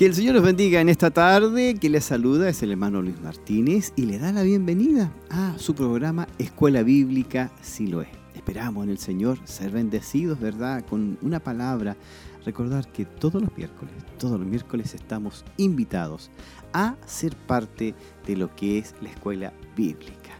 Que 0.00 0.06
el 0.06 0.14
Señor 0.14 0.32
los 0.36 0.44
bendiga 0.44 0.80
en 0.80 0.88
esta 0.88 1.10
tarde. 1.10 1.74
Que 1.74 1.90
les 1.90 2.06
saluda 2.06 2.48
es 2.48 2.62
el 2.62 2.70
hermano 2.70 3.02
Luis 3.02 3.20
Martínez 3.20 3.92
y 3.96 4.06
le 4.06 4.18
da 4.18 4.32
la 4.32 4.42
bienvenida 4.42 5.12
a 5.28 5.58
su 5.58 5.74
programa 5.74 6.26
Escuela 6.38 6.82
Bíblica 6.82 7.52
Siloé. 7.60 8.08
Esperamos 8.34 8.84
en 8.84 8.88
el 8.88 8.96
Señor 8.96 9.38
ser 9.44 9.72
bendecidos, 9.72 10.40
¿verdad? 10.40 10.86
Con 10.86 11.18
una 11.20 11.38
palabra. 11.38 11.98
Recordar 12.46 12.90
que 12.90 13.04
todos 13.04 13.42
los 13.42 13.54
miércoles, 13.54 13.92
todos 14.18 14.40
los 14.40 14.48
miércoles 14.48 14.94
estamos 14.94 15.44
invitados 15.58 16.30
a 16.72 16.96
ser 17.04 17.36
parte 17.36 17.94
de 18.26 18.36
lo 18.36 18.56
que 18.56 18.78
es 18.78 18.94
la 19.02 19.10
Escuela 19.10 19.52
Bíblica. 19.76 20.30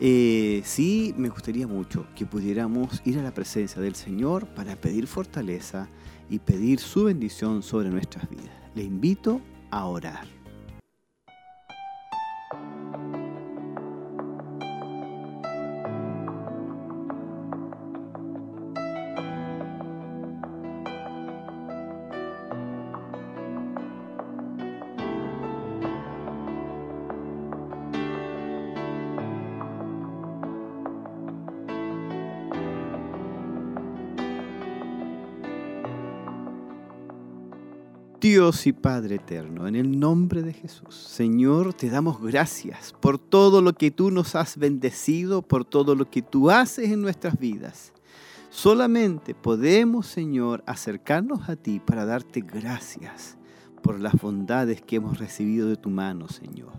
Eh, 0.00 0.62
sí, 0.64 1.14
me 1.16 1.28
gustaría 1.28 1.68
mucho 1.68 2.08
que 2.16 2.26
pudiéramos 2.26 3.00
ir 3.04 3.20
a 3.20 3.22
la 3.22 3.32
presencia 3.32 3.80
del 3.80 3.94
Señor 3.94 4.48
para 4.48 4.74
pedir 4.74 5.06
fortaleza 5.06 5.88
y 6.28 6.40
pedir 6.40 6.80
su 6.80 7.04
bendición 7.04 7.62
sobre 7.62 7.88
nuestras 7.88 8.28
vidas 8.28 8.65
le 8.76 8.84
invito 8.84 9.40
a 9.70 9.86
orar. 9.86 10.35
Dios 38.28 38.66
y 38.66 38.72
Padre 38.72 39.14
eterno, 39.14 39.68
en 39.68 39.76
el 39.76 40.00
nombre 40.00 40.42
de 40.42 40.52
Jesús, 40.52 40.96
Señor, 40.96 41.74
te 41.74 41.88
damos 41.90 42.20
gracias 42.20 42.92
por 42.98 43.20
todo 43.20 43.62
lo 43.62 43.74
que 43.74 43.92
tú 43.92 44.10
nos 44.10 44.34
has 44.34 44.58
bendecido, 44.58 45.42
por 45.42 45.64
todo 45.64 45.94
lo 45.94 46.10
que 46.10 46.22
tú 46.22 46.50
haces 46.50 46.90
en 46.90 47.02
nuestras 47.02 47.38
vidas. 47.38 47.92
Solamente 48.50 49.36
podemos, 49.36 50.08
Señor, 50.08 50.64
acercarnos 50.66 51.48
a 51.48 51.54
ti 51.54 51.78
para 51.78 52.04
darte 52.04 52.40
gracias 52.40 53.38
por 53.80 54.00
las 54.00 54.14
bondades 54.14 54.82
que 54.82 54.96
hemos 54.96 55.20
recibido 55.20 55.68
de 55.68 55.76
tu 55.76 55.88
mano, 55.88 56.26
Señor. 56.26 56.72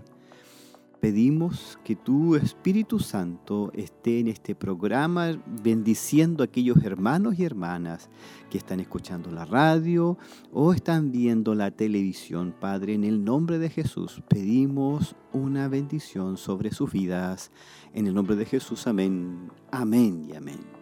Pedimos 1.00 1.78
que 1.84 1.95
tu 1.95 2.36
Espíritu 2.36 3.00
Santo 3.00 3.72
esté 3.76 4.20
en 4.20 4.28
este 4.28 4.56
programa 4.56 5.39
bendiciendo 5.62 6.44
a 6.44 6.45
aquellos 6.45 6.84
hermanos 6.84 7.38
y 7.38 7.45
hermanas 7.45 8.09
que 8.50 8.58
están 8.58 8.80
escuchando 8.80 9.30
la 9.30 9.45
radio 9.45 10.17
o 10.52 10.73
están 10.73 11.12
viendo 11.12 11.54
la 11.54 11.70
televisión. 11.70 12.54
Padre, 12.59 12.95
en 12.95 13.04
el 13.04 13.23
nombre 13.23 13.59
de 13.59 13.70
Jesús 13.70 14.23
pedimos 14.28 15.16
una 15.34 15.67
bendición 15.67 16.36
sobre 16.36 16.72
sus 16.72 16.92
vidas. 16.92 17.52
En 17.94 18.08
el 18.08 18.16
nombre 18.16 18.36
de 18.36 18.45
Jesús, 18.45 18.88
amén, 18.88 19.52
amén 19.72 20.26
y 20.28 20.36
amén. 20.36 20.77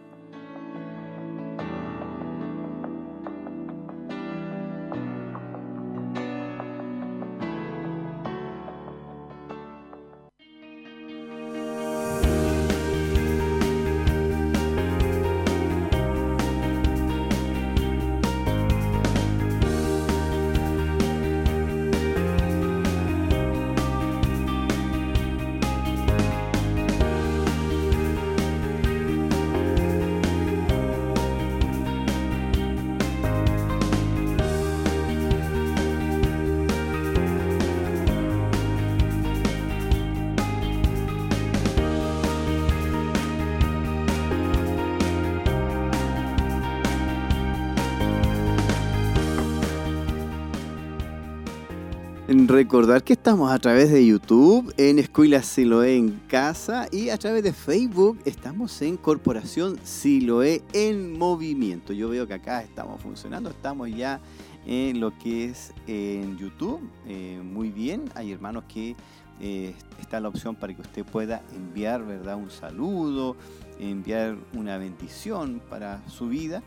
Recordar 52.48 53.02
que 53.02 53.14
estamos 53.14 53.50
a 53.50 53.58
través 53.58 53.90
de 53.90 54.06
YouTube, 54.06 54.72
en 54.76 55.00
Escuela 55.00 55.42
Siloé 55.42 55.96
en 55.96 56.12
Casa 56.28 56.86
y 56.92 57.08
a 57.08 57.18
través 57.18 57.42
de 57.42 57.52
Facebook 57.52 58.20
estamos 58.24 58.80
en 58.82 58.96
Corporación 58.96 59.80
Siloé 59.82 60.62
en 60.72 61.18
Movimiento. 61.18 61.92
Yo 61.92 62.08
veo 62.08 62.24
que 62.28 62.34
acá 62.34 62.62
estamos 62.62 63.00
funcionando, 63.00 63.50
estamos 63.50 63.90
ya 63.90 64.20
en 64.64 65.00
lo 65.00 65.18
que 65.18 65.46
es 65.46 65.72
en 65.88 66.38
YouTube. 66.38 66.88
Eh, 67.08 67.40
muy 67.42 67.70
bien, 67.70 68.04
hay 68.14 68.30
hermanos 68.30 68.62
que 68.72 68.94
eh, 69.40 69.74
está 70.00 70.20
la 70.20 70.28
opción 70.28 70.54
para 70.54 70.72
que 70.72 70.82
usted 70.82 71.04
pueda 71.04 71.42
enviar 71.52 72.06
¿verdad? 72.06 72.36
un 72.36 72.50
saludo, 72.50 73.34
enviar 73.80 74.36
una 74.54 74.78
bendición 74.78 75.60
para 75.68 76.00
su 76.08 76.28
vida 76.28 76.62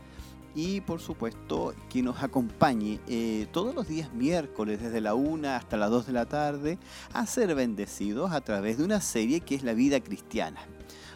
y 0.54 0.80
por 0.80 1.00
supuesto 1.00 1.74
que 1.88 2.02
nos 2.02 2.22
acompañe 2.22 3.00
eh, 3.06 3.46
todos 3.52 3.74
los 3.74 3.88
días 3.88 4.12
miércoles 4.12 4.82
desde 4.82 5.00
la 5.00 5.14
1 5.14 5.48
hasta 5.48 5.76
las 5.76 5.90
2 5.90 6.06
de 6.06 6.12
la 6.12 6.26
tarde 6.26 6.78
a 7.12 7.26
ser 7.26 7.54
bendecidos 7.54 8.32
a 8.32 8.40
través 8.40 8.78
de 8.78 8.84
una 8.84 9.00
serie 9.00 9.40
que 9.40 9.54
es 9.54 9.62
la 9.62 9.74
vida 9.74 10.00
cristiana. 10.00 10.60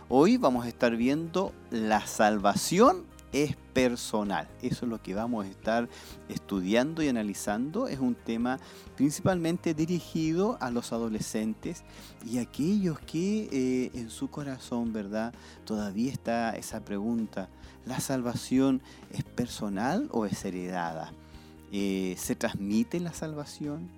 Hoy 0.09 0.37
vamos 0.37 0.65
a 0.65 0.69
estar 0.69 0.97
viendo 0.97 1.53
la 1.71 2.07
salvación 2.07 3.07
es 3.35 3.57
personal. 3.73 4.49
Eso 4.63 4.87
es 4.87 4.91
lo 4.91 5.03
que 5.03 5.13
vamos 5.13 5.45
a 5.45 5.49
estar 5.49 5.89
estudiando 6.29 7.03
y 7.03 7.09
analizando. 7.09 7.89
Es 7.89 7.99
un 7.99 8.15
tema 8.15 8.61
principalmente 8.97 9.75
dirigido 9.75 10.57
a 10.61 10.71
los 10.71 10.93
adolescentes 10.93 11.83
y 12.25 12.39
aquellos 12.39 13.01
que 13.01 13.49
eh, 13.51 13.91
en 13.95 14.09
su 14.09 14.31
corazón, 14.31 14.93
¿verdad? 14.93 15.35
Todavía 15.65 16.13
está 16.13 16.51
esa 16.57 16.85
pregunta. 16.85 17.49
¿La 17.87 18.01
salvación 18.01 18.81
es 19.13 19.25
personal 19.25 20.09
o 20.11 20.25
es 20.27 20.45
heredada? 20.45 21.13
Eh, 21.73 22.15
¿Se 22.19 22.35
transmite 22.35 22.99
la 23.01 23.13
salvación? 23.13 23.89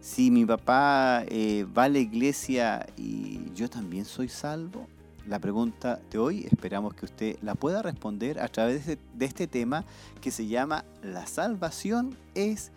Si 0.00 0.30
mi 0.30 0.44
papá 0.44 1.24
eh, 1.28 1.66
va 1.76 1.84
a 1.84 1.88
la 1.88 1.98
iglesia 1.98 2.86
y 2.96 3.52
yo 3.54 3.68
también 3.68 4.04
soy 4.04 4.28
salvo, 4.28 4.88
la 5.26 5.38
pregunta 5.38 6.00
de 6.10 6.18
hoy 6.18 6.46
esperamos 6.50 6.94
que 6.94 7.04
usted 7.04 7.36
la 7.42 7.54
pueda 7.54 7.82
responder 7.82 8.40
a 8.40 8.48
través 8.48 8.86
de, 8.86 8.98
este 9.20 9.46
tema 9.46 9.84
que 10.20 10.30
se 10.30 10.46
llama 10.46 10.84
La 11.02 11.26
salvación 11.26 12.16
es 12.34 12.72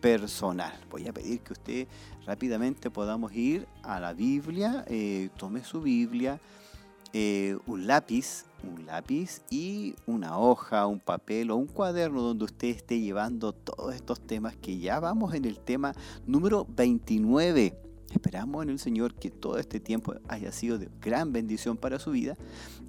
personal. 0.00 0.72
Voy 0.90 1.08
a 1.08 1.12
pedir 1.12 1.40
que 1.40 1.52
usted 1.52 1.88
rápidamente 2.24 2.90
podamos 2.90 3.32
ir 3.34 3.66
a 3.82 3.98
la 4.00 4.12
Biblia, 4.12 4.84
eh, 4.88 5.30
tome 5.36 5.64
su 5.64 5.82
Biblia, 5.82 6.40
eh, 7.12 7.56
un 7.66 7.86
lápiz, 7.86 8.44
un 8.62 8.86
lápiz 8.86 9.42
y 9.50 9.94
una 10.06 10.38
hoja, 10.38 10.86
un 10.86 11.00
papel 11.00 11.50
o 11.50 11.56
un 11.56 11.66
cuaderno 11.66 12.22
donde 12.22 12.44
usted 12.44 12.68
esté 12.68 13.00
llevando 13.00 13.52
todos 13.52 13.94
estos 13.94 14.20
temas 14.20 14.56
que 14.56 14.78
ya 14.78 15.00
vamos 15.00 15.34
en 15.34 15.44
el 15.44 15.58
tema 15.58 15.94
número 16.26 16.66
29 16.68 17.88
Esperamos 18.12 18.62
en 18.62 18.70
el 18.70 18.78
Señor 18.78 19.14
que 19.14 19.30
todo 19.30 19.58
este 19.58 19.80
tiempo 19.80 20.14
haya 20.28 20.50
sido 20.50 20.78
de 20.78 20.88
gran 21.00 21.32
bendición 21.32 21.76
para 21.76 21.98
su 21.98 22.12
vida 22.12 22.38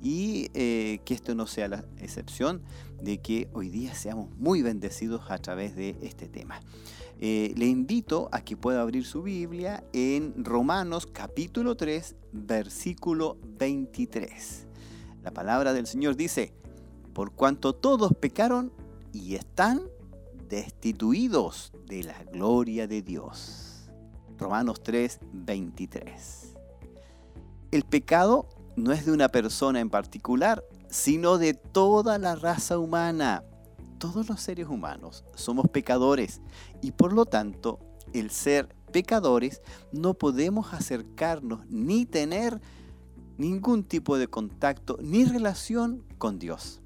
y 0.02 0.50
eh, 0.54 1.00
que 1.04 1.14
esto 1.14 1.36
no 1.36 1.46
sea 1.46 1.68
la 1.68 1.84
excepción 1.98 2.62
de 3.02 3.18
que 3.18 3.50
hoy 3.52 3.70
día 3.70 3.94
seamos 3.96 4.30
muy 4.38 4.62
bendecidos 4.62 5.30
a 5.30 5.38
través 5.38 5.76
de 5.76 5.98
este 6.02 6.30
tema. 6.30 6.62
Eh, 7.22 7.54
le 7.58 7.66
invito 7.66 8.30
a 8.32 8.42
que 8.42 8.56
pueda 8.56 8.82
abrir 8.82 9.06
su 9.06 9.22
Biblia 9.22 9.84
en 9.92 10.46
Romanos 10.46 11.06
capítulo 11.06 11.76
3, 11.76 12.16
versículo 12.32 13.38
23. 13.60 14.68
La 15.22 15.32
palabra 15.32 15.74
del 15.74 15.86
Señor 15.86 16.16
dice, 16.16 16.54
por 17.14 17.34
cuanto 17.34 17.76
todos 17.76 18.14
pecaron 18.14 18.72
y 19.12 19.36
están 19.36 19.82
destituidos 20.48 21.74
de 21.88 22.04
la 22.04 22.24
gloria 22.24 22.88
de 22.88 23.02
Dios. 23.02 23.90
Romanos 24.38 24.82
3, 24.82 25.20
23. 25.34 26.56
El 27.72 27.84
pecado 27.84 28.48
no 28.78 28.94
es 28.94 29.06
de 29.06 29.12
una 29.12 29.28
persona 29.28 29.82
en 29.82 29.90
particular, 29.90 30.64
sino 30.90 31.38
de 31.38 31.54
toda 31.54 32.18
la 32.18 32.36
raza 32.36 32.80
humana. 32.80 33.44
Todos 33.98 34.30
los 34.30 34.40
seres 34.40 34.68
humanos 34.70 35.26
somos 35.36 35.68
pecadores 35.68 36.40
y 36.82 36.92
por 36.92 37.14
lo 37.14 37.26
tanto 37.26 37.80
el 38.14 38.32
ser 38.32 38.76
pecadores 38.92 39.62
no 39.92 40.14
podemos 40.14 40.74
acercarnos 40.74 41.66
ni 41.70 42.06
tener 42.06 42.60
ningún 43.38 43.84
tipo 43.84 44.18
de 44.18 44.28
contacto 44.28 44.98
ni 45.02 45.26
relación 45.26 46.04
con 46.18 46.40
Dios. 46.40 46.82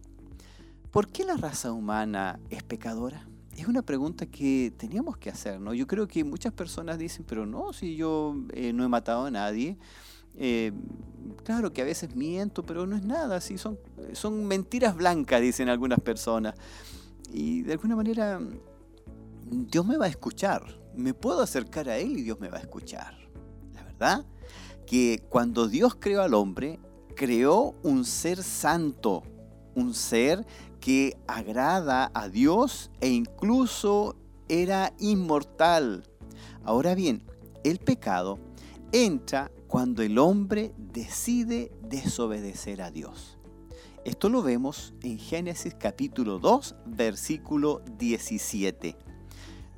¿Por 0.91 1.07
qué 1.07 1.23
la 1.23 1.37
raza 1.37 1.71
humana 1.71 2.39
es 2.49 2.61
pecadora? 2.63 3.27
es 3.57 3.67
una 3.67 3.81
pregunta 3.81 4.25
que 4.25 4.73
teníamos 4.77 5.17
que 5.17 5.29
hacer, 5.29 5.59
¿no? 5.59 5.73
Yo 5.73 5.85
creo 5.85 6.07
que 6.07 6.23
muchas 6.23 6.53
personas 6.53 6.97
dicen, 6.97 7.25
pero 7.27 7.45
no, 7.45 7.73
si 7.73 7.95
yo 7.95 8.35
eh, 8.53 8.73
no 8.73 8.83
he 8.83 8.87
matado 8.87 9.25
a 9.25 9.31
nadie. 9.31 9.77
Eh, 10.35 10.71
claro 11.43 11.71
que 11.71 11.81
a 11.81 11.85
veces 11.85 12.15
miento, 12.15 12.63
pero 12.63 12.87
no 12.87 12.95
es 12.95 13.03
nada, 13.03 13.39
sí, 13.41 13.57
son, 13.57 13.77
son 14.13 14.45
mentiras 14.45 14.95
blancas, 14.95 15.41
dicen 15.41 15.69
algunas 15.69 15.99
personas. 15.99 16.55
Y 17.31 17.61
de 17.61 17.73
alguna 17.73 17.95
manera 17.95 18.41
Dios 19.53 19.85
me 19.85 19.97
va 19.97 20.05
a 20.05 20.09
escuchar. 20.09 20.63
Me 20.95 21.13
puedo 21.13 21.41
acercar 21.41 21.89
a 21.89 21.97
Él 21.97 22.17
y 22.17 22.23
Dios 22.23 22.39
me 22.39 22.49
va 22.49 22.57
a 22.57 22.61
escuchar. 22.61 23.17
La 23.73 23.83
verdad 23.83 24.25
que 24.85 25.23
cuando 25.29 25.67
Dios 25.67 25.95
creó 25.95 26.21
al 26.21 26.33
hombre, 26.33 26.79
creó 27.15 27.75
un 27.83 28.05
ser 28.05 28.43
santo, 28.43 29.23
un 29.75 29.93
ser 29.93 30.45
que 30.79 31.17
agrada 31.27 32.11
a 32.13 32.27
Dios 32.29 32.91
e 32.99 33.09
incluso 33.09 34.15
era 34.49 34.93
inmortal. 34.99 36.03
Ahora 36.63 36.95
bien, 36.95 37.23
el 37.63 37.79
pecado 37.79 38.39
entra 38.91 39.51
cuando 39.67 40.03
el 40.03 40.19
hombre 40.19 40.73
decide 40.77 41.71
desobedecer 41.81 42.81
a 42.81 42.91
Dios. 42.91 43.37
Esto 44.05 44.29
lo 44.29 44.43
vemos 44.43 44.93
en 45.01 45.17
Génesis 45.17 45.73
capítulo 45.79 46.37
2, 46.37 46.75
versículo 46.85 47.81
17. 47.97 48.97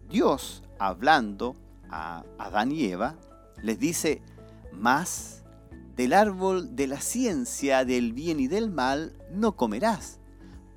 Dios, 0.09 0.63
hablando 0.79 1.55
a 1.89 2.23
Adán 2.37 2.71
y 2.71 2.85
Eva, 2.85 3.15
les 3.61 3.79
dice, 3.79 4.21
más 4.71 5.43
del 5.95 6.13
árbol 6.13 6.75
de 6.75 6.87
la 6.87 6.99
ciencia 6.99 7.85
del 7.85 8.13
bien 8.13 8.39
y 8.39 8.47
del 8.47 8.69
mal 8.69 9.13
no 9.31 9.55
comerás, 9.55 10.19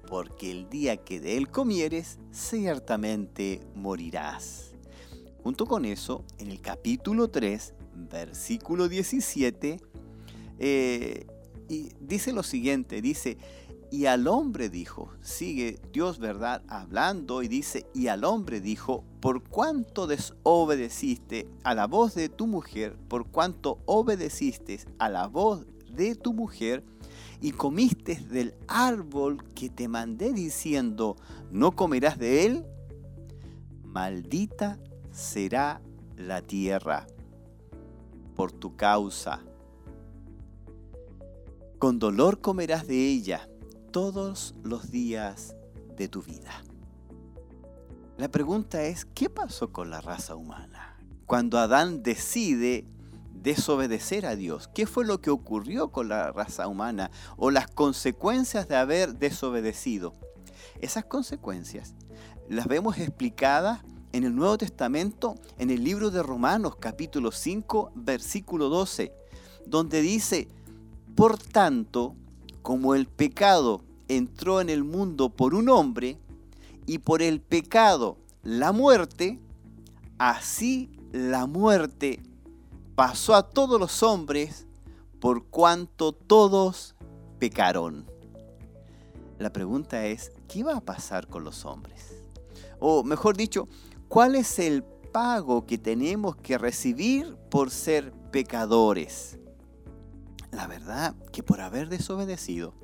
porque 0.08 0.50
el 0.50 0.70
día 0.70 0.96
que 0.96 1.20
de 1.20 1.36
él 1.36 1.48
comieres, 1.50 2.18
ciertamente 2.32 3.60
morirás. 3.74 4.72
Junto 5.42 5.66
con 5.66 5.84
eso, 5.84 6.24
en 6.38 6.50
el 6.50 6.60
capítulo 6.60 7.28
3, 7.28 7.74
versículo 8.10 8.88
17, 8.88 9.80
eh, 10.58 11.26
y 11.68 11.90
dice 12.00 12.32
lo 12.32 12.42
siguiente, 12.42 13.02
dice, 13.02 13.36
y 13.90 14.06
al 14.06 14.26
hombre 14.28 14.68
dijo, 14.68 15.10
sigue 15.22 15.80
Dios, 15.92 16.18
¿verdad? 16.18 16.62
Hablando 16.68 17.42
y 17.42 17.48
dice, 17.48 17.86
y 17.94 18.08
al 18.08 18.24
hombre 18.24 18.60
dijo, 18.60 19.04
por 19.20 19.42
cuanto 19.42 20.06
desobedeciste 20.06 21.48
a 21.64 21.74
la 21.74 21.86
voz 21.86 22.14
de 22.14 22.28
tu 22.28 22.46
mujer, 22.46 22.96
por 23.08 23.26
cuanto 23.26 23.78
obedeciste 23.86 24.80
a 24.98 25.08
la 25.08 25.26
voz 25.26 25.66
de 25.90 26.14
tu 26.14 26.34
mujer, 26.34 26.84
y 27.40 27.52
comiste 27.52 28.16
del 28.16 28.54
árbol 28.66 29.44
que 29.54 29.70
te 29.70 29.88
mandé 29.88 30.32
diciendo, 30.32 31.16
no 31.50 31.72
comerás 31.72 32.18
de 32.18 32.44
él, 32.46 32.66
maldita 33.84 34.78
será 35.12 35.80
la 36.16 36.42
tierra 36.42 37.06
por 38.34 38.52
tu 38.52 38.76
causa. 38.76 39.40
Con 41.78 42.00
dolor 42.00 42.40
comerás 42.40 42.88
de 42.88 43.08
ella 43.08 43.48
todos 43.90 44.54
los 44.62 44.90
días 44.90 45.54
de 45.96 46.08
tu 46.08 46.22
vida. 46.22 46.62
La 48.16 48.28
pregunta 48.28 48.82
es, 48.82 49.04
¿qué 49.04 49.30
pasó 49.30 49.72
con 49.72 49.90
la 49.90 50.00
raza 50.00 50.34
humana? 50.34 50.98
Cuando 51.26 51.58
Adán 51.58 52.02
decide 52.02 52.84
desobedecer 53.32 54.26
a 54.26 54.36
Dios, 54.36 54.68
¿qué 54.74 54.86
fue 54.86 55.04
lo 55.04 55.20
que 55.20 55.30
ocurrió 55.30 55.90
con 55.90 56.08
la 56.08 56.32
raza 56.32 56.68
humana 56.68 57.10
o 57.36 57.50
las 57.50 57.68
consecuencias 57.68 58.68
de 58.68 58.76
haber 58.76 59.14
desobedecido? 59.14 60.14
Esas 60.80 61.04
consecuencias 61.04 61.94
las 62.48 62.66
vemos 62.66 62.98
explicadas 62.98 63.80
en 64.12 64.24
el 64.24 64.34
Nuevo 64.34 64.58
Testamento, 64.58 65.34
en 65.58 65.70
el 65.70 65.84
libro 65.84 66.10
de 66.10 66.22
Romanos 66.22 66.76
capítulo 66.76 67.30
5, 67.30 67.92
versículo 67.94 68.68
12, 68.68 69.12
donde 69.66 70.00
dice, 70.00 70.48
por 71.14 71.38
tanto, 71.38 72.16
como 72.62 72.94
el 72.94 73.06
pecado 73.06 73.82
entró 74.08 74.60
en 74.60 74.70
el 74.70 74.84
mundo 74.84 75.30
por 75.30 75.54
un 75.54 75.68
hombre 75.68 76.18
y 76.86 76.98
por 76.98 77.22
el 77.22 77.40
pecado 77.40 78.16
la 78.42 78.72
muerte, 78.72 79.38
así 80.18 80.90
la 81.12 81.46
muerte 81.46 82.22
pasó 82.94 83.34
a 83.34 83.48
todos 83.48 83.78
los 83.78 84.02
hombres 84.02 84.66
por 85.20 85.46
cuanto 85.46 86.12
todos 86.12 86.94
pecaron. 87.38 88.06
La 89.38 89.52
pregunta 89.52 90.06
es, 90.06 90.32
¿qué 90.48 90.64
va 90.64 90.76
a 90.76 90.80
pasar 90.80 91.28
con 91.28 91.44
los 91.44 91.64
hombres? 91.64 92.22
O 92.80 93.04
mejor 93.04 93.36
dicho, 93.36 93.68
¿cuál 94.08 94.34
es 94.34 94.58
el 94.58 94.82
pago 94.82 95.66
que 95.66 95.78
tenemos 95.78 96.36
que 96.36 96.58
recibir 96.58 97.36
por 97.50 97.70
ser 97.70 98.12
pecadores? 98.30 99.38
La 100.50 100.66
verdad 100.66 101.14
que 101.30 101.42
por 101.42 101.60
haber 101.60 101.88
desobedecido, 101.88 102.74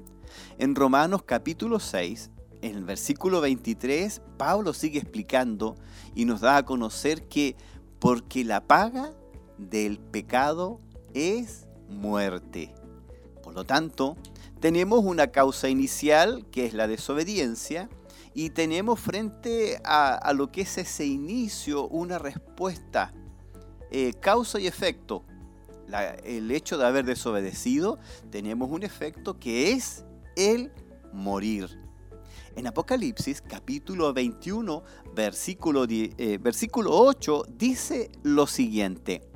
en 0.58 0.74
Romanos 0.74 1.22
capítulo 1.22 1.80
6, 1.80 2.30
en 2.60 2.76
el 2.76 2.84
versículo 2.84 3.40
23, 3.40 4.20
Pablo 4.36 4.74
sigue 4.74 4.98
explicando 4.98 5.76
y 6.14 6.26
nos 6.26 6.40
da 6.40 6.58
a 6.58 6.64
conocer 6.64 7.26
que 7.26 7.56
porque 7.98 8.44
la 8.44 8.66
paga 8.66 9.12
del 9.56 9.98
pecado 9.98 10.80
es 11.14 11.66
muerte. 11.88 12.74
Por 13.42 13.54
lo 13.54 13.64
tanto, 13.64 14.16
tenemos 14.60 15.04
una 15.04 15.28
causa 15.28 15.68
inicial 15.68 16.46
que 16.50 16.66
es 16.66 16.74
la 16.74 16.86
desobediencia 16.86 17.88
y 18.34 18.50
tenemos 18.50 19.00
frente 19.00 19.80
a, 19.84 20.32
lo 20.34 20.50
que 20.50 20.62
es 20.62 20.76
ese 20.76 21.06
inicio 21.06 21.88
una 21.88 22.18
respuesta, 22.18 23.14
eh, 23.90 24.12
causa 24.20 24.60
y 24.60 24.66
efecto 24.66 25.24
el 26.24 26.50
hecho 26.50 26.78
de 26.78 26.86
haber 26.86 27.04
desobedecido, 27.04 27.98
tenemos 28.30 28.70
un 28.70 28.82
efecto 28.82 29.38
que 29.38 29.72
es 29.72 30.04
el 30.36 30.72
morir. 31.12 31.84
En 32.56 32.66
Apocalipsis 32.68 33.40
capítulo 33.40 34.12
21, 34.12 34.84
versículo, 35.14 35.86
eh, 35.88 36.38
versículo 36.40 36.96
8, 36.96 37.46
dice 37.48 38.12
lo 38.22 38.46
siguiente. 38.46 39.28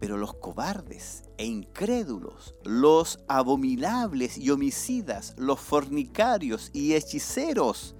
Pero 0.00 0.16
los 0.16 0.34
cobardes 0.34 1.24
e 1.36 1.44
incrédulos, 1.44 2.54
los 2.64 3.20
abominables 3.28 4.38
y 4.38 4.50
homicidas, 4.50 5.34
los 5.36 5.60
fornicarios 5.60 6.70
y 6.72 6.94
hechiceros, 6.94 7.94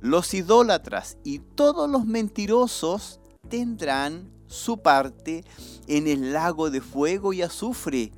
los 0.00 0.34
idólatras 0.34 1.16
y 1.24 1.38
todos 1.38 1.88
los 1.88 2.04
mentirosos 2.04 3.18
tendrán 3.52 4.30
su 4.46 4.78
parte 4.78 5.44
en 5.86 6.06
el 6.06 6.32
lago 6.32 6.70
de 6.70 6.80
fuego 6.80 7.34
y 7.34 7.42
azufre, 7.42 8.10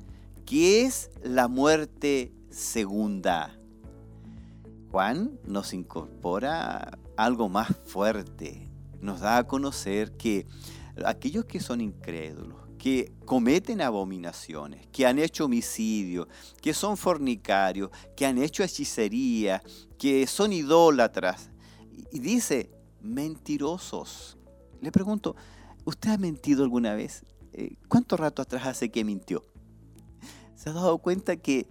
que 0.45 0.85
es 0.85 1.11
la 1.23 1.49
muerte 1.49 2.31
segunda. 2.49 3.59
Juan 4.91 5.37
nos 5.43 5.73
incorpora 5.73 6.97
algo 7.17 7.49
más 7.49 7.67
fuerte, 7.85 8.69
nos 9.01 9.19
da 9.19 9.39
a 9.39 9.43
conocer 9.45 10.15
que 10.15 10.47
aquellos 11.05 11.43
que 11.43 11.59
son 11.59 11.81
incrédulos, 11.81 12.57
que 12.77 13.11
cometen 13.25 13.81
abominaciones, 13.81 14.87
que 14.87 15.05
han 15.05 15.19
hecho 15.19 15.45
homicidio, 15.45 16.29
que 16.61 16.73
son 16.73 16.95
fornicarios, 16.95 17.89
que 18.15 18.25
han 18.25 18.37
hecho 18.37 18.63
hechicería, 18.63 19.61
que 19.97 20.27
son 20.27 20.53
idólatras, 20.53 21.49
y 22.09 22.19
dice 22.19 22.69
mentirosos. 23.01 24.34
Le 24.85 24.91
pregunto, 24.91 25.35
¿Usted 25.85 26.09
ha 26.09 26.17
mentido 26.17 26.63
alguna 26.63 26.95
vez? 26.95 27.23
Eh, 27.53 27.75
¿Cuánto 27.87 28.17
rato 28.17 28.41
atrás 28.41 28.65
hace 28.65 28.89
que 28.89 29.03
mintió? 29.03 29.43
¿Se 30.55 30.69
ha 30.71 30.73
dado 30.73 30.97
cuenta 30.97 31.37
que 31.37 31.67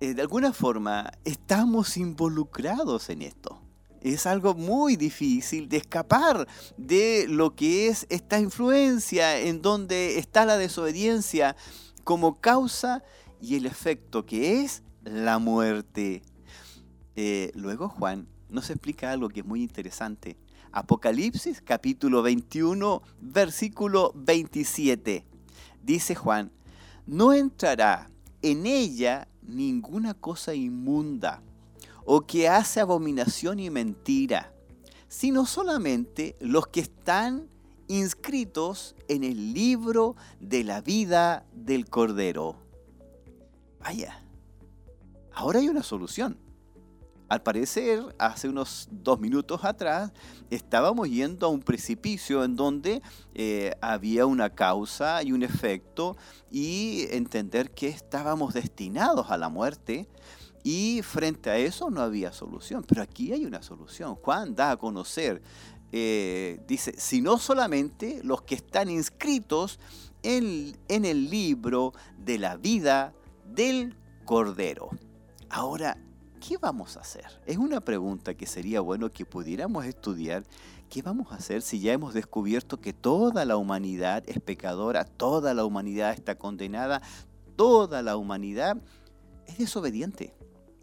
eh, 0.00 0.14
de 0.14 0.22
alguna 0.22 0.54
forma 0.54 1.12
estamos 1.24 1.98
involucrados 1.98 3.10
en 3.10 3.20
esto? 3.20 3.60
Es 4.00 4.26
algo 4.26 4.54
muy 4.54 4.96
difícil 4.96 5.68
de 5.68 5.76
escapar 5.76 6.48
de 6.78 7.26
lo 7.28 7.54
que 7.54 7.88
es 7.88 8.06
esta 8.08 8.40
influencia 8.40 9.38
en 9.38 9.60
donde 9.60 10.18
está 10.18 10.46
la 10.46 10.56
desobediencia 10.56 11.54
como 12.02 12.40
causa 12.40 13.02
y 13.42 13.56
el 13.56 13.66
efecto 13.66 14.24
que 14.24 14.62
es 14.62 14.82
la 15.02 15.38
muerte. 15.38 16.22
Eh, 17.14 17.52
luego 17.54 17.90
Juan 17.90 18.26
nos 18.48 18.70
explica 18.70 19.12
algo 19.12 19.28
que 19.28 19.40
es 19.40 19.46
muy 19.46 19.62
interesante 19.62 20.38
Apocalipsis 20.76 21.62
capítulo 21.62 22.20
21, 22.20 23.00
versículo 23.22 24.12
27. 24.14 25.24
Dice 25.82 26.14
Juan, 26.14 26.52
no 27.06 27.32
entrará 27.32 28.10
en 28.42 28.66
ella 28.66 29.26
ninguna 29.40 30.12
cosa 30.12 30.54
inmunda 30.54 31.42
o 32.04 32.26
que 32.26 32.50
hace 32.50 32.80
abominación 32.80 33.58
y 33.58 33.70
mentira, 33.70 34.52
sino 35.08 35.46
solamente 35.46 36.36
los 36.40 36.66
que 36.66 36.80
están 36.80 37.48
inscritos 37.88 38.94
en 39.08 39.24
el 39.24 39.54
libro 39.54 40.14
de 40.40 40.62
la 40.62 40.82
vida 40.82 41.46
del 41.54 41.88
Cordero. 41.88 42.58
Vaya, 43.80 44.22
ahora 45.32 45.60
hay 45.60 45.70
una 45.70 45.82
solución. 45.82 46.36
Al 47.28 47.42
parecer, 47.42 48.14
hace 48.18 48.48
unos 48.48 48.88
dos 48.90 49.18
minutos 49.18 49.64
atrás, 49.64 50.12
estábamos 50.48 51.08
yendo 51.08 51.46
a 51.46 51.50
un 51.50 51.60
precipicio 51.60 52.44
en 52.44 52.54
donde 52.54 53.02
eh, 53.34 53.74
había 53.80 54.26
una 54.26 54.50
causa 54.50 55.24
y 55.24 55.32
un 55.32 55.42
efecto 55.42 56.16
y 56.52 57.06
entender 57.10 57.72
que 57.72 57.88
estábamos 57.88 58.54
destinados 58.54 59.28
a 59.30 59.38
la 59.38 59.48
muerte 59.48 60.08
y 60.62 61.00
frente 61.02 61.50
a 61.50 61.58
eso 61.58 61.90
no 61.90 62.00
había 62.00 62.32
solución. 62.32 62.84
Pero 62.86 63.02
aquí 63.02 63.32
hay 63.32 63.44
una 63.44 63.60
solución. 63.60 64.14
Juan 64.14 64.54
da 64.54 64.70
a 64.70 64.76
conocer, 64.76 65.42
eh, 65.90 66.60
dice, 66.68 66.94
si 66.96 67.20
no 67.20 67.38
solamente 67.38 68.20
los 68.22 68.42
que 68.42 68.54
están 68.54 68.88
inscritos 68.88 69.80
en, 70.22 70.78
en 70.86 71.04
el 71.04 71.28
libro 71.28 71.92
de 72.18 72.38
la 72.38 72.56
vida 72.56 73.14
del 73.44 73.96
Cordero. 74.24 74.90
Ahora, 75.48 75.96
¿qué 76.36 76.56
vamos 76.58 76.96
a 76.96 77.00
hacer? 77.00 77.26
Es 77.46 77.56
una 77.56 77.80
pregunta 77.80 78.34
que 78.34 78.46
sería 78.46 78.80
bueno 78.80 79.10
que 79.10 79.24
pudiéramos 79.24 79.84
estudiar. 79.84 80.44
¿Qué 80.88 81.02
vamos 81.02 81.32
a 81.32 81.36
hacer 81.36 81.62
si 81.62 81.80
ya 81.80 81.92
hemos 81.92 82.14
descubierto 82.14 82.80
que 82.80 82.92
toda 82.92 83.44
la 83.44 83.56
humanidad 83.56 84.22
es 84.26 84.40
pecadora, 84.40 85.04
toda 85.04 85.54
la 85.54 85.64
humanidad 85.64 86.12
está 86.12 86.36
condenada, 86.36 87.02
toda 87.56 88.02
la 88.02 88.16
humanidad 88.16 88.76
es 89.46 89.58
desobediente? 89.58 90.34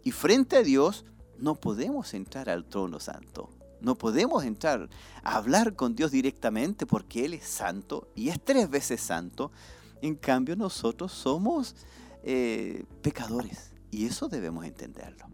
Y 0.02 0.10
frente 0.10 0.56
a 0.56 0.62
Dios 0.62 1.04
no 1.38 1.54
podemos 1.54 2.14
entrar 2.14 2.50
al 2.50 2.64
trono 2.66 3.00
santo. 3.00 3.50
No 3.80 3.96
podemos 3.96 4.44
entrar 4.44 4.88
a 5.22 5.36
hablar 5.36 5.74
con 5.74 5.94
Dios 5.94 6.10
directamente 6.10 6.86
porque 6.86 7.24
Él 7.24 7.34
es 7.34 7.44
santo 7.44 8.08
y 8.14 8.28
es 8.28 8.42
tres 8.42 8.70
veces 8.70 9.00
santo. 9.00 9.50
En 10.00 10.14
cambio 10.14 10.56
nosotros 10.56 11.12
somos 11.12 11.76
eh, 12.22 12.84
pecadores 13.02 13.72
y 13.90 14.06
eso 14.06 14.28
debemos 14.28 14.64
entenderlo. 14.64 15.33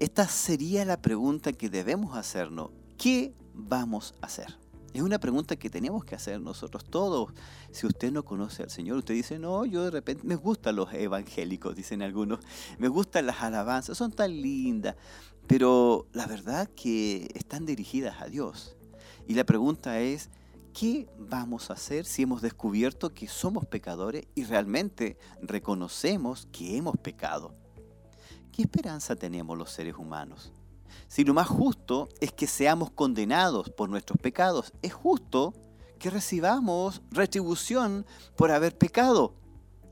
Esta 0.00 0.26
sería 0.26 0.86
la 0.86 1.02
pregunta 1.02 1.52
que 1.52 1.68
debemos 1.68 2.16
hacernos. 2.16 2.70
¿Qué 2.96 3.34
vamos 3.52 4.14
a 4.22 4.26
hacer? 4.26 4.46
Es 4.94 5.02
una 5.02 5.18
pregunta 5.18 5.56
que 5.56 5.68
tenemos 5.68 6.06
que 6.06 6.14
hacer 6.14 6.40
nosotros 6.40 6.86
todos. 6.86 7.34
Si 7.70 7.86
usted 7.86 8.10
no 8.10 8.24
conoce 8.24 8.62
al 8.62 8.70
Señor, 8.70 8.96
usted 8.96 9.12
dice, 9.12 9.38
no, 9.38 9.66
yo 9.66 9.84
de 9.84 9.90
repente 9.90 10.26
me 10.26 10.36
gustan 10.36 10.76
los 10.76 10.90
evangélicos, 10.94 11.76
dicen 11.76 12.00
algunos, 12.00 12.40
me 12.78 12.88
gustan 12.88 13.26
las 13.26 13.42
alabanzas, 13.42 13.98
son 13.98 14.10
tan 14.10 14.40
lindas, 14.40 14.96
pero 15.46 16.06
la 16.14 16.26
verdad 16.26 16.70
que 16.74 17.28
están 17.34 17.66
dirigidas 17.66 18.22
a 18.22 18.28
Dios. 18.28 18.78
Y 19.28 19.34
la 19.34 19.44
pregunta 19.44 20.00
es, 20.00 20.30
¿qué 20.72 21.10
vamos 21.18 21.68
a 21.68 21.74
hacer 21.74 22.06
si 22.06 22.22
hemos 22.22 22.40
descubierto 22.40 23.12
que 23.12 23.28
somos 23.28 23.66
pecadores 23.66 24.26
y 24.34 24.44
realmente 24.44 25.18
reconocemos 25.42 26.48
que 26.50 26.78
hemos 26.78 26.96
pecado? 26.96 27.54
¿Qué 28.60 28.64
esperanza 28.64 29.16
tenemos 29.16 29.56
los 29.56 29.70
seres 29.70 29.94
humanos? 29.96 30.52
Si 31.08 31.24
lo 31.24 31.32
más 31.32 31.48
justo 31.48 32.10
es 32.20 32.30
que 32.30 32.46
seamos 32.46 32.90
condenados 32.90 33.70
por 33.70 33.88
nuestros 33.88 34.20
pecados, 34.20 34.74
es 34.82 34.92
justo 34.92 35.54
que 35.98 36.10
recibamos 36.10 37.00
retribución 37.10 38.04
por 38.36 38.50
haber 38.50 38.76
pecado. 38.76 39.32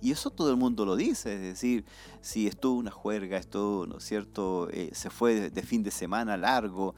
Y 0.03 0.11
eso 0.11 0.29
todo 0.29 0.51
el 0.51 0.59
mundo 0.59 0.85
lo 0.85 0.97
dice, 0.97 1.37
es 1.37 1.41
decir, 1.41 1.87
si 2.21 2.47
estuvo 2.47 2.79
una 2.79 2.91
juerga, 2.91 3.39
esto, 3.39 3.87
¿no 3.89 3.97
es 3.97 4.05
cierto?, 4.05 4.69
eh, 4.71 4.91
se 4.93 5.09
fue 5.09 5.49
de, 5.49 5.63
fin 5.63 5.83
de 5.83 5.91
semana 5.91 6.37
largo 6.37 6.95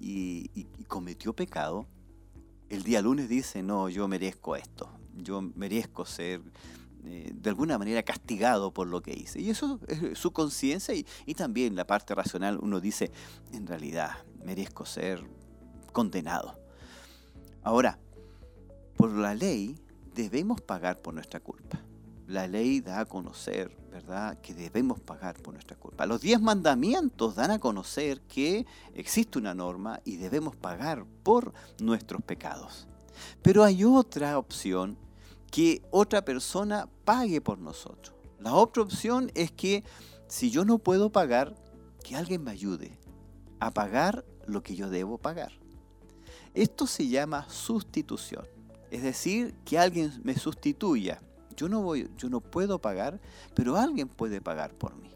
y 0.00 0.48
cometió 0.88 1.32
pecado, 1.36 1.86
el 2.68 2.82
día 2.82 3.00
lunes 3.00 3.28
dice, 3.28 3.62
no, 3.62 3.88
yo 3.88 4.08
merezco 4.08 4.56
esto, 4.56 4.90
yo 5.14 5.40
merezco 5.40 6.04
ser 6.04 6.42
eh, 7.04 7.32
de 7.34 7.50
alguna 7.50 7.78
manera 7.78 8.02
castigado 8.02 8.72
por 8.72 8.86
lo 8.86 9.02
que 9.02 9.12
hice. 9.12 9.40
Y 9.40 9.50
eso 9.50 9.80
es 9.88 10.18
su 10.18 10.32
conciencia 10.32 10.94
y, 10.94 11.06
y, 11.26 11.34
también 11.34 11.74
la 11.74 11.86
parte 11.86 12.14
racional, 12.14 12.58
uno 12.60 12.80
dice, 12.80 13.10
en 13.52 13.66
realidad 13.66 14.10
merezco 14.44 14.86
ser 14.86 15.24
condenado. 15.92 16.58
Ahora, 17.62 17.98
por 18.96 19.10
la 19.10 19.34
ley 19.34 19.76
debemos 20.14 20.60
pagar 20.60 21.00
por 21.00 21.14
nuestra 21.14 21.40
culpa. 21.40 21.80
La 22.28 22.46
ley 22.46 22.80
da 22.80 23.00
a 23.00 23.04
conocer, 23.04 23.76
¿verdad?, 23.90 24.38
que 24.40 24.54
debemos 24.54 25.00
pagar 25.00 25.36
por 25.42 25.54
nuestra 25.54 25.76
culpa. 25.76 26.06
Los 26.06 26.20
diez 26.20 26.40
mandamientos 26.40 27.34
dan 27.34 27.50
a 27.50 27.58
conocer 27.58 28.20
que 28.22 28.64
existe 28.94 29.38
una 29.38 29.54
norma 29.54 30.00
y 30.04 30.16
debemos 30.16 30.56
pagar 30.56 31.04
por 31.22 31.52
nuestros 31.80 32.22
pecados. 32.22 32.86
Pero 33.42 33.64
hay 33.64 33.84
otra 33.84 34.38
opción 34.38 34.96
que 35.52 35.82
otra 35.90 36.24
persona 36.24 36.88
pague 37.04 37.42
por 37.42 37.58
nosotros. 37.58 38.16
La 38.40 38.54
otra 38.54 38.82
opción 38.82 39.30
es 39.34 39.52
que 39.52 39.84
si 40.26 40.50
yo 40.50 40.64
no 40.64 40.78
puedo 40.78 41.12
pagar, 41.12 41.54
que 42.02 42.16
alguien 42.16 42.42
me 42.42 42.50
ayude 42.50 42.98
a 43.60 43.70
pagar 43.70 44.24
lo 44.46 44.62
que 44.62 44.74
yo 44.74 44.88
debo 44.88 45.18
pagar. 45.18 45.52
Esto 46.54 46.86
se 46.86 47.06
llama 47.06 47.46
sustitución, 47.50 48.46
es 48.90 49.02
decir, 49.02 49.54
que 49.66 49.78
alguien 49.78 50.20
me 50.24 50.34
sustituya. 50.34 51.20
Yo 51.54 51.68
no 51.68 51.82
voy, 51.82 52.10
yo 52.16 52.30
no 52.30 52.40
puedo 52.40 52.80
pagar, 52.80 53.20
pero 53.54 53.76
alguien 53.76 54.08
puede 54.08 54.40
pagar 54.40 54.72
por 54.72 54.96
mí. 54.96 55.12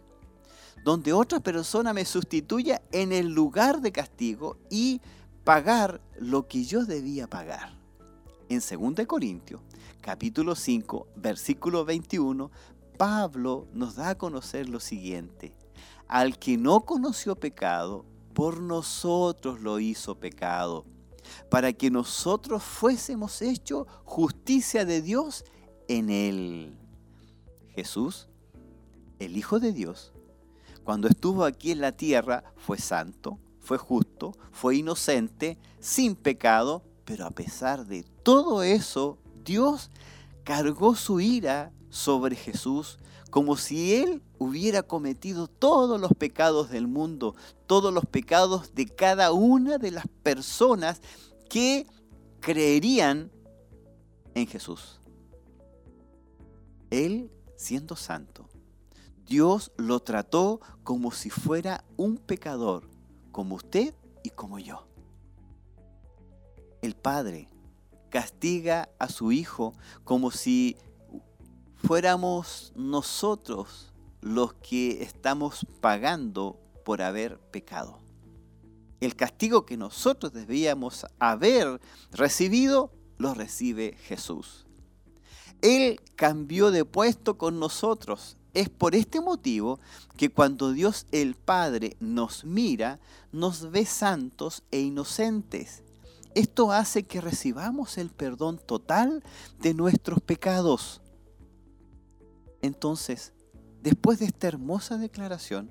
Donde 0.84 1.14
otra 1.14 1.40
persona 1.40 1.94
me 1.94 2.04
sustituya 2.04 2.82
en 2.92 3.12
el 3.12 3.28
lugar 3.28 3.80
de 3.80 3.90
castigo 3.90 4.58
y 4.68 5.00
pagar 5.44 6.02
lo 6.20 6.46
que 6.46 6.64
yo 6.64 6.84
debía 6.84 7.26
pagar. 7.26 7.85
En 8.48 8.60
2 8.60 9.06
Corintios 9.06 9.60
capítulo 10.00 10.54
5, 10.54 11.08
versículo 11.16 11.84
21, 11.84 12.48
Pablo 12.96 13.66
nos 13.72 13.96
da 13.96 14.10
a 14.10 14.18
conocer 14.18 14.68
lo 14.68 14.78
siguiente. 14.78 15.52
Al 16.06 16.38
que 16.38 16.56
no 16.56 16.82
conoció 16.82 17.34
pecado, 17.34 18.04
por 18.34 18.60
nosotros 18.60 19.60
lo 19.60 19.80
hizo 19.80 20.14
pecado, 20.20 20.84
para 21.50 21.72
que 21.72 21.90
nosotros 21.90 22.62
fuésemos 22.62 23.42
hechos 23.42 23.88
justicia 24.04 24.84
de 24.84 25.02
Dios 25.02 25.44
en 25.88 26.08
él. 26.08 26.78
Jesús, 27.74 28.28
el 29.18 29.36
Hijo 29.36 29.58
de 29.58 29.72
Dios, 29.72 30.12
cuando 30.84 31.08
estuvo 31.08 31.44
aquí 31.44 31.72
en 31.72 31.80
la 31.80 31.90
tierra, 31.90 32.44
fue 32.56 32.78
santo, 32.78 33.40
fue 33.58 33.76
justo, 33.76 34.36
fue 34.52 34.76
inocente, 34.76 35.58
sin 35.80 36.14
pecado, 36.14 36.84
pero 37.06 37.24
a 37.24 37.30
pesar 37.30 37.86
de 37.86 38.02
todo 38.02 38.62
eso, 38.62 39.16
Dios 39.44 39.90
cargó 40.44 40.94
su 40.96 41.20
ira 41.20 41.72
sobre 41.88 42.36
Jesús 42.36 42.98
como 43.30 43.56
si 43.56 43.94
él 43.94 44.22
hubiera 44.38 44.82
cometido 44.82 45.46
todos 45.46 46.00
los 46.00 46.12
pecados 46.12 46.68
del 46.70 46.88
mundo, 46.88 47.34
todos 47.66 47.92
los 47.94 48.04
pecados 48.06 48.74
de 48.74 48.86
cada 48.86 49.32
una 49.32 49.78
de 49.78 49.92
las 49.92 50.06
personas 50.22 51.00
que 51.48 51.86
creerían 52.40 53.30
en 54.34 54.46
Jesús. 54.46 55.00
Él, 56.90 57.30
siendo 57.56 57.94
santo, 57.94 58.48
Dios 59.26 59.72
lo 59.76 60.00
trató 60.00 60.60
como 60.82 61.12
si 61.12 61.30
fuera 61.30 61.84
un 61.96 62.16
pecador, 62.16 62.88
como 63.32 63.56
usted 63.56 63.94
y 64.22 64.30
como 64.30 64.58
yo. 64.58 64.86
El 66.86 66.94
Padre 66.94 67.48
castiga 68.10 68.88
a 69.00 69.08
su 69.08 69.32
Hijo 69.32 69.74
como 70.04 70.30
si 70.30 70.76
fuéramos 71.74 72.72
nosotros 72.76 73.92
los 74.20 74.54
que 74.54 75.02
estamos 75.02 75.66
pagando 75.80 76.60
por 76.84 77.02
haber 77.02 77.40
pecado. 77.40 77.98
El 79.00 79.16
castigo 79.16 79.66
que 79.66 79.76
nosotros 79.76 80.32
debíamos 80.32 81.06
haber 81.18 81.80
recibido, 82.12 82.92
lo 83.18 83.34
recibe 83.34 83.96
Jesús. 84.04 84.64
Él 85.62 86.00
cambió 86.14 86.70
de 86.70 86.84
puesto 86.84 87.36
con 87.36 87.58
nosotros. 87.58 88.36
Es 88.54 88.68
por 88.68 88.94
este 88.94 89.20
motivo 89.20 89.80
que 90.16 90.30
cuando 90.30 90.70
Dios 90.70 91.08
el 91.10 91.34
Padre 91.34 91.96
nos 91.98 92.44
mira, 92.44 93.00
nos 93.32 93.72
ve 93.72 93.84
santos 93.86 94.62
e 94.70 94.78
inocentes. 94.78 95.82
Esto 96.36 96.70
hace 96.70 97.02
que 97.04 97.22
recibamos 97.22 97.96
el 97.96 98.10
perdón 98.10 98.58
total 98.58 99.24
de 99.58 99.72
nuestros 99.72 100.20
pecados. 100.20 101.00
Entonces, 102.60 103.32
después 103.82 104.18
de 104.18 104.26
esta 104.26 104.46
hermosa 104.46 104.98
declaración, 104.98 105.70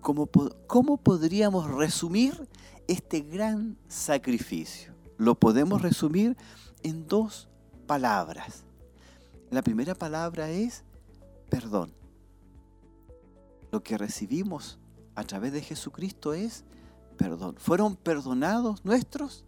¿cómo, 0.00 0.26
¿cómo, 0.66 0.96
podríamos 0.96 1.70
resumir 1.70 2.48
este 2.88 3.20
gran 3.20 3.76
sacrificio? 3.86 4.94
Lo 5.18 5.34
podemos 5.34 5.82
resumir 5.82 6.34
en 6.82 7.06
dos 7.06 7.50
palabras. 7.86 8.64
La 9.50 9.60
primera 9.60 9.94
palabra 9.94 10.48
es 10.48 10.82
perdón. 11.50 11.92
Lo 13.70 13.82
que 13.82 13.98
recibimos 13.98 14.78
a 15.14 15.24
través 15.24 15.52
de 15.52 15.60
Jesucristo 15.60 16.32
es 16.32 16.64
perdón. 17.18 17.56
Fueron 17.58 17.96
perdonados 17.96 18.82
nuestros 18.82 19.43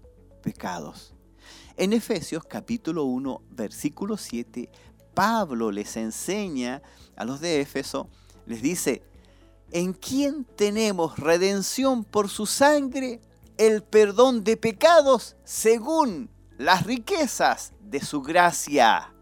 En 1.76 1.92
Efesios 1.92 2.44
capítulo 2.44 3.04
1, 3.04 3.42
versículo 3.50 4.16
7, 4.16 4.70
Pablo 5.14 5.70
les 5.70 5.96
enseña 5.96 6.82
a 7.16 7.24
los 7.24 7.40
de 7.40 7.60
Éfeso, 7.60 8.08
les 8.46 8.62
dice, 8.62 9.02
en 9.72 9.92
quien 9.92 10.44
tenemos 10.44 11.18
redención 11.18 12.04
por 12.04 12.28
su 12.28 12.46
sangre, 12.46 13.20
el 13.58 13.82
perdón 13.82 14.44
de 14.44 14.56
pecados 14.56 15.36
según 15.44 16.30
las 16.58 16.84
riquezas 16.84 17.72
de 17.80 18.00
su 18.00 18.22
gracia. 18.22 19.12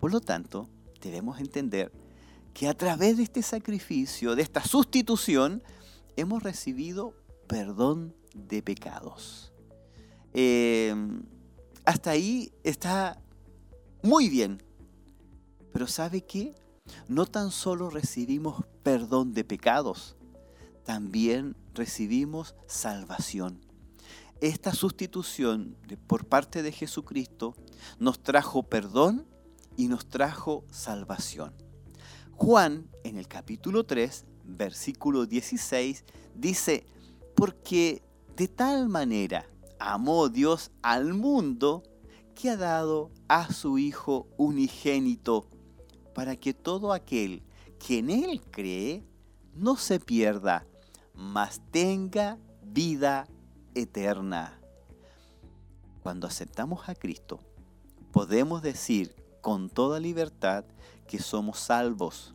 Por 0.00 0.12
lo 0.12 0.20
tanto, 0.20 0.68
debemos 1.00 1.40
entender 1.40 1.92
que 2.52 2.68
a 2.68 2.74
través 2.74 3.16
de 3.16 3.22
este 3.22 3.42
sacrificio, 3.42 4.34
de 4.34 4.42
esta 4.42 4.62
sustitución, 4.62 5.62
hemos 6.16 6.42
recibido 6.42 7.14
perdón 7.46 8.14
de 8.34 8.62
pecados. 8.62 9.52
Em, 10.38 11.22
hasta 11.86 12.10
ahí 12.10 12.52
está 12.62 13.18
muy 14.02 14.28
bien. 14.28 14.62
Pero 15.72 15.86
¿sabe 15.86 16.26
qué? 16.26 16.54
No 17.08 17.24
tan 17.24 17.50
solo 17.50 17.88
recibimos 17.88 18.62
perdón 18.82 19.32
de 19.32 19.44
pecados, 19.44 20.14
también 20.84 21.56
recibimos 21.72 22.54
salvación. 22.66 23.64
Esta 24.42 24.74
sustitución 24.74 25.74
por 26.06 26.26
parte 26.26 26.62
de 26.62 26.70
Jesucristo 26.70 27.56
nos 27.98 28.22
trajo 28.22 28.62
perdón 28.62 29.26
y 29.74 29.88
nos 29.88 30.06
trajo 30.06 30.66
salvación. 30.70 31.54
Juan, 32.32 32.90
en 33.04 33.16
el 33.16 33.26
capítulo 33.26 33.86
3, 33.86 34.26
versículo 34.44 35.24
16, 35.24 36.04
dice, 36.34 36.84
porque 37.34 38.02
de 38.36 38.48
tal 38.48 38.90
manera 38.90 39.48
amó 39.78 40.28
Dios 40.28 40.70
al 40.82 41.14
mundo 41.14 41.82
que 42.34 42.50
ha 42.50 42.56
dado 42.56 43.10
a 43.28 43.52
su 43.52 43.78
Hijo 43.78 44.28
unigénito, 44.36 45.48
para 46.14 46.36
que 46.36 46.54
todo 46.54 46.92
aquel 46.92 47.42
que 47.78 47.98
en 47.98 48.10
Él 48.10 48.42
cree 48.50 49.04
no 49.54 49.76
se 49.76 50.00
pierda, 50.00 50.66
mas 51.14 51.60
tenga 51.70 52.38
vida 52.62 53.26
eterna. 53.74 54.60
Cuando 56.02 56.26
aceptamos 56.26 56.88
a 56.88 56.94
Cristo, 56.94 57.40
podemos 58.12 58.62
decir 58.62 59.14
con 59.40 59.68
toda 59.68 59.98
libertad 59.98 60.64
que 61.06 61.18
somos 61.18 61.58
salvos. 61.58 62.34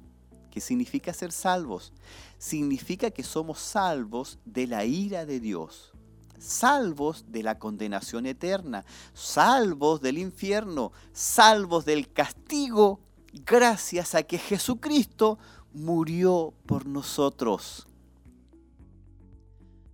¿Qué 0.50 0.60
significa 0.60 1.13
ser 1.13 1.31
salvos? 1.31 1.93
Significa 2.38 3.12
que 3.12 3.24
somos 3.24 3.60
salvos 3.60 4.39
de 4.45 4.67
la 4.67 4.83
ira 4.86 5.25
de 5.25 5.39
Dios, 5.39 5.90
salvos 6.41 7.25
de 7.29 7.43
la 7.43 7.60
condenación 7.60 8.25
eterna, 8.25 8.83
salvos 9.13 10.01
del 10.01 10.17
infierno, 10.17 10.91
salvos 11.13 11.86
del 11.86 12.12
castigo, 12.12 13.00
gracias 13.45 14.15
a 14.15 14.24
que 14.24 14.38
Jesucristo 14.38 15.38
murió 15.74 16.53
por 16.65 16.86
nosotros. 16.86 17.88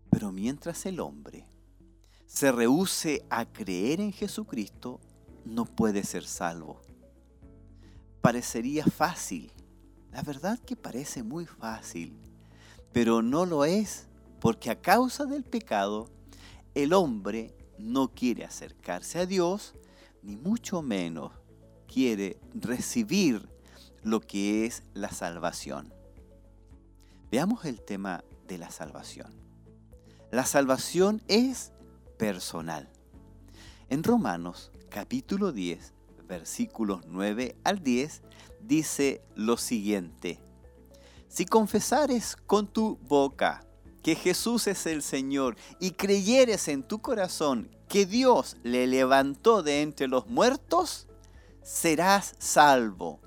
Pero 0.10 0.32
mientras 0.32 0.86
el 0.86 1.00
hombre 1.00 1.46
se 2.26 2.52
rehúse 2.52 3.26
a 3.30 3.46
creer 3.46 4.02
en 4.02 4.12
Jesucristo, 4.12 5.00
no 5.46 5.66
puede 5.66 6.04
ser 6.04 6.26
salvo 6.26 6.82
parecería 8.28 8.84
fácil. 8.84 9.54
La 10.12 10.22
verdad 10.22 10.60
que 10.60 10.76
parece 10.76 11.24
muy 11.24 11.46
fácil, 11.46 12.14
pero 12.92 13.22
no 13.22 13.46
lo 13.46 13.64
es 13.64 14.10
porque 14.42 14.70
a 14.70 14.82
causa 14.82 15.24
del 15.24 15.46
pecado 15.46 16.10
el 16.78 16.94
hombre 16.94 17.56
no 17.80 18.10
quiere 18.10 18.46
acercarse 18.46 19.18
a 19.18 19.26
Dios, 19.26 19.74
ni 20.22 20.38
mucho 20.38 20.84
menos 20.84 21.34
quiere 21.92 22.40
recibir 22.54 23.50
lo 24.04 24.22
que 24.22 24.68
es 24.68 24.84
la 24.94 25.10
salvación. 25.10 25.92
Veamos 27.32 27.66
el 27.66 27.82
tema 27.82 28.24
de 28.48 28.60
la 28.60 28.70
salvación. 28.70 29.34
La 30.30 30.46
salvación 30.46 31.24
es 31.28 31.72
personal. 32.20 32.88
En 33.90 34.04
Romanos 34.04 34.72
capítulo 34.92 35.52
10, 35.52 35.96
versículos 36.28 37.02
9 37.08 37.56
al 37.64 37.84
10, 37.84 38.22
dice 38.62 39.24
lo 39.34 39.58
siguiente. 39.58 40.40
Si 41.28 41.46
confesares 41.46 42.36
con 42.36 42.68
tu 42.68 42.98
boca 42.98 43.67
que 44.08 44.16
Jesús 44.16 44.68
es 44.68 44.86
el 44.86 45.02
Señor 45.02 45.58
y 45.82 45.92
creyeres 45.92 46.70
en 46.70 46.82
tu 46.82 47.00
corazón 47.00 47.70
que 47.90 48.06
Dios 48.06 48.56
le 48.64 48.88
levantó 48.88 49.64
de 49.64 49.82
entre 49.82 50.08
los 50.08 50.28
muertos, 50.28 51.10
serás 51.62 52.34
salvo. 52.40 53.20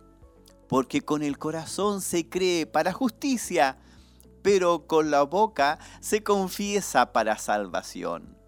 Porque 0.71 1.03
con 1.03 1.23
el 1.23 1.37
corazón 1.37 2.01
se 2.01 2.31
cree 2.31 2.65
para 2.65 2.95
justicia, 2.95 3.77
pero 4.41 4.87
con 4.87 5.11
la 5.11 5.21
boca 5.21 5.79
se 6.01 6.23
confiesa 6.23 7.13
para 7.13 7.37
salvación. 7.37 8.39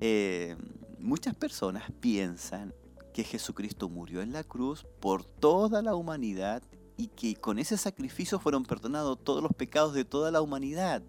Eh, 0.00 0.56
muchas 0.98 1.36
personas 1.36 1.84
piensan 2.00 2.74
que 3.14 3.22
Jesucristo 3.22 3.88
murió 3.88 4.22
en 4.22 4.32
la 4.32 4.42
cruz 4.42 4.88
por 4.98 5.22
toda 5.22 5.82
la 5.82 5.94
humanidad 5.94 6.64
y 7.02 7.08
que 7.08 7.34
con 7.34 7.58
ese 7.58 7.76
sacrificio 7.76 8.38
fueron 8.38 8.62
perdonados 8.62 9.18
todos 9.24 9.42
los 9.42 9.52
pecados 9.52 9.92
de 9.92 10.04
toda 10.04 10.30
la 10.30 10.40
humanidad. 10.40 11.02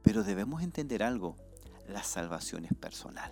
Pero 0.00 0.24
debemos 0.24 0.62
entender 0.62 1.02
algo, 1.02 1.36
la 1.86 2.02
salvación 2.02 2.64
es 2.64 2.72
personal, 2.72 3.30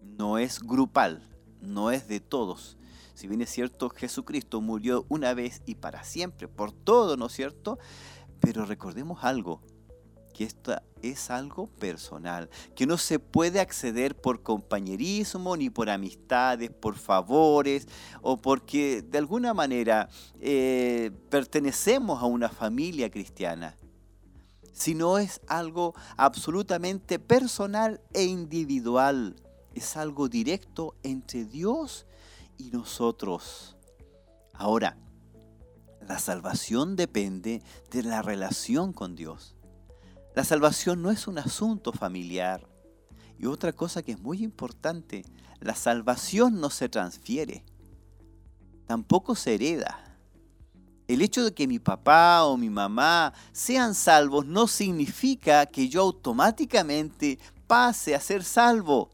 no 0.00 0.38
es 0.38 0.60
grupal, 0.60 1.28
no 1.60 1.90
es 1.90 2.08
de 2.08 2.20
todos. 2.20 2.78
Si 3.12 3.28
bien 3.28 3.42
es 3.42 3.50
cierto, 3.50 3.90
Jesucristo 3.90 4.62
murió 4.62 5.04
una 5.10 5.34
vez 5.34 5.60
y 5.66 5.74
para 5.74 6.04
siempre, 6.04 6.48
por 6.48 6.72
todo, 6.72 7.18
¿no 7.18 7.26
es 7.26 7.34
cierto? 7.34 7.78
Pero 8.40 8.64
recordemos 8.64 9.24
algo, 9.24 9.60
que 10.32 10.44
esto 10.44 10.76
es 11.02 11.30
algo 11.30 11.66
personal, 11.66 12.48
que 12.74 12.86
no 12.86 12.96
se 12.96 13.18
puede 13.18 13.60
acceder 13.60 14.14
por 14.14 14.42
compañerismo, 14.42 15.56
ni 15.56 15.70
por 15.70 15.90
amistades, 15.90 16.70
por 16.70 16.96
favores, 16.96 17.86
o 18.22 18.36
porque 18.36 19.02
de 19.02 19.18
alguna 19.18 19.52
manera 19.52 20.08
eh, 20.40 21.10
pertenecemos 21.28 22.22
a 22.22 22.26
una 22.26 22.48
familia 22.48 23.10
cristiana, 23.10 23.76
sino 24.72 25.18
es 25.18 25.40
algo 25.48 25.94
absolutamente 26.16 27.18
personal 27.18 28.00
e 28.12 28.24
individual, 28.24 29.36
es 29.74 29.96
algo 29.96 30.28
directo 30.28 30.94
entre 31.02 31.44
Dios 31.44 32.06
y 32.58 32.70
nosotros. 32.70 33.76
Ahora, 34.54 34.96
la 36.06 36.18
salvación 36.18 36.96
depende 36.96 37.62
de 37.90 38.02
la 38.02 38.22
relación 38.22 38.92
con 38.92 39.14
Dios. 39.14 39.54
La 40.34 40.44
salvación 40.44 41.02
no 41.02 41.10
es 41.10 41.26
un 41.26 41.38
asunto 41.38 41.92
familiar. 41.92 42.66
Y 43.38 43.46
otra 43.46 43.72
cosa 43.72 44.02
que 44.02 44.12
es 44.12 44.20
muy 44.20 44.42
importante, 44.42 45.24
la 45.60 45.74
salvación 45.74 46.60
no 46.60 46.70
se 46.70 46.88
transfiere, 46.88 47.64
tampoco 48.86 49.34
se 49.34 49.54
hereda. 49.54 50.18
El 51.08 51.20
hecho 51.20 51.44
de 51.44 51.52
que 51.52 51.66
mi 51.66 51.78
papá 51.78 52.44
o 52.44 52.56
mi 52.56 52.70
mamá 52.70 53.34
sean 53.52 53.94
salvos 53.94 54.46
no 54.46 54.66
significa 54.66 55.66
que 55.66 55.88
yo 55.88 56.02
automáticamente 56.02 57.38
pase 57.66 58.14
a 58.14 58.20
ser 58.20 58.44
salvo. 58.44 59.10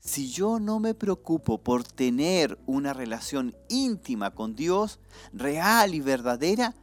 Si 0.00 0.30
yo 0.30 0.58
no 0.58 0.80
me 0.80 0.94
preocupo 0.94 1.62
por 1.62 1.84
tener 1.84 2.58
una 2.66 2.92
relación 2.92 3.56
íntima 3.68 4.32
con 4.32 4.56
Dios, 4.56 4.98
real 5.32 5.94
y 5.94 6.00
verdadera, 6.00 6.74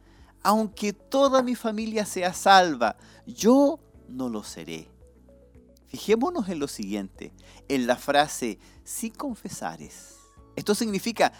aunque 0.42 0.92
toda 0.92 1.42
mi 1.42 1.54
familia 1.54 2.06
sea 2.06 2.32
salva, 2.32 2.96
yo 3.26 3.78
no 4.08 4.28
lo 4.28 4.42
seré. 4.42 4.88
Fijémonos 5.86 6.48
en 6.48 6.60
lo 6.60 6.68
siguiente, 6.68 7.32
en 7.68 7.86
la 7.86 7.96
frase, 7.96 8.58
si 8.84 9.10
confesares. 9.10 10.16
Esto 10.56 10.74
significa, 10.74 11.32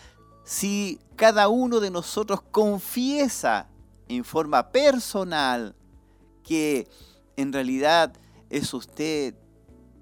si 0.45 0.99
cada 1.17 1.49
uno 1.49 1.81
de 1.81 1.91
nosotros 1.91 2.43
confiesa 2.43 3.69
en 4.09 4.25
forma 4.25 4.73
personal 4.73 5.77
que 6.43 6.89
en 7.37 7.53
realidad 7.53 8.13
es 8.49 8.75
usted 8.75 9.35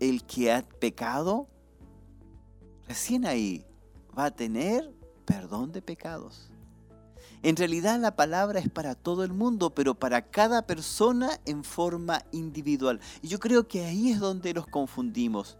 el 0.01 0.25
que 0.25 0.53
ha 0.53 0.63
pecado, 0.63 1.47
recién 2.87 3.27
ahí 3.27 3.67
va 4.17 4.27
a 4.27 4.31
tener 4.31 4.91
perdón 5.27 5.73
de 5.73 5.83
pecados. 5.83 6.48
En 7.43 7.55
realidad 7.55 8.01
la 8.01 8.17
palabra 8.17 8.59
es 8.59 8.69
para 8.69 8.97
todo 8.97 9.23
el 9.23 9.33
mundo, 9.33 9.71
pero 9.71 9.95
para 9.95 10.23
cada 10.23 10.63
persona 10.63 11.39
en 11.45 11.63
forma 11.63 12.25
individual. 12.33 13.01
Y 13.23 13.29
yo 13.29 13.39
creo 13.39 13.69
que 13.69 13.85
ahí 13.85 14.11
es 14.11 14.19
donde 14.19 14.53
nos 14.55 14.67
confundimos. 14.67 15.57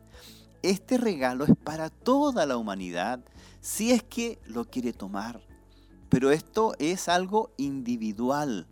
Este 0.63 0.99
regalo 0.99 1.45
es 1.45 1.53
para 1.63 1.89
toda 1.89 2.47
la 2.47 2.57
humanidad, 2.57 3.21
si 3.61 3.93
es 3.93 4.03
que 4.03 4.41
lo 4.45 4.65
quiere 4.65 4.93
tomar. 4.93 5.41
Pero 6.09 6.33
esto 6.33 6.75
es 6.81 7.09
algo 7.09 7.53
individual. 7.59 8.67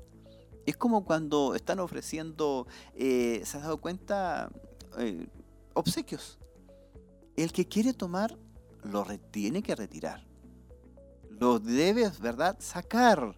Es 0.64 0.76
como 0.76 1.04
cuando 1.04 1.54
están 1.54 1.78
ofreciendo, 1.78 2.66
eh, 2.96 3.40
¿se 3.44 3.58
ha 3.58 3.60
dado 3.60 3.80
cuenta? 3.80 4.50
Eh, 4.98 5.28
obsequios. 5.74 6.38
El 7.36 7.52
que 7.52 7.68
quiere 7.68 7.92
tomar, 7.92 8.36
lo 8.82 9.06
tiene 9.30 9.62
que 9.62 9.76
retirar 9.76 10.25
lo 11.38 11.58
debes, 11.58 12.20
¿verdad?, 12.20 12.56
sacar. 12.60 13.34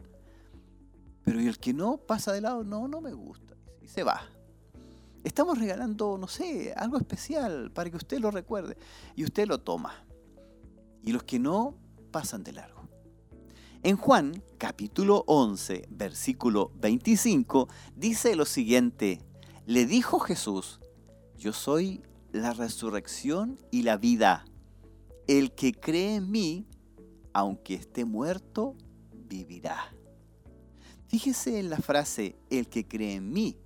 Pero 1.24 1.40
el 1.40 1.58
que 1.58 1.72
no 1.72 1.98
pasa 1.98 2.32
de 2.32 2.40
lado, 2.40 2.64
no, 2.64 2.88
no 2.88 3.00
me 3.00 3.12
gusta. 3.12 3.54
Y 3.82 3.88
se 3.88 4.02
va. 4.02 4.22
Estamos 5.24 5.58
regalando, 5.58 6.16
no 6.16 6.28
sé, 6.28 6.72
algo 6.76 6.96
especial 6.96 7.70
para 7.72 7.90
que 7.90 7.96
usted 7.96 8.18
lo 8.18 8.30
recuerde. 8.30 8.76
Y 9.14 9.24
usted 9.24 9.46
lo 9.46 9.58
toma. 9.58 9.92
Y 11.04 11.12
los 11.12 11.22
que 11.24 11.38
no, 11.38 11.74
pasan 12.10 12.44
de 12.44 12.52
largo. 12.52 12.88
En 13.82 13.96
Juan 13.96 14.42
capítulo 14.58 15.24
11, 15.28 15.86
versículo 15.90 16.72
25, 16.80 17.68
dice 17.94 18.34
lo 18.34 18.44
siguiente, 18.44 19.20
le 19.66 19.86
dijo 19.86 20.18
Jesús, 20.18 20.80
yo 21.36 21.52
soy 21.52 22.02
la 22.32 22.52
resurrección 22.52 23.58
y 23.70 23.82
la 23.82 23.96
vida. 23.96 24.44
El 25.28 25.52
que 25.52 25.72
cree 25.72 26.16
en 26.16 26.30
mí, 26.30 26.66
aunque 27.32 27.74
esté 27.74 28.04
muerto, 28.04 28.76
vivirá. 29.12 29.94
Fíjese 31.08 31.58
en 31.58 31.70
la 31.70 31.78
frase, 31.78 32.36
el 32.50 32.68
que 32.68 32.86
cree 32.86 33.14
en 33.14 33.32
mí. 33.32 33.56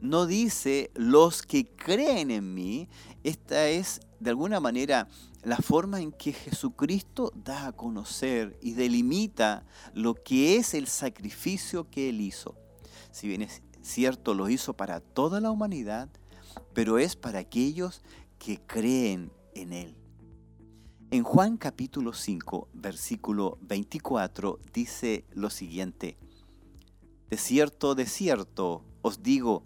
No 0.00 0.26
dice 0.26 0.90
los 0.94 1.42
que 1.42 1.66
creen 1.66 2.30
en 2.30 2.54
mí. 2.54 2.88
Esta 3.22 3.68
es, 3.68 4.00
de 4.20 4.30
alguna 4.30 4.60
manera, 4.60 5.08
la 5.42 5.56
forma 5.56 6.00
en 6.00 6.12
que 6.12 6.32
Jesucristo 6.32 7.32
da 7.34 7.68
a 7.68 7.72
conocer 7.72 8.58
y 8.62 8.72
delimita 8.72 9.64
lo 9.92 10.14
que 10.14 10.56
es 10.56 10.74
el 10.74 10.86
sacrificio 10.86 11.88
que 11.90 12.10
Él 12.10 12.20
hizo. 12.20 12.54
Si 13.10 13.28
bien 13.28 13.42
es 13.42 13.62
cierto, 13.82 14.34
lo 14.34 14.48
hizo 14.48 14.74
para 14.74 15.00
toda 15.00 15.40
la 15.40 15.50
humanidad, 15.50 16.08
pero 16.72 16.98
es 16.98 17.16
para 17.16 17.38
aquellos 17.38 18.02
que 18.38 18.60
creen 18.60 19.32
en 19.54 19.72
Él. 19.72 20.03
En 21.10 21.22
Juan 21.22 21.56
capítulo 21.56 22.12
5, 22.12 22.68
versículo 22.72 23.58
24, 23.62 24.58
dice 24.72 25.24
lo 25.32 25.50
siguiente, 25.50 26.16
De 27.30 27.36
cierto, 27.36 27.94
de 27.94 28.06
cierto, 28.06 28.84
os 29.02 29.22
digo, 29.22 29.64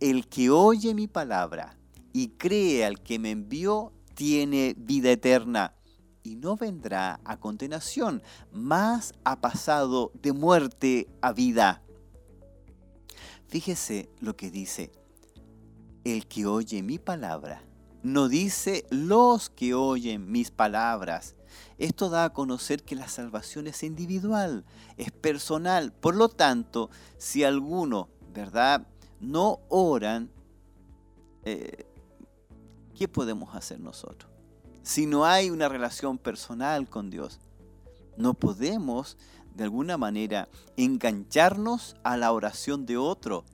el 0.00 0.28
que 0.28 0.50
oye 0.50 0.94
mi 0.94 1.06
palabra 1.06 1.76
y 2.12 2.28
cree 2.30 2.84
al 2.84 3.00
que 3.00 3.18
me 3.18 3.30
envió, 3.30 3.92
tiene 4.14 4.74
vida 4.76 5.10
eterna 5.10 5.74
y 6.22 6.36
no 6.36 6.56
vendrá 6.56 7.20
a 7.24 7.38
condenación, 7.38 8.22
mas 8.52 9.14
ha 9.24 9.40
pasado 9.40 10.12
de 10.14 10.32
muerte 10.32 11.08
a 11.22 11.32
vida. 11.32 11.82
Fíjese 13.48 14.10
lo 14.20 14.36
que 14.36 14.50
dice, 14.50 14.92
el 16.04 16.26
que 16.26 16.46
oye 16.46 16.82
mi 16.82 16.98
palabra, 16.98 17.62
no 18.02 18.28
dice 18.28 18.86
los 18.90 19.50
que 19.50 19.74
oyen 19.74 20.30
mis 20.30 20.50
palabras. 20.50 21.34
Esto 21.78 22.10
da 22.10 22.24
a 22.24 22.32
conocer 22.32 22.82
que 22.82 22.94
la 22.94 23.08
salvación 23.08 23.66
es 23.66 23.82
individual, 23.82 24.64
es 24.96 25.10
personal. 25.10 25.92
Por 25.92 26.14
lo 26.14 26.28
tanto, 26.28 26.90
si 27.18 27.44
alguno, 27.44 28.08
¿verdad?, 28.32 28.86
no 29.20 29.60
oran, 29.68 30.30
eh, 31.44 31.86
¿qué 32.94 33.08
podemos 33.08 33.54
hacer 33.54 33.80
nosotros? 33.80 34.30
Si 34.82 35.06
no 35.06 35.24
hay 35.24 35.50
una 35.50 35.68
relación 35.68 36.18
personal 36.18 36.88
con 36.88 37.10
Dios, 37.10 37.38
no 38.16 38.34
podemos 38.34 39.16
de 39.54 39.64
alguna 39.64 39.96
manera 39.96 40.48
engancharnos 40.76 41.96
a 42.02 42.16
la 42.16 42.32
oración 42.32 42.86
de 42.86 42.96
otro. 42.96 43.44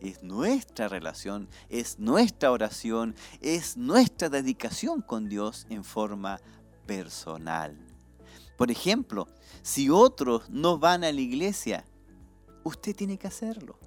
Es 0.00 0.22
nuestra 0.22 0.88
relación, 0.88 1.48
es 1.68 1.98
nuestra 1.98 2.50
oración, 2.50 3.14
es 3.40 3.76
nuestra 3.76 4.30
dedicación 4.30 5.02
con 5.02 5.28
Dios 5.28 5.66
en 5.68 5.84
forma 5.84 6.40
personal. 6.86 7.76
Por 8.56 8.70
ejemplo, 8.70 9.28
si 9.62 9.90
otros 9.90 10.48
no 10.50 10.78
van 10.78 11.04
a 11.04 11.12
la 11.12 11.20
iglesia, 11.20 11.84
usted 12.64 12.96
tiene 12.96 13.18
que 13.18 13.26
hacerlo. 13.26 13.78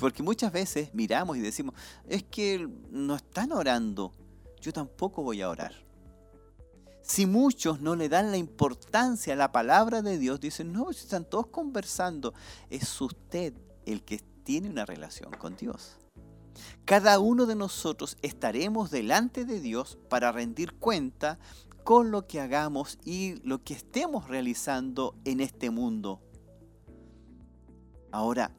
Porque 0.00 0.22
muchas 0.22 0.52
veces 0.52 0.92
miramos 0.94 1.36
y 1.36 1.40
decimos, 1.40 1.74
es 2.06 2.22
que 2.22 2.68
no 2.90 3.16
están 3.16 3.52
orando, 3.52 4.12
yo 4.60 4.72
tampoco 4.72 5.22
voy 5.22 5.40
a 5.40 5.48
orar. 5.48 5.72
Si 7.02 7.24
muchos 7.24 7.80
no 7.80 7.96
le 7.96 8.10
dan 8.10 8.30
la 8.30 8.36
importancia 8.36 9.32
a 9.32 9.36
la 9.36 9.50
palabra 9.50 10.02
de 10.02 10.18
Dios, 10.18 10.40
dicen, 10.40 10.72
no, 10.72 10.90
están 10.90 11.24
todos 11.24 11.46
conversando, 11.46 12.34
es 12.68 13.00
usted 13.00 13.54
el 13.86 14.02
que 14.02 14.20
tiene 14.48 14.70
una 14.70 14.86
relación 14.86 15.30
con 15.32 15.56
Dios. 15.56 15.98
Cada 16.86 17.18
uno 17.18 17.44
de 17.44 17.54
nosotros 17.54 18.16
estaremos 18.22 18.90
delante 18.90 19.44
de 19.44 19.60
Dios 19.60 19.98
para 20.08 20.32
rendir 20.32 20.72
cuenta 20.72 21.38
con 21.84 22.10
lo 22.10 22.26
que 22.26 22.40
hagamos 22.40 22.98
y 23.04 23.34
lo 23.46 23.62
que 23.62 23.74
estemos 23.74 24.26
realizando 24.26 25.14
en 25.26 25.40
este 25.40 25.68
mundo. 25.68 26.22
Ahora, 28.10 28.52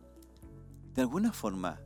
de 0.94 1.02
alguna 1.02 1.34
forma, 1.34 1.82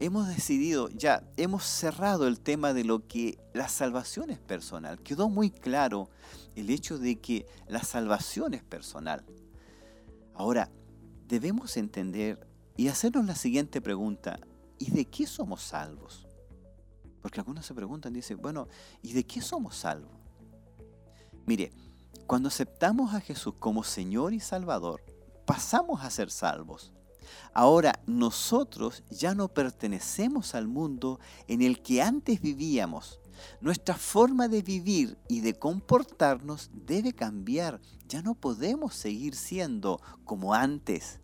hemos 0.00 0.26
decidido, 0.26 0.88
ya 0.88 1.22
hemos 1.36 1.62
cerrado 1.62 2.26
el 2.26 2.40
tema 2.40 2.74
de 2.74 2.82
lo 2.82 3.06
que 3.06 3.38
la 3.54 3.68
salvación 3.68 4.30
es 4.30 4.40
personal. 4.40 5.00
Quedó 5.00 5.28
muy 5.28 5.52
claro 5.52 6.10
el 6.56 6.70
hecho 6.70 6.98
de 6.98 7.20
que 7.20 7.46
la 7.68 7.84
salvación 7.84 8.52
es 8.54 8.64
personal. 8.64 9.24
Ahora, 10.34 10.72
debemos 11.28 11.76
entender 11.76 12.50
y 12.76 12.88
hacernos 12.88 13.26
la 13.26 13.34
siguiente 13.34 13.80
pregunta. 13.80 14.38
¿Y 14.78 14.90
de 14.90 15.04
qué 15.04 15.26
somos 15.26 15.62
salvos? 15.62 16.26
Porque 17.20 17.40
algunos 17.40 17.64
se 17.64 17.74
preguntan, 17.74 18.12
dicen, 18.12 18.38
bueno, 18.40 18.68
¿y 19.00 19.12
de 19.12 19.24
qué 19.24 19.40
somos 19.40 19.76
salvos? 19.76 20.10
Mire, 21.46 21.72
cuando 22.26 22.48
aceptamos 22.48 23.14
a 23.14 23.20
Jesús 23.20 23.54
como 23.58 23.84
Señor 23.84 24.32
y 24.32 24.40
Salvador, 24.40 25.02
pasamos 25.44 26.02
a 26.02 26.10
ser 26.10 26.30
salvos. 26.30 26.92
Ahora 27.54 28.00
nosotros 28.06 29.04
ya 29.10 29.34
no 29.34 29.48
pertenecemos 29.48 30.54
al 30.54 30.66
mundo 30.66 31.20
en 31.46 31.62
el 31.62 31.82
que 31.82 32.02
antes 32.02 32.40
vivíamos. 32.40 33.20
Nuestra 33.60 33.94
forma 33.94 34.48
de 34.48 34.62
vivir 34.62 35.18
y 35.28 35.40
de 35.40 35.58
comportarnos 35.58 36.70
debe 36.72 37.12
cambiar. 37.12 37.80
Ya 38.08 38.22
no 38.22 38.34
podemos 38.34 38.94
seguir 38.94 39.34
siendo 39.34 40.00
como 40.24 40.54
antes. 40.54 41.20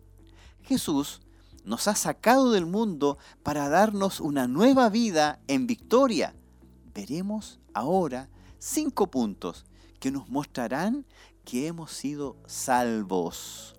Jesús 0.61 1.21
nos 1.65 1.87
ha 1.87 1.95
sacado 1.95 2.51
del 2.51 2.65
mundo 2.65 3.17
para 3.43 3.69
darnos 3.69 4.19
una 4.19 4.47
nueva 4.47 4.89
vida 4.89 5.39
en 5.47 5.67
victoria. 5.67 6.35
Veremos 6.93 7.59
ahora 7.73 8.29
cinco 8.57 9.07
puntos 9.07 9.65
que 9.99 10.11
nos 10.11 10.29
mostrarán 10.29 11.05
que 11.45 11.67
hemos 11.67 11.91
sido 11.91 12.37
salvos. 12.45 13.75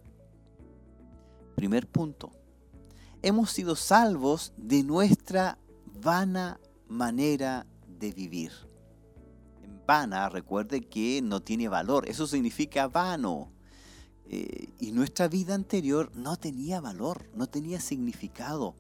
Primer 1.55 1.87
punto. 1.87 2.33
Hemos 3.23 3.51
sido 3.51 3.77
salvos 3.77 4.53
de 4.57 4.83
nuestra 4.83 5.59
vana 5.87 6.59
manera 6.89 7.67
de 7.87 8.13
vivir. 8.13 8.53
Vana, 9.87 10.29
recuerde 10.29 10.81
que 10.81 11.21
no 11.23 11.41
tiene 11.41 11.69
valor. 11.69 12.09
Eso 12.09 12.27
significa 12.27 12.89
vano. 12.89 13.53
Eh, 14.33 14.69
y 14.79 14.93
nuestra 14.93 15.27
vida 15.27 15.57
anterior 15.57 16.13
no 16.15 16.37
tenía 16.37 16.81
valor, 16.81 17.29
no 17.35 17.49
tenía 17.49 17.81
significado. 17.81 18.77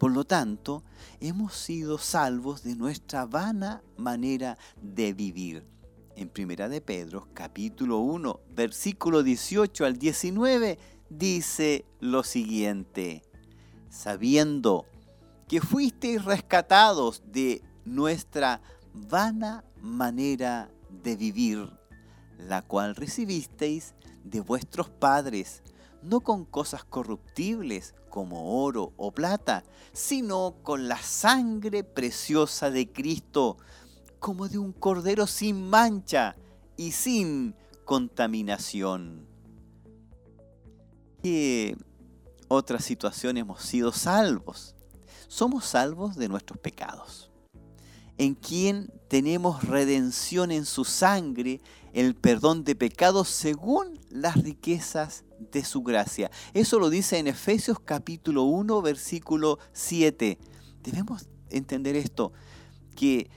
Por 0.00 0.10
lo 0.10 0.24
tanto, 0.24 0.82
hemos 1.20 1.54
sido 1.54 1.96
salvos 1.96 2.64
de 2.64 2.74
nuestra 2.74 3.24
vana 3.24 3.84
manera 3.96 4.58
de 4.82 5.12
vivir. 5.12 5.64
En 6.16 6.28
Primera 6.28 6.68
de 6.68 6.80
Pedro, 6.80 7.28
capítulo 7.34 7.98
1, 7.98 8.40
versículo 8.50 9.22
18 9.22 9.84
al 9.84 9.96
19, 9.96 10.76
dice 11.08 11.84
lo 12.00 12.24
siguiente, 12.24 13.22
sabiendo 13.90 14.86
que 15.46 15.60
fuisteis 15.60 16.24
rescatados 16.24 17.22
de 17.26 17.62
nuestra 17.84 18.60
vana 18.92 19.64
manera 19.80 20.68
de 21.04 21.14
vivir, 21.14 21.70
la 22.38 22.62
cual 22.62 22.96
recibisteis 22.96 23.94
de 24.24 24.40
vuestros 24.40 24.88
padres, 24.88 25.62
no 26.02 26.20
con 26.20 26.44
cosas 26.44 26.84
corruptibles 26.84 27.94
como 28.08 28.62
oro 28.62 28.92
o 28.96 29.12
plata, 29.12 29.64
sino 29.92 30.56
con 30.62 30.88
la 30.88 30.98
sangre 30.98 31.84
preciosa 31.84 32.70
de 32.70 32.90
Cristo, 32.90 33.58
como 34.18 34.48
de 34.48 34.58
un 34.58 34.72
cordero 34.72 35.26
sin 35.26 35.68
mancha 35.68 36.36
y 36.76 36.92
sin 36.92 37.54
contaminación 37.84 39.30
qué 41.22 41.76
otra 42.48 42.78
situación 42.80 43.36
hemos 43.36 43.62
sido 43.62 43.92
salvos? 43.92 44.74
Somos 45.28 45.64
salvos 45.64 46.16
de 46.16 46.28
nuestros 46.28 46.58
pecados, 46.58 47.29
en 48.20 48.34
quien 48.34 48.92
tenemos 49.08 49.64
redención 49.64 50.50
en 50.50 50.66
su 50.66 50.84
sangre, 50.84 51.62
el 51.94 52.14
perdón 52.14 52.64
de 52.64 52.74
pecados 52.74 53.30
según 53.30 53.98
las 54.10 54.36
riquezas 54.36 55.24
de 55.38 55.64
su 55.64 55.82
gracia. 55.82 56.30
Eso 56.52 56.78
lo 56.78 56.90
dice 56.90 57.16
en 57.16 57.28
Efesios 57.28 57.78
capítulo 57.82 58.42
1, 58.42 58.82
versículo 58.82 59.58
7. 59.72 60.36
Debemos 60.82 61.30
entender 61.48 61.96
esto, 61.96 62.34
que 62.94 63.30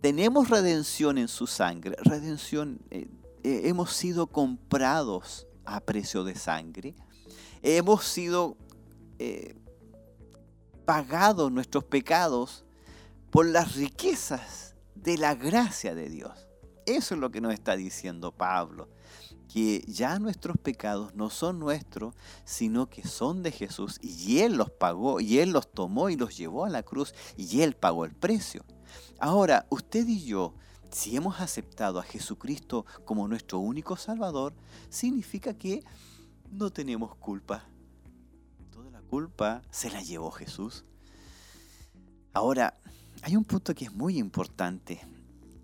tenemos 0.00 0.50
redención 0.50 1.16
en 1.16 1.28
su 1.28 1.46
sangre, 1.46 1.94
redención, 2.02 2.80
eh, 2.90 3.06
eh, 3.44 3.60
hemos 3.66 3.92
sido 3.92 4.26
comprados 4.26 5.46
a 5.64 5.78
precio 5.78 6.24
de 6.24 6.34
sangre. 6.34 6.96
Hemos 7.62 8.04
sido 8.04 8.56
eh, 9.20 9.54
pagados 10.84 11.52
nuestros 11.52 11.84
pecados 11.84 12.63
por 13.34 13.46
las 13.46 13.74
riquezas 13.74 14.76
de 14.94 15.18
la 15.18 15.34
gracia 15.34 15.96
de 15.96 16.08
Dios. 16.08 16.46
Eso 16.86 17.14
es 17.14 17.20
lo 17.20 17.32
que 17.32 17.40
nos 17.40 17.52
está 17.52 17.74
diciendo 17.74 18.30
Pablo, 18.30 18.88
que 19.52 19.82
ya 19.88 20.20
nuestros 20.20 20.56
pecados 20.56 21.16
no 21.16 21.30
son 21.30 21.58
nuestros, 21.58 22.14
sino 22.44 22.88
que 22.88 23.02
son 23.02 23.42
de 23.42 23.50
Jesús 23.50 23.98
y 24.00 24.38
Él 24.38 24.56
los 24.56 24.70
pagó 24.70 25.18
y 25.18 25.40
Él 25.40 25.50
los 25.50 25.68
tomó 25.72 26.10
y 26.10 26.16
los 26.16 26.36
llevó 26.36 26.64
a 26.64 26.70
la 26.70 26.84
cruz 26.84 27.12
y 27.36 27.62
Él 27.62 27.74
pagó 27.74 28.04
el 28.04 28.14
precio. 28.14 28.64
Ahora, 29.18 29.66
usted 29.68 30.06
y 30.06 30.24
yo, 30.24 30.54
si 30.92 31.16
hemos 31.16 31.40
aceptado 31.40 31.98
a 31.98 32.04
Jesucristo 32.04 32.86
como 33.04 33.26
nuestro 33.26 33.58
único 33.58 33.96
Salvador, 33.96 34.54
significa 34.90 35.54
que 35.54 35.82
no 36.52 36.70
tenemos 36.70 37.16
culpa. 37.16 37.64
Toda 38.70 38.92
la 38.92 39.00
culpa 39.00 39.62
se 39.72 39.90
la 39.90 40.02
llevó 40.02 40.30
Jesús. 40.30 40.84
Ahora, 42.32 42.78
hay 43.24 43.36
un 43.36 43.44
punto 43.44 43.74
que 43.74 43.86
es 43.86 43.92
muy 43.94 44.18
importante 44.18 45.00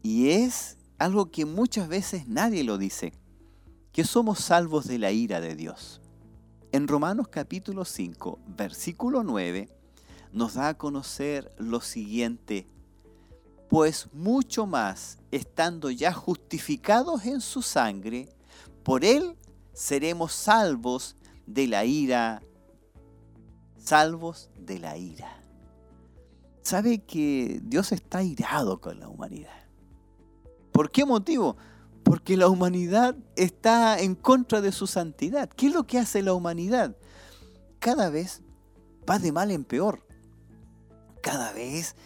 y 0.03 0.31
es 0.31 0.79
algo 0.96 1.31
que 1.31 1.44
muchas 1.44 1.88
veces 1.88 2.27
nadie 2.27 2.64
lo 2.64 2.79
dice, 2.79 3.12
que 3.92 4.03
somos 4.05 4.38
salvos 4.38 4.87
de 4.87 4.99
la 4.99 5.12
ira 5.12 5.42
de 5.42 5.55
Dios. 5.57 6.01
En 6.73 6.88
Romanos 6.88 7.29
capítulo 7.29 7.85
5, 7.85 8.38
versículo 8.57 9.23
9, 9.25 9.68
nos 10.33 10.55
da 10.55 10.68
a 10.68 10.79
conocer 10.79 11.55
lo 11.59 11.83
siguiente, 11.83 12.66
pues 13.68 14.09
mucho 14.14 14.64
más, 14.64 15.18
estando 15.31 15.90
ya 15.90 16.14
justificados 16.14 17.27
en 17.27 17.42
su 17.42 17.61
sangre, 17.61 18.31
por 18.83 19.05
él 19.05 19.37
seremos 19.75 20.33
salvos 20.33 21.14
de 21.46 21.66
la 21.66 21.85
ira, 21.85 22.42
salvos 23.77 24.49
de 24.59 24.79
la 24.79 24.96
ira. 24.96 25.39
¿Sabe 26.70 27.00
que 27.00 27.61
Dios 27.64 27.90
está 27.90 28.22
irado 28.22 28.80
con 28.80 29.00
la 29.00 29.09
humanidad? 29.09 29.66
¿Por 30.70 30.92
qué 30.92 31.04
motivo? 31.04 31.56
Porque 32.04 32.37
la 32.37 32.46
humanidad 32.46 33.16
está 33.35 33.98
en 33.98 34.14
contra 34.14 34.61
de 34.61 34.70
su 34.70 34.87
santidad. 34.87 35.50
¿Qué 35.50 35.66
es 35.66 35.74
lo 35.74 35.88
que 35.88 35.98
hace 35.98 36.22
la 36.22 36.33
humanidad? 36.33 36.96
Cada 37.80 38.09
vez 38.09 38.42
va 39.11 39.18
de 39.18 39.33
mal 39.33 39.50
en 39.50 39.64
peor. 39.64 40.06
Cada 41.20 41.52
vez 41.52 41.96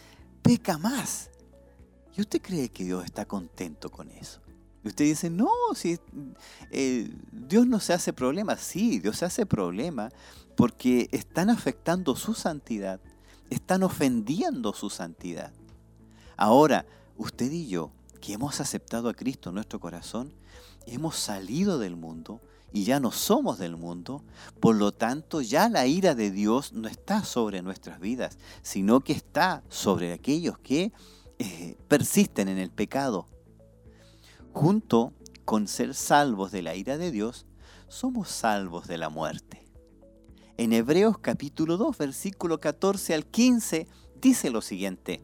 peca 0.41 0.79
más. 0.79 1.29
¿Y 2.17 2.21
usted 2.21 2.41
cree 2.41 2.69
que 2.69 2.85
Dios 2.85 3.05
está 3.05 3.25
contento 3.25 3.91
con 3.91 4.09
eso? 4.09 4.41
Y 4.83 4.87
usted 4.87 5.05
dice, 5.05 5.29
no, 5.29 5.47
si 5.75 5.99
eh, 6.71 7.13
Dios 7.31 7.67
no 7.67 7.79
se 7.79 7.93
hace 7.93 8.13
problema. 8.13 8.57
Sí, 8.57 8.97
Dios 8.97 9.17
se 9.19 9.25
hace 9.25 9.45
problema 9.45 10.09
porque 10.57 11.07
están 11.11 11.51
afectando 11.51 12.15
su 12.15 12.33
santidad, 12.33 12.99
están 13.49 13.83
ofendiendo 13.83 14.73
su 14.73 14.89
santidad. 14.89 15.51
Ahora, 16.37 16.85
usted 17.17 17.51
y 17.51 17.67
yo, 17.67 17.91
que 18.21 18.33
hemos 18.33 18.59
aceptado 18.59 19.09
a 19.09 19.13
Cristo 19.13 19.49
en 19.49 19.55
nuestro 19.55 19.79
corazón, 19.79 20.33
hemos 20.85 21.15
salido 21.15 21.79
del 21.79 21.95
mundo 21.95 22.41
y 22.73 22.83
ya 22.83 22.99
no 22.99 23.11
somos 23.11 23.57
del 23.57 23.77
mundo, 23.77 24.23
por 24.59 24.75
lo 24.75 24.91
tanto 24.91 25.41
ya 25.41 25.69
la 25.69 25.87
ira 25.87 26.13
de 26.13 26.31
Dios 26.31 26.73
no 26.73 26.87
está 26.87 27.23
sobre 27.23 27.61
nuestras 27.61 27.99
vidas, 27.99 28.37
sino 28.63 28.99
que 28.99 29.13
está 29.13 29.63
sobre 29.69 30.11
aquellos 30.11 30.57
que 30.59 30.91
eh, 31.39 31.77
persisten 31.87 32.49
en 32.49 32.57
el 32.57 32.71
pecado. 32.71 33.27
Junto 34.51 35.13
con 35.45 35.67
ser 35.67 35.93
salvos 35.93 36.51
de 36.51 36.63
la 36.63 36.75
ira 36.75 36.97
de 36.97 37.11
Dios, 37.11 37.45
somos 37.87 38.29
salvos 38.29 38.87
de 38.87 38.97
la 38.97 39.09
muerte. 39.09 39.64
En 40.57 40.71
Hebreos 40.71 41.17
capítulo 41.17 41.75
2, 41.75 41.97
versículo 41.97 42.61
14 42.61 43.13
al 43.13 43.25
15, 43.25 43.87
dice 44.21 44.49
lo 44.49 44.61
siguiente. 44.61 45.21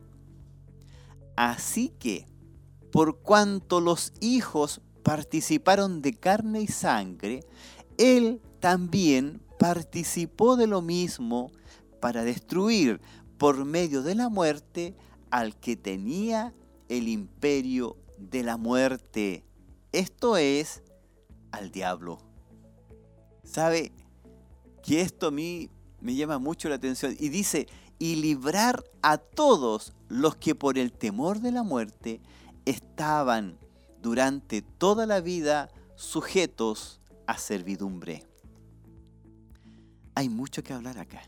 Así 1.38 1.94
que, 2.00 2.26
por 2.92 3.20
cuanto 3.20 3.80
los 3.80 4.12
hijos 4.20 4.82
participaron 5.04 6.02
de 6.02 6.14
carne 6.16 6.62
y 6.62 6.68
sangre, 6.68 7.46
Él 7.98 8.42
también 8.60 9.42
participó 9.58 10.58
de 10.58 10.68
lo 10.68 10.82
mismo 10.82 11.52
para 12.02 12.26
destruir 12.26 13.00
por 13.38 13.64
medio 13.64 14.04
de 14.04 14.16
la 14.16 14.28
muerte 14.28 14.96
al 15.30 15.56
que 15.56 15.78
tenía 15.78 16.54
el 16.90 17.08
imperio 17.08 17.96
de 18.18 18.44
la 18.44 18.58
muerte. 18.58 19.46
Esto 19.94 20.36
es 20.36 20.84
al 21.52 21.72
diablo. 21.72 22.20
¿Sabe? 23.46 23.94
Que 24.84 25.02
esto 25.02 25.28
a 25.28 25.32
mí 25.32 25.70
me 26.00 26.16
llama 26.16 26.40
mucho 26.40 26.70
la 26.70 26.76
atención. 26.76 27.16
Y 27.20 27.30
dice, 27.30 27.68
y 28.00 28.16
librar 28.16 28.84
a 29.02 29.18
todos 29.18 29.94
los 30.10 30.36
que 30.36 30.56
por 30.56 30.78
el 30.78 30.92
temor 30.92 31.40
de 31.40 31.52
la 31.52 31.64
muerte 31.64 32.20
estaban 32.66 33.58
durante 34.02 34.62
toda 34.62 35.06
la 35.06 35.22
vida 35.22 35.70
sujetos 35.96 37.00
a 37.28 37.38
servidumbre. 37.38 38.26
Hay 40.16 40.30
mucho 40.30 40.64
que 40.64 40.74
hablar 40.74 40.98
acá. 40.98 41.22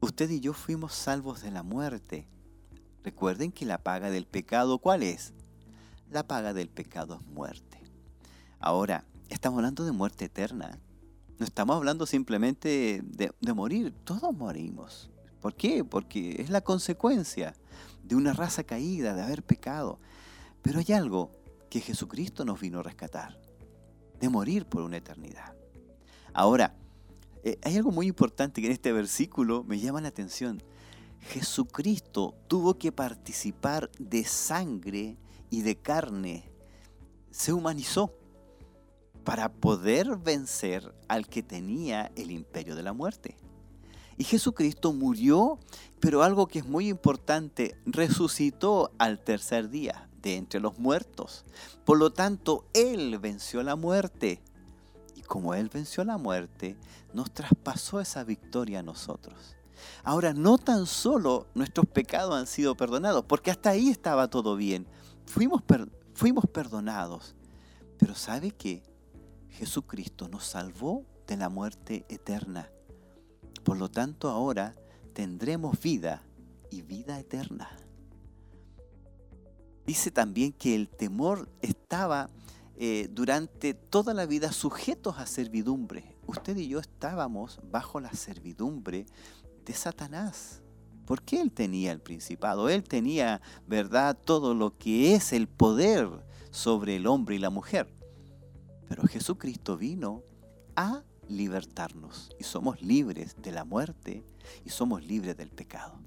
Usted 0.00 0.28
y 0.30 0.40
yo 0.40 0.52
fuimos 0.52 0.92
salvos 0.92 1.42
de 1.42 1.50
la 1.50 1.62
muerte. 1.62 2.26
Recuerden 3.02 3.52
que 3.52 3.64
la 3.64 3.78
paga 3.78 4.10
del 4.10 4.26
pecado, 4.26 4.78
¿cuál 4.78 5.02
es? 5.02 5.32
La 6.10 6.26
paga 6.26 6.52
del 6.52 6.68
pecado 6.68 7.18
es 7.20 7.26
muerte. 7.28 7.80
Ahora, 8.58 9.04
estamos 9.28 9.58
hablando 9.58 9.84
de 9.84 9.92
muerte 9.92 10.24
eterna. 10.26 10.78
No 11.38 11.44
estamos 11.44 11.76
hablando 11.76 12.06
simplemente 12.06 13.02
de, 13.04 13.52
morir, 13.52 13.92
todos 14.04 14.34
morimos. 14.34 15.10
¿Por 15.40 15.54
qué? 15.54 15.84
Porque 15.84 16.40
es 16.40 16.48
la 16.48 16.62
consecuencia 16.62 17.54
de 18.02 18.16
una 18.16 18.32
raza 18.32 18.64
caída, 18.64 19.14
de 19.14 19.22
haber 19.22 19.42
pecado. 19.42 20.00
Pero 20.62 20.78
hay 20.78 20.94
algo 20.94 21.30
que 21.68 21.80
Jesucristo 21.80 22.46
nos 22.46 22.58
vino 22.58 22.78
a 22.80 22.82
rescatar, 22.82 23.38
de 24.18 24.28
morir 24.30 24.64
por 24.64 24.82
una 24.82 24.96
eternidad. 24.96 25.54
Ahora, 26.32 26.74
eh, 27.44 27.58
hay 27.62 27.76
algo 27.76 27.92
muy 27.92 28.06
importante 28.06 28.62
que 28.62 28.68
en 28.68 28.72
este 28.72 28.92
versículo 28.92 29.62
me 29.62 29.78
llama 29.78 30.00
la 30.00 30.08
atención. 30.08 30.62
Jesucristo 31.20 32.34
tuvo 32.48 32.78
que 32.78 32.92
participar 32.92 33.90
de 33.98 34.24
sangre 34.24 35.18
y 35.50 35.60
de 35.62 35.76
carne. 35.76 36.50
Se 37.30 37.52
humanizó 37.52 38.14
para 39.26 39.48
poder 39.48 40.16
vencer 40.18 40.94
al 41.08 41.26
que 41.26 41.42
tenía 41.42 42.12
el 42.14 42.30
imperio 42.30 42.76
de 42.76 42.84
la 42.84 42.92
muerte. 42.92 43.36
Y 44.16 44.22
Jesucristo 44.22 44.92
murió, 44.92 45.58
pero 45.98 46.22
algo 46.22 46.46
que 46.46 46.60
es 46.60 46.64
muy 46.64 46.88
importante, 46.88 47.76
resucitó 47.84 48.92
al 48.98 49.18
tercer 49.18 49.68
día 49.68 50.08
de 50.22 50.36
entre 50.36 50.60
los 50.60 50.78
muertos. 50.78 51.44
Por 51.84 51.98
lo 51.98 52.12
tanto, 52.12 52.66
Él 52.72 53.18
venció 53.18 53.64
la 53.64 53.74
muerte. 53.74 54.40
Y 55.16 55.22
como 55.22 55.54
Él 55.54 55.70
venció 55.74 56.04
la 56.04 56.18
muerte, 56.18 56.76
nos 57.12 57.32
traspasó 57.34 58.00
esa 58.00 58.22
victoria 58.22 58.78
a 58.78 58.84
nosotros. 58.84 59.56
Ahora, 60.04 60.34
no 60.34 60.56
tan 60.56 60.86
solo 60.86 61.48
nuestros 61.52 61.86
pecados 61.86 62.36
han 62.36 62.46
sido 62.46 62.76
perdonados, 62.76 63.24
porque 63.24 63.50
hasta 63.50 63.70
ahí 63.70 63.88
estaba 63.88 64.28
todo 64.28 64.54
bien. 64.54 64.86
Fuimos, 65.26 65.62
perdonados. 66.46 67.34
Pero 67.98 68.14
¿sabe 68.14 68.52
qué? 68.52 68.84
Jesucristo 69.56 70.28
nos 70.28 70.44
salvó 70.44 71.06
de 71.26 71.36
la 71.38 71.48
muerte 71.48 72.04
eterna. 72.08 72.70
Por 73.64 73.78
lo 73.78 73.90
tanto, 73.90 74.28
ahora 74.28 74.74
tendremos 75.14 75.80
vida 75.80 76.22
y 76.70 76.82
vida 76.82 77.18
eterna. 77.18 77.70
Dice 79.86 80.10
también 80.10 80.52
que 80.52 80.74
el 80.74 80.90
temor 80.90 81.48
estaba 81.62 82.28
eh, 82.76 83.08
durante 83.10 83.72
toda 83.72 84.12
la 84.12 84.26
vida 84.26 84.52
sujetos 84.52 85.18
a 85.18 85.26
servidumbre. 85.26 86.18
Usted 86.26 86.56
y 86.58 86.68
yo 86.68 86.78
estábamos 86.78 87.58
bajo 87.70 87.98
la 87.98 88.12
servidumbre 88.12 89.06
de 89.64 89.72
Satanás. 89.72 90.60
Porque 91.06 91.40
él 91.40 91.50
tenía 91.50 91.92
el 91.92 92.00
principado, 92.00 92.68
él 92.68 92.84
tenía, 92.84 93.40
¿verdad?, 93.66 94.18
todo 94.22 94.54
lo 94.54 94.76
que 94.76 95.14
es 95.14 95.32
el 95.32 95.48
poder 95.48 96.10
sobre 96.50 96.96
el 96.96 97.06
hombre 97.06 97.36
y 97.36 97.38
la 97.38 97.48
mujer. 97.48 97.95
Pero 98.88 99.06
Jesucristo 99.06 99.76
vino 99.76 100.22
a 100.74 101.02
libertarnos 101.28 102.30
y 102.38 102.44
somos 102.44 102.80
libres 102.82 103.36
de 103.42 103.52
la 103.52 103.64
muerte 103.64 104.24
y 104.64 104.70
somos 104.70 105.04
libres 105.04 105.36
del 105.36 105.50
pecado. 105.50 105.98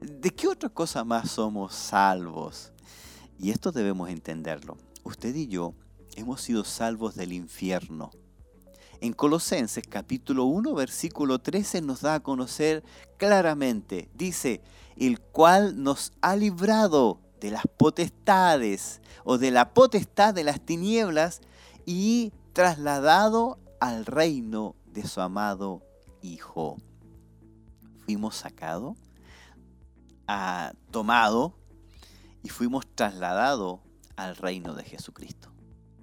¿De 0.00 0.30
qué 0.30 0.48
otra 0.48 0.68
cosa 0.68 1.04
más 1.04 1.30
somos 1.30 1.74
salvos? 1.74 2.72
Y 3.38 3.50
esto 3.50 3.70
debemos 3.70 4.10
entenderlo. 4.10 4.76
Usted 5.04 5.34
y 5.34 5.46
yo 5.46 5.74
hemos 6.16 6.40
sido 6.40 6.64
salvos 6.64 7.14
del 7.14 7.32
infierno. 7.32 8.10
En 9.00 9.12
Colosenses 9.14 9.84
capítulo 9.88 10.44
1 10.44 10.74
versículo 10.74 11.38
13 11.38 11.80
nos 11.80 12.02
da 12.02 12.16
a 12.16 12.20
conocer 12.20 12.82
claramente, 13.16 14.10
dice, 14.14 14.60
el 14.96 15.20
cual 15.20 15.82
nos 15.82 16.12
ha 16.20 16.36
librado 16.36 17.20
de 17.40 17.50
las 17.50 17.64
potestades 17.78 19.00
o 19.24 19.38
de 19.38 19.50
la 19.50 19.72
potestad 19.72 20.34
de 20.34 20.44
las 20.44 20.60
tinieblas 20.60 21.40
y 21.92 22.32
trasladado 22.52 23.58
al 23.80 24.06
reino 24.06 24.76
de 24.86 25.04
su 25.08 25.20
amado 25.20 25.82
Hijo. 26.22 26.76
Fuimos 28.04 28.36
sacados, 28.36 28.96
tomados 30.92 31.52
y 32.44 32.48
fuimos 32.48 32.86
trasladados 32.94 33.80
al 34.14 34.36
reino 34.36 34.74
de 34.74 34.84
Jesucristo 34.84 35.50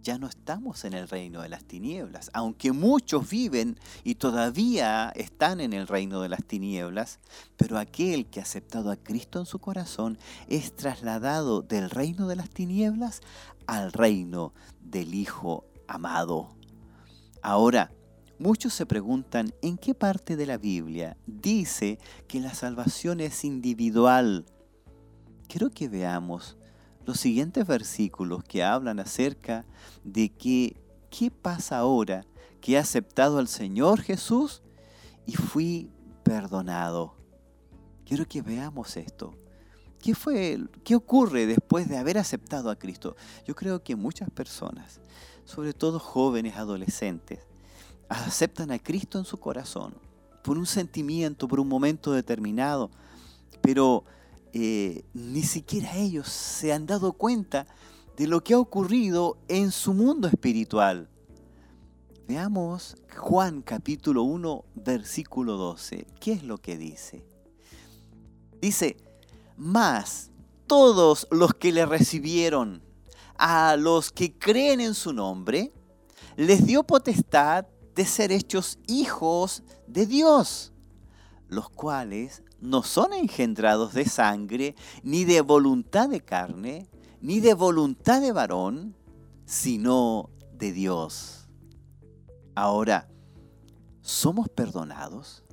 ya 0.08 0.18
no 0.18 0.28
estamos 0.28 0.86
en 0.86 0.94
el 0.94 1.10
reino 1.10 1.42
de 1.42 1.50
las 1.50 1.66
tinieblas. 1.66 2.30
Aunque 2.32 2.72
muchos 2.72 3.30
viven 3.30 3.78
y 4.06 4.16
todavía 4.16 5.12
están 5.14 5.60
en 5.60 5.74
el 5.74 5.86
reino 5.86 6.22
de 6.22 6.30
las 6.30 6.46
tinieblas, 6.46 7.20
pero 7.58 7.78
aquel 7.78 8.26
que 8.28 8.40
ha 8.40 8.44
aceptado 8.44 8.90
a 8.90 8.96
Cristo 8.96 9.38
en 9.38 9.46
su 9.46 9.60
corazón 9.60 10.18
es 10.48 10.74
trasladado 10.74 11.62
del 11.62 11.90
reino 11.90 12.30
de 12.30 12.38
las 12.38 12.50
tinieblas 12.50 13.20
al 13.66 13.92
reino 13.92 14.54
del 14.80 15.14
Hijo 15.14 15.66
amado. 15.88 16.56
Ahora, 17.42 17.92
muchos 18.40 18.74
se 18.74 18.86
preguntan 18.86 19.54
en 19.62 19.78
qué 19.78 19.94
parte 19.94 20.36
de 20.36 20.46
la 20.46 20.58
Biblia 20.58 21.18
dice 21.26 22.00
que 22.28 22.40
la 22.40 22.54
salvación 22.54 23.20
es 23.20 23.44
individual. 23.44 24.46
Quiero 25.48 25.70
que 25.70 25.88
veamos 25.88 26.58
los 27.06 27.20
siguientes 27.20 27.66
versículos 27.66 28.44
que 28.44 28.64
hablan 28.64 29.00
acerca 29.00 29.66
de 30.04 30.30
que 30.30 30.76
qué 31.10 31.32
pasa 31.32 31.78
ahora 31.78 32.26
que 32.60 32.74
he 32.74 32.78
aceptado 32.78 33.40
al 33.40 33.48
Señor 33.48 34.02
Jesús 34.02 34.62
y 35.26 35.34
fui 35.34 35.90
perdonado. 36.24 37.16
Quiero 38.06 38.26
que 38.26 38.42
veamos 38.42 38.98
esto. 38.98 39.34
¿Qué 40.00 40.14
fue 40.16 40.60
qué 40.84 40.96
ocurre 40.96 41.46
después 41.46 41.90
de 41.90 41.98
haber 41.98 42.18
aceptado 42.18 42.70
a 42.70 42.78
Cristo? 42.78 43.16
Yo 43.46 43.56
creo 43.56 43.84
que 43.84 43.96
muchas 43.96 44.30
personas, 44.30 45.02
sobre 45.48 45.74
todo 45.74 45.98
jóvenes, 45.98 46.58
adolescentes, 46.58 47.40
aceptan 48.10 48.70
a 48.70 48.80
Cristo 48.80 49.18
en 49.18 49.26
su 49.26 49.38
corazón 49.38 49.96
por 50.44 50.58
un 50.58 50.66
sentimiento, 50.66 51.48
por 51.48 51.62
un 51.62 51.70
momento 51.70 52.12
determinado, 52.12 52.92
pero 53.62 54.04
eh, 54.54 55.06
ni 55.14 55.44
siquiera 55.44 55.96
ellos 55.96 56.28
se 56.28 56.74
han 56.74 56.86
dado 56.86 57.14
cuenta 57.14 57.66
de 58.18 58.28
lo 58.28 58.44
que 58.44 58.54
ha 58.54 58.60
ocurrido 58.60 59.38
en 59.48 59.72
su 59.72 59.94
mundo 59.94 60.28
espiritual. 60.28 61.10
Veamos 62.28 62.98
Juan 63.16 63.62
capítulo 63.62 64.24
1, 64.24 64.66
versículo 64.76 65.56
12. 65.56 66.08
¿Qué 66.20 66.34
es 66.34 66.44
lo 66.44 66.58
que 66.58 66.78
dice? 66.78 67.24
Dice, 68.62 68.98
más 69.56 70.30
todos 70.66 71.26
los 71.32 71.54
que 71.54 71.72
le 71.72 71.86
recibieron, 71.86 72.82
a 73.38 73.76
los 73.78 74.12
que 74.12 74.38
creen 74.38 74.82
en 74.82 74.94
su 74.94 75.14
nombre, 75.14 75.72
les 76.36 76.66
dio 76.66 76.84
potestad 76.84 77.66
de 77.96 78.06
ser 78.06 78.32
hechos 78.32 78.80
hijos 78.88 79.64
de 79.88 80.06
Dios, 80.06 80.72
los 81.48 81.70
cuales 81.70 82.44
no 82.60 82.84
son 82.84 83.14
engendrados 83.14 83.94
de 83.94 84.06
sangre, 84.06 84.76
ni 85.04 85.26
de 85.26 85.42
voluntad 85.42 86.10
de 86.10 86.22
carne, 86.22 86.90
ni 87.22 87.40
de 87.40 87.54
voluntad 87.54 88.22
de 88.22 88.32
varón, 88.32 88.96
sino 89.46 90.30
de 90.54 90.72
Dios. 90.72 91.48
Ahora, 92.56 93.10
somos 94.02 94.50
perdonados, 94.50 95.44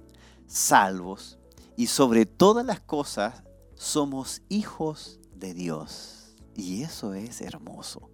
salvos, 0.46 1.38
y 1.76 1.86
sobre 1.88 2.24
todas 2.26 2.64
las 2.64 2.80
cosas 2.80 3.42
somos 3.74 4.42
hijos 4.48 5.18
de 5.34 5.54
Dios. 5.54 6.13
Y 6.56 6.82
eso 6.82 7.14
es 7.14 7.40
hermoso. 7.40 8.10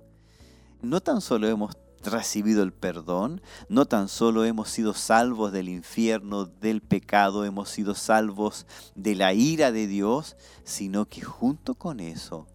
No 0.83 1.01
tan 1.01 1.21
solo 1.21 1.49
hemos 1.49 1.77
recibido 2.03 2.63
el 2.63 2.73
perdón, 2.73 3.43
no 3.69 3.85
tan 3.85 4.09
solo 4.09 4.45
hemos 4.45 4.71
sido 4.71 4.95
salvos 4.95 5.53
del 5.53 5.69
infierno, 5.69 6.47
del 6.47 6.81
pecado, 6.81 7.45
hemos 7.45 7.69
sido 7.69 7.95
salvos 7.95 8.67
de 8.95 9.15
la 9.15 9.35
ira 9.35 9.71
de 9.73 9.87
Dios, 9.87 10.37
sino 10.65 11.07
que 11.07 11.21
junto 11.21 11.75
con 11.75 12.01
eso, 12.01 12.47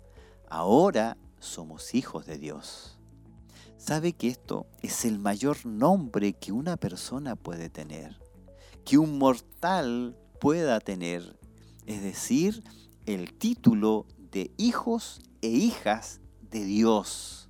ahora 0.49 1.17
somos 1.39 1.93
hijos 1.93 2.25
de 2.25 2.39
Dios. 2.39 2.97
¿Sabe 3.77 4.13
que 4.13 4.29
esto 4.29 4.65
es 4.81 5.05
el 5.05 5.19
mayor 5.19 5.63
nombre 5.63 6.33
que 6.33 6.51
una 6.51 6.75
persona 6.75 7.35
puede 7.35 7.69
tener? 7.69 8.17
Que 8.83 8.97
un 8.97 9.19
mortal 9.19 10.17
pueda 10.39 10.79
tener. 10.79 11.37
Es 11.85 12.01
decir, 12.01 12.63
el 13.05 13.33
título 13.33 14.07
de 14.31 14.49
hijos 14.57 15.21
e 15.45 15.49
hijas 15.49 16.19
de 16.49 16.63
Dios. 16.63 17.49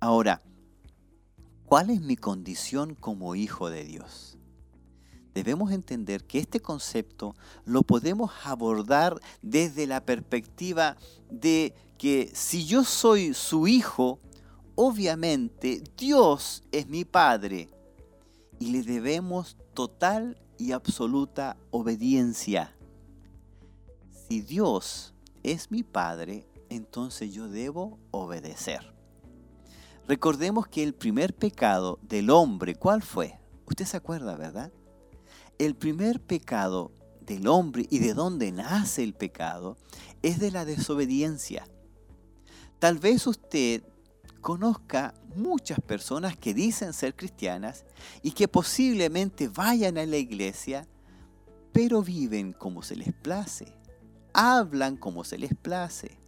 Ahora, 0.00 0.42
¿Cuál 1.64 1.90
es 1.90 2.00
mi 2.02 2.16
condición 2.16 2.94
como 2.94 3.34
hijo 3.34 3.70
de 3.70 3.84
Dios? 3.84 4.38
Debemos 5.34 5.72
entender 5.72 6.24
que 6.24 6.38
este 6.38 6.60
concepto 6.60 7.34
lo 7.64 7.82
podemos 7.82 8.30
abordar 8.44 9.18
desde 9.42 9.86
la 9.86 10.04
perspectiva 10.04 10.96
de 11.30 11.74
que 11.98 12.30
si 12.32 12.66
yo 12.66 12.84
soy 12.84 13.34
su 13.34 13.66
hijo, 13.66 14.20
obviamente 14.76 15.82
Dios 15.96 16.62
es 16.70 16.86
mi 16.86 17.04
Padre 17.04 17.70
y 18.60 18.70
le 18.70 18.82
debemos 18.82 19.56
total 19.72 20.40
y 20.58 20.72
absoluta 20.72 21.56
obediencia. 21.70 22.76
Si 24.28 24.42
Dios 24.42 25.14
es 25.42 25.72
mi 25.72 25.82
Padre, 25.82 26.46
entonces 26.76 27.32
yo 27.32 27.48
debo 27.48 27.98
obedecer. 28.10 28.94
Recordemos 30.06 30.66
que 30.66 30.82
el 30.82 30.94
primer 30.94 31.34
pecado 31.34 31.98
del 32.02 32.30
hombre, 32.30 32.74
¿cuál 32.74 33.02
fue? 33.02 33.38
Usted 33.66 33.86
se 33.86 33.96
acuerda, 33.96 34.36
¿verdad? 34.36 34.70
El 35.58 35.74
primer 35.74 36.20
pecado 36.20 36.92
del 37.20 37.46
hombre 37.46 37.86
y 37.90 38.00
de 38.00 38.12
dónde 38.12 38.52
nace 38.52 39.02
el 39.02 39.14
pecado 39.14 39.78
es 40.22 40.38
de 40.38 40.50
la 40.50 40.64
desobediencia. 40.64 41.66
Tal 42.78 42.98
vez 42.98 43.26
usted 43.26 43.82
conozca 44.42 45.14
muchas 45.34 45.80
personas 45.80 46.36
que 46.36 46.52
dicen 46.52 46.92
ser 46.92 47.16
cristianas 47.16 47.86
y 48.22 48.32
que 48.32 48.46
posiblemente 48.46 49.48
vayan 49.48 49.96
a 49.96 50.04
la 50.04 50.18
iglesia, 50.18 50.86
pero 51.72 52.02
viven 52.02 52.52
como 52.52 52.82
se 52.82 52.94
les 52.94 53.14
place, 53.14 53.72
hablan 54.34 54.98
como 54.98 55.24
se 55.24 55.38
les 55.38 55.54
place, 55.54 56.18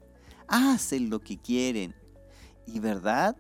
hacen 0.48 1.10
lo 1.10 1.20
que 1.20 1.38
quieren 1.38 1.94
y 2.66 2.80
verdad 2.80 3.36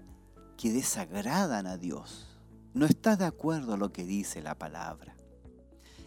que 0.56 0.72
desagradan 0.72 1.66
a 1.66 1.76
Dios. 1.76 2.26
No 2.74 2.86
está 2.86 3.16
de 3.16 3.24
acuerdo 3.24 3.74
a 3.74 3.76
lo 3.76 3.92
que 3.92 4.04
dice 4.04 4.42
la 4.42 4.54
palabra. 4.54 5.16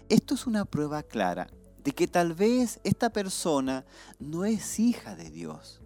Esto 0.07 0.33
es 0.35 0.47
una 0.47 0.65
prueba 0.65 1.03
clara 1.03 1.47
de 1.83 1.91
que 1.91 2.07
tal 2.07 2.33
vez 2.33 2.79
esta 2.83 3.09
persona 3.09 3.85
no 4.19 4.45
es 4.45 4.79
hija 4.79 5.15
de 5.15 5.29
Dios. 5.29 5.81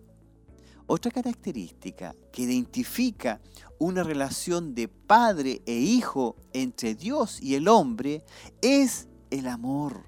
Otra 0.85 1.11
característica 1.11 2.15
que 2.31 2.43
identifica 2.43 3.39
una 3.79 4.03
relación 4.03 4.75
de 4.75 4.87
padre 4.87 5.61
e 5.65 5.75
hijo 5.75 6.35
entre 6.51 6.95
Dios 6.95 7.41
y 7.41 7.55
el 7.55 7.67
hombre 7.67 8.23
es 8.61 9.07
el 9.29 9.47
amor. 9.47 10.03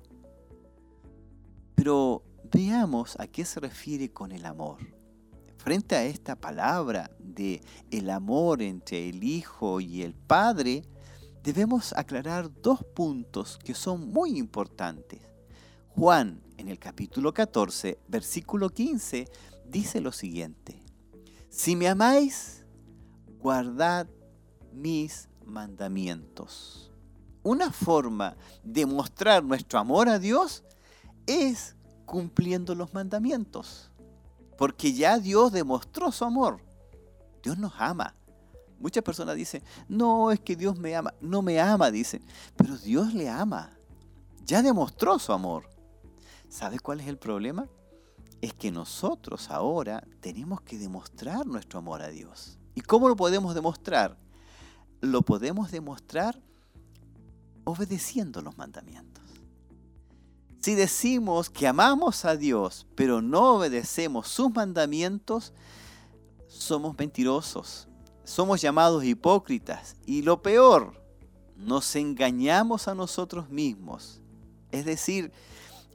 Pero 1.75 2.23
veamos 2.55 3.19
a 3.19 3.27
qué 3.27 3.43
se 3.43 3.59
refiere 3.59 4.13
con 4.13 4.31
el 4.31 4.45
amor. 4.45 4.77
Frente 5.57 5.93
a 5.93 6.05
esta 6.05 6.37
palabra 6.37 7.11
de 7.19 7.61
el 7.91 8.09
amor 8.09 8.61
entre 8.61 9.09
el 9.09 9.25
Hijo 9.25 9.81
y 9.81 10.03
el 10.03 10.13
Padre, 10.13 10.83
debemos 11.43 11.91
aclarar 11.97 12.49
dos 12.61 12.81
puntos 12.95 13.59
que 13.61 13.73
son 13.73 14.09
muy 14.09 14.37
importantes. 14.37 15.19
Juan, 15.89 16.41
en 16.55 16.69
el 16.69 16.79
capítulo 16.79 17.33
14, 17.33 17.99
versículo 18.07 18.69
15, 18.69 19.27
dice 19.65 19.99
lo 19.99 20.13
siguiente, 20.13 20.81
Si 21.49 21.75
me 21.75 21.89
amáis, 21.89 22.65
guardad 23.37 24.07
mis 24.71 25.27
mandamientos. 25.45 26.93
Una 27.43 27.69
forma 27.69 28.37
de 28.63 28.85
mostrar 28.85 29.43
nuestro 29.43 29.77
amor 29.77 30.07
a 30.07 30.19
Dios 30.19 30.63
es 31.27 31.74
cumpliendo 32.05 32.75
los 32.75 32.93
mandamientos. 32.93 33.91
Porque 34.57 34.93
ya 34.93 35.19
Dios 35.19 35.51
demostró 35.51 36.11
su 36.11 36.23
amor. 36.25 36.61
Dios 37.43 37.57
nos 37.57 37.73
ama. 37.77 38.15
Muchas 38.79 39.03
personas 39.03 39.35
dicen, 39.35 39.63
no, 39.87 40.31
es 40.31 40.39
que 40.39 40.55
Dios 40.55 40.77
me 40.77 40.95
ama. 40.95 41.13
No 41.21 41.41
me 41.41 41.59
ama, 41.59 41.91
dicen. 41.91 42.23
Pero 42.55 42.77
Dios 42.77 43.13
le 43.13 43.29
ama. 43.29 43.71
Ya 44.45 44.61
demostró 44.61 45.19
su 45.19 45.33
amor. 45.33 45.69
¿Sabe 46.49 46.79
cuál 46.79 47.01
es 47.01 47.07
el 47.07 47.17
problema? 47.17 47.67
Es 48.41 48.53
que 48.53 48.71
nosotros 48.71 49.49
ahora 49.49 50.03
tenemos 50.21 50.61
que 50.61 50.77
demostrar 50.77 51.45
nuestro 51.45 51.79
amor 51.79 52.01
a 52.01 52.09
Dios. 52.09 52.57
¿Y 52.75 52.81
cómo 52.81 53.09
lo 53.09 53.15
podemos 53.15 53.55
demostrar? 53.55 54.17
Lo 55.01 55.21
podemos 55.21 55.71
demostrar 55.71 56.41
obedeciendo 57.63 58.41
los 58.41 58.57
mandamientos. 58.57 59.14
Si 60.65 60.73
decimos 60.73 61.51
que 61.51 61.67
amamos 61.67 62.25
a 62.25 62.35
Dios, 62.35 62.87
pero 62.95 63.21
no 63.21 63.53
obedecemos 63.53 64.27
sus 64.27 64.51
mandamientos, 64.51 65.53
somos 66.47 66.97
mentirosos, 66.97 67.87
somos 68.23 68.61
llamados 68.63 69.03
hipócritas 69.03 69.95
y 70.07 70.23
lo 70.23 70.41
peor, 70.41 70.99
nos 71.55 71.95
engañamos 71.95 72.87
a 72.87 72.95
nosotros 72.95 73.51
mismos. 73.51 74.21
Es 74.71 74.85
decir, 74.85 75.31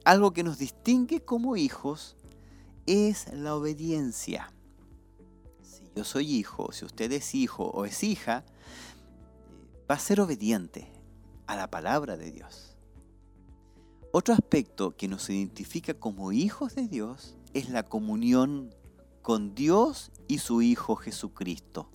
algo 0.05 0.31
que 0.31 0.41
nos 0.41 0.57
distingue 0.57 1.19
como 1.19 1.57
hijos 1.57 2.15
es 2.85 3.27
la 3.33 3.55
obediencia. 3.55 4.53
Si 5.63 5.91
yo 5.97 6.05
soy 6.05 6.33
hijo, 6.33 6.71
si 6.71 6.85
usted 6.85 7.11
es 7.11 7.35
hijo 7.35 7.65
o 7.65 7.83
es 7.83 8.05
hija, 8.05 8.45
va 9.91 9.95
a 9.95 9.99
ser 9.99 10.21
obediente 10.21 10.89
a 11.45 11.57
la 11.57 11.69
palabra 11.69 12.15
de 12.15 12.31
Dios. 12.31 12.70
Otro 14.13 14.33
aspecto 14.33 14.91
que 14.97 15.07
nos 15.07 15.29
identifica 15.29 15.93
como 15.93 16.33
hijos 16.33 16.75
de 16.75 16.89
Dios 16.89 17.37
es 17.53 17.69
la 17.69 17.83
comunión 17.83 18.75
con 19.21 19.55
Dios 19.55 20.11
y 20.27 20.39
su 20.39 20.61
Hijo 20.61 20.97
Jesucristo. 20.97 21.89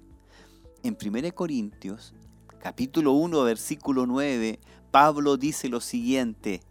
En 0.83 0.97
1 0.99 1.35
Corintios, 1.35 2.14
capítulo 2.59 3.12
1, 3.12 3.43
versículo 3.43 4.07
9, 4.07 4.59
Pablo 4.91 5.37
dice 5.37 5.69
lo 5.69 5.83
siguiente, 5.83 6.62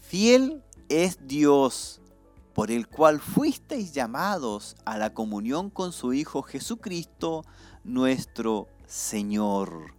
Fiel 0.00 0.62
es 0.88 1.26
Dios, 1.26 2.00
por 2.54 2.70
el 2.70 2.86
cual 2.86 3.18
fuisteis 3.18 3.92
llamados 3.92 4.76
a 4.84 4.96
la 4.96 5.12
comunión 5.12 5.70
con 5.70 5.90
su 5.90 6.12
Hijo 6.12 6.42
Jesucristo, 6.42 7.44
nuestro 7.82 8.68
Señor. 8.86 9.92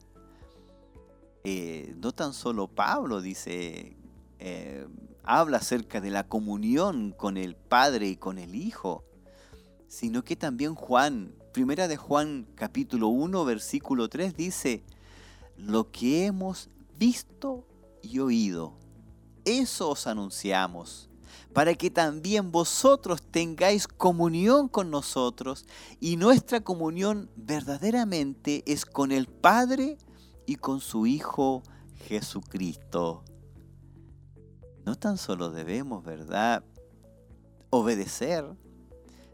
Eh, 1.43 1.95
no 1.97 2.13
tan 2.13 2.33
solo 2.33 2.67
Pablo 2.67 3.21
dice, 3.21 3.98
eh, 4.39 4.87
habla 5.23 5.57
acerca 5.57 6.01
de 6.01 6.11
la 6.11 6.27
comunión 6.27 7.11
con 7.11 7.37
el 7.37 7.55
Padre 7.55 8.07
y 8.07 8.15
con 8.15 8.39
el 8.39 8.55
Hijo, 8.55 9.03
sino 9.87 10.23
que 10.23 10.35
también 10.35 10.75
Juan, 10.75 11.35
primera 11.51 11.87
de 11.87 11.97
Juan 11.97 12.47
capítulo 12.55 13.09
1 13.09 13.43
versículo 13.43 14.07
3 14.07 14.35
dice, 14.35 14.83
lo 15.57 15.91
que 15.91 16.25
hemos 16.25 16.69
visto 16.97 17.67
y 18.01 18.19
oído, 18.19 18.77
eso 19.43 19.89
os 19.89 20.07
anunciamos, 20.07 21.09
para 21.53 21.75
que 21.75 21.89
también 21.91 22.51
vosotros 22.51 23.21
tengáis 23.21 23.87
comunión 23.87 24.69
con 24.69 24.89
nosotros 24.89 25.65
y 25.99 26.15
nuestra 26.15 26.61
comunión 26.61 27.29
verdaderamente 27.35 28.63
es 28.65 28.85
con 28.85 29.11
el 29.11 29.27
Padre 29.27 29.97
y 30.45 30.55
con 30.55 30.79
su 30.79 31.05
Hijo 31.07 31.61
Jesucristo. 32.07 33.23
No 34.85 34.95
tan 34.95 35.17
solo 35.17 35.51
debemos, 35.51 36.03
¿verdad?, 36.03 36.63
obedecer, 37.69 38.45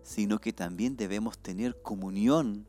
sino 0.03 0.39
que 0.39 0.53
también 0.53 0.97
debemos 0.97 1.37
tener 1.37 1.81
comunión 1.81 2.67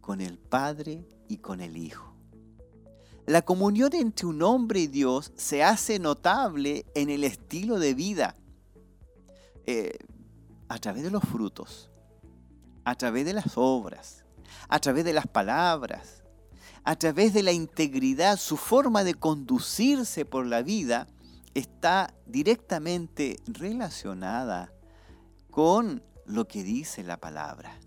con 0.00 0.20
el 0.20 0.38
Padre 0.38 1.06
y 1.28 1.38
con 1.38 1.60
el 1.60 1.76
Hijo. 1.76 2.14
La 3.26 3.42
comunión 3.42 3.94
entre 3.94 4.26
un 4.26 4.42
hombre 4.42 4.80
y 4.80 4.86
Dios 4.86 5.32
se 5.34 5.62
hace 5.62 5.98
notable 5.98 6.84
en 6.94 7.08
el 7.08 7.24
estilo 7.24 7.78
de 7.78 7.94
vida, 7.94 8.36
eh, 9.66 9.96
a 10.68 10.78
través 10.78 11.04
de 11.04 11.10
los 11.10 11.22
frutos, 11.24 11.90
a 12.84 12.94
través 12.94 13.24
de 13.24 13.32
las 13.32 13.56
obras, 13.56 14.24
a 14.68 14.78
través 14.78 15.04
de 15.04 15.14
las 15.14 15.26
palabras, 15.26 16.22
a 16.84 16.96
través 16.96 17.32
de 17.32 17.42
la 17.42 17.52
integridad, 17.52 18.36
su 18.36 18.58
forma 18.58 19.04
de 19.04 19.14
conducirse 19.14 20.26
por 20.26 20.44
la 20.46 20.62
vida 20.62 21.06
está 21.54 22.14
directamente 22.26 23.38
relacionada 23.46 24.72
con 25.50 26.02
lo 26.26 26.46
que 26.46 26.64
dice 26.64 27.02
la 27.02 27.18
palabra. 27.18 27.78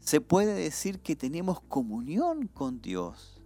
Se 0.00 0.20
puede 0.20 0.54
decir 0.54 1.00
que 1.00 1.16
tenemos 1.16 1.60
comunión 1.60 2.48
con 2.48 2.80
Dios 2.80 3.42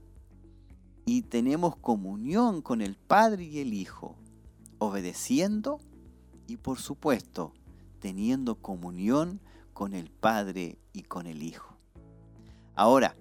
y 1.05 1.23
tenemos 1.23 1.77
comunión 1.77 2.63
con 2.63 2.81
el 2.81 2.97
Padre 2.97 3.45
y 3.45 3.59
el 3.59 3.75
Hijo, 3.75 4.17
obedeciendo 4.79 5.81
y 6.47 6.57
por 6.57 6.79
supuesto 6.79 7.53
teniendo 7.99 8.57
comunión 8.57 9.41
con 9.73 9.95
el 9.95 10.11
Padre 10.11 10.79
y 10.93 11.03
con 11.03 11.27
el 11.27 11.43
Hijo. 11.43 11.77
Ahora, 12.75 13.17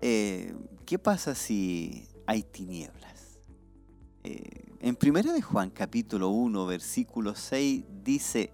eh, 0.00 0.54
¿qué 0.86 0.98
pasa 0.98 1.34
si 1.34 2.08
hay 2.26 2.42
tinieblas? 2.42 3.11
Eh, 4.24 4.76
en 4.80 4.96
1 5.00 5.32
de 5.32 5.42
Juan 5.42 5.70
capítulo 5.70 6.28
1 6.28 6.66
versículo 6.66 7.34
6 7.34 7.84
dice, 8.04 8.52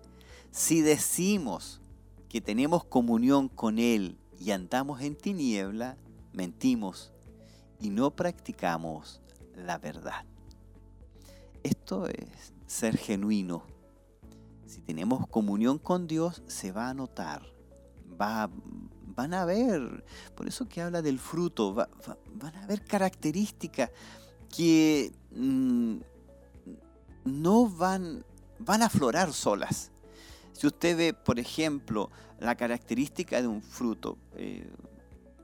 si 0.50 0.80
decimos 0.80 1.82
que 2.30 2.40
tenemos 2.40 2.84
comunión 2.84 3.48
con 3.48 3.78
Él 3.78 4.18
y 4.38 4.52
andamos 4.52 5.02
en 5.02 5.14
tiniebla, 5.14 5.98
mentimos 6.32 7.12
y 7.80 7.90
no 7.90 8.10
practicamos 8.10 9.20
la 9.54 9.78
verdad. 9.78 10.24
Esto 11.62 12.06
es 12.06 12.54
ser 12.66 12.96
genuino. 12.96 13.64
Si 14.66 14.80
tenemos 14.80 15.26
comunión 15.28 15.78
con 15.78 16.06
Dios, 16.06 16.42
se 16.46 16.72
va 16.72 16.88
a 16.88 16.94
notar. 16.94 17.42
Va, 18.20 18.50
van 19.14 19.34
a 19.34 19.44
ver, 19.44 20.04
por 20.34 20.48
eso 20.48 20.68
que 20.68 20.80
habla 20.80 21.02
del 21.02 21.18
fruto, 21.18 21.74
van 21.74 22.56
a 22.56 22.64
haber 22.64 22.84
características 22.84 23.90
que 24.54 25.12
mm, 25.30 25.98
no 27.24 27.68
van, 27.68 28.24
van 28.58 28.82
a 28.82 28.86
aflorar 28.86 29.32
solas. 29.32 29.90
Si 30.52 30.66
usted 30.66 30.96
ve, 30.96 31.14
por 31.14 31.38
ejemplo, 31.38 32.10
la 32.40 32.56
característica 32.56 33.40
de 33.40 33.46
un 33.46 33.62
fruto, 33.62 34.18
eh, 34.34 34.68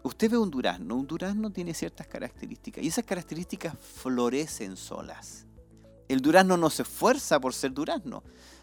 usted 0.02 0.30
ve 0.30 0.38
un 0.38 0.50
durazno, 0.50 0.96
un 0.96 1.06
durazno 1.06 1.50
tiene 1.50 1.74
ciertas 1.74 2.06
características 2.06 2.82
y 2.82 2.88
esas 2.88 3.04
características 3.04 3.74
florecen 3.78 4.76
solas. 4.76 5.46
El 6.08 6.20
durazno 6.20 6.56
no 6.56 6.68
se 6.68 6.82
esfuerza 6.82 7.40
por 7.40 7.54
ser 7.54 7.72
durazno, 7.72 8.22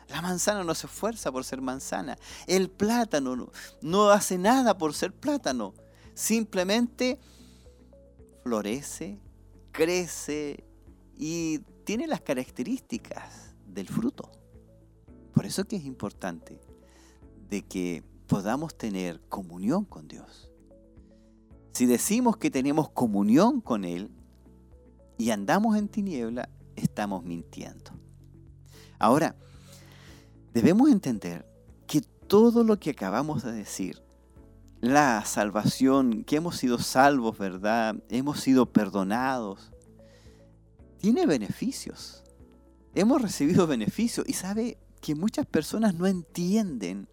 la 0.09 0.21
manzana 0.21 0.63
no 0.63 0.75
se 0.75 0.87
esfuerza 0.87 1.31
por 1.31 1.43
ser 1.43 1.61
manzana, 1.61 2.17
el 2.47 2.69
plátano 2.69 3.35
no, 3.35 3.51
no 3.81 4.09
hace 4.09 4.37
nada 4.37 4.77
por 4.77 4.93
ser 4.93 5.13
plátano, 5.13 5.73
simplemente 6.13 7.17
florece, 8.43 9.17
crece 9.71 10.63
y 11.17 11.59
tiene 11.83 12.07
las 12.07 12.21
características 12.21 13.55
del 13.65 13.87
fruto. 13.87 14.31
Por 15.33 15.45
eso 15.45 15.65
que 15.65 15.77
es 15.77 15.85
importante 15.85 16.59
de 17.49 17.63
que 17.63 18.03
podamos 18.27 18.77
tener 18.77 19.21
comunión 19.29 19.85
con 19.85 20.07
Dios. 20.07 20.49
Si 21.73 21.85
decimos 21.85 22.37
que 22.37 22.51
tenemos 22.51 22.89
comunión 22.89 23.61
con 23.61 23.85
Él 23.85 24.11
y 25.17 25.31
andamos 25.31 25.77
en 25.77 25.87
tiniebla, 25.87 26.49
estamos 26.75 27.23
mintiendo. 27.23 27.91
Ahora, 28.99 29.35
debemos 30.53 30.89
entender 30.89 31.45
que 31.87 32.01
todo 32.01 32.63
lo 32.63 32.79
que 32.79 32.91
acabamos 32.91 33.43
de 33.43 33.51
decir, 33.51 34.01
la 34.81 35.23
salvación, 35.25 36.23
que 36.23 36.35
hemos 36.37 36.57
sido 36.57 36.79
salvos, 36.79 37.37
¿verdad? 37.37 37.95
Hemos 38.09 38.41
sido 38.41 38.65
perdonados, 38.65 39.71
tiene 40.97 41.25
beneficios. 41.25 42.23
Hemos 42.93 43.21
recibido 43.21 43.67
beneficios 43.67 44.27
y 44.27 44.33
sabe, 44.33 44.77
que 45.01 45.15
muchas 45.15 45.45
personas 45.45 45.95
no 45.95 46.05
entienden 46.05 47.09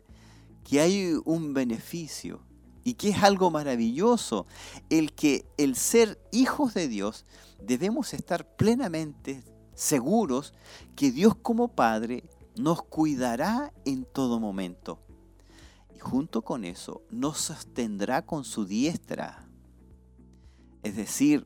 que 0.62 0.80
hay 0.80 1.18
un 1.24 1.54
beneficio 1.54 2.42
y 2.84 2.94
que 2.94 3.08
es 3.08 3.22
algo 3.22 3.50
maravilloso 3.50 4.46
el 4.90 5.12
que 5.14 5.46
el 5.56 5.74
ser 5.74 6.20
hijos 6.30 6.74
de 6.74 6.86
Dios 6.86 7.24
debemos 7.60 8.14
estar 8.14 8.46
plenamente 8.56 9.42
seguros 9.74 10.52
que 10.94 11.10
Dios 11.10 11.34
como 11.34 11.68
Padre 11.68 12.24
nos 12.56 12.82
cuidará 12.82 13.72
en 13.84 14.04
todo 14.04 14.38
momento. 14.38 15.00
Y 15.99 16.01
junto 16.01 16.42
con 16.42 16.64
eso 16.64 17.03
nos 17.11 17.38
sostendrá 17.38 18.24
con 18.24 18.44
su 18.44 18.64
diestra. 18.64 19.49
Es 20.84 20.94
decir, 20.94 21.44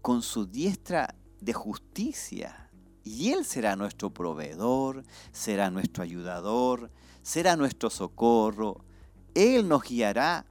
con 0.00 0.22
su 0.22 0.46
diestra 0.46 1.14
de 1.42 1.52
justicia 1.52 2.70
y 3.02 3.32
Él 3.32 3.44
será 3.44 3.76
nuestro 3.76 4.08
proveedor, 4.08 5.04
será 5.32 5.70
nuestro 5.70 6.02
ayudador, 6.02 6.90
será 7.22 7.56
nuestro 7.56 7.90
socorro. 7.90 8.86
Él 9.34 9.68
nos 9.68 9.82
guiará. 9.82 10.46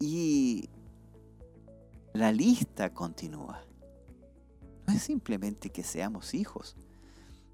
Y 0.00 0.68
la 2.12 2.32
lista 2.32 2.92
continúa. 2.92 3.64
No 4.88 4.94
es 4.94 5.02
simplemente 5.02 5.70
que 5.70 5.84
seamos 5.84 6.34
hijos, 6.34 6.76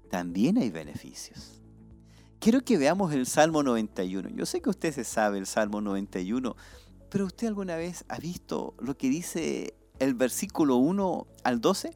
también 0.09 0.57
hay 0.57 0.71
beneficios. 0.71 1.60
Quiero 2.41 2.61
que 2.65 2.77
veamos 2.77 3.13
el 3.13 3.25
Salmo 3.25 3.63
91. 3.63 4.29
Yo 4.29 4.45
sé 4.45 4.61
que 4.61 4.69
usted 4.69 4.93
se 4.93 5.05
sabe 5.05 5.37
el 5.37 5.45
Salmo 5.45 5.79
91, 5.79 6.57
pero 7.09 7.25
¿usted 7.25 7.47
alguna 7.47 7.77
vez 7.77 8.03
ha 8.09 8.17
visto 8.17 8.73
lo 8.79 8.97
que 8.97 9.07
dice 9.07 9.75
el 9.99 10.15
versículo 10.15 10.75
1 10.75 11.27
al 11.45 11.61
12? 11.61 11.95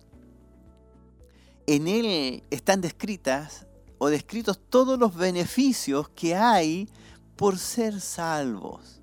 en 1.68 1.88
él 1.88 2.44
están 2.52 2.82
descritas 2.82 3.66
o 3.98 4.10
descritos 4.10 4.60
todos 4.70 5.00
los 5.00 5.16
beneficios 5.16 6.10
que 6.10 6.36
hay 6.36 6.88
por 7.36 7.58
ser 7.58 8.00
salvos. 8.02 9.02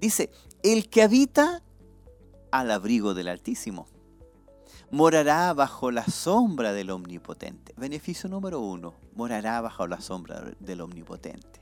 Dice, 0.00 0.30
el 0.62 0.88
que 0.88 1.02
habita 1.02 1.62
al 2.50 2.70
abrigo 2.70 3.14
del 3.14 3.28
Altísimo. 3.28 3.86
Morará 4.92 5.54
bajo 5.54 5.92
la 5.92 6.04
sombra 6.04 6.72
del 6.72 6.90
Omnipotente. 6.90 7.72
Beneficio 7.76 8.28
número 8.28 8.60
uno, 8.60 8.94
morará 9.14 9.60
bajo 9.60 9.86
la 9.86 10.00
sombra 10.00 10.52
del 10.58 10.80
Omnipotente. 10.80 11.60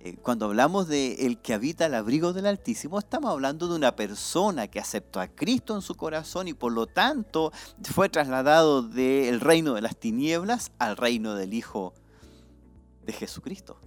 Eh, 0.00 0.16
cuando 0.22 0.46
hablamos 0.46 0.88
de 0.88 1.26
el 1.26 1.38
que 1.38 1.52
habita 1.52 1.84
al 1.84 1.94
abrigo 1.94 2.32
del 2.32 2.46
Altísimo, 2.46 2.98
estamos 2.98 3.30
hablando 3.30 3.68
de 3.68 3.76
una 3.76 3.94
persona 3.94 4.68
que 4.68 4.80
aceptó 4.80 5.20
a 5.20 5.28
Cristo 5.28 5.74
en 5.74 5.82
su 5.82 5.96
corazón 5.96 6.48
y 6.48 6.54
por 6.54 6.72
lo 6.72 6.86
tanto 6.86 7.52
fue 7.82 8.08
trasladado 8.08 8.82
del 8.82 9.40
reino 9.40 9.74
de 9.74 9.82
las 9.82 9.96
tinieblas 9.98 10.72
al 10.78 10.96
reino 10.96 11.34
del 11.34 11.52
Hijo 11.52 11.92
de 13.04 13.12
Jesucristo. 13.12 13.78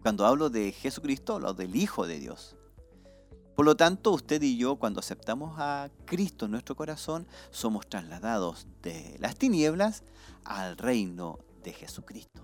Cuando 0.00 0.24
hablo 0.24 0.48
de 0.48 0.72
Jesucristo, 0.72 1.34
hablo 1.34 1.52
del 1.52 1.76
Hijo 1.76 2.06
de 2.06 2.18
Dios. 2.20 2.55
Por 3.56 3.64
lo 3.64 3.74
tanto, 3.74 4.12
usted 4.12 4.42
y 4.42 4.58
yo, 4.58 4.76
cuando 4.76 5.00
aceptamos 5.00 5.54
a 5.56 5.88
Cristo 6.04 6.44
en 6.44 6.50
nuestro 6.50 6.76
corazón, 6.76 7.26
somos 7.50 7.88
trasladados 7.88 8.66
de 8.82 9.16
las 9.18 9.36
tinieblas 9.36 10.04
al 10.44 10.76
reino 10.76 11.38
de 11.64 11.72
Jesucristo. 11.72 12.42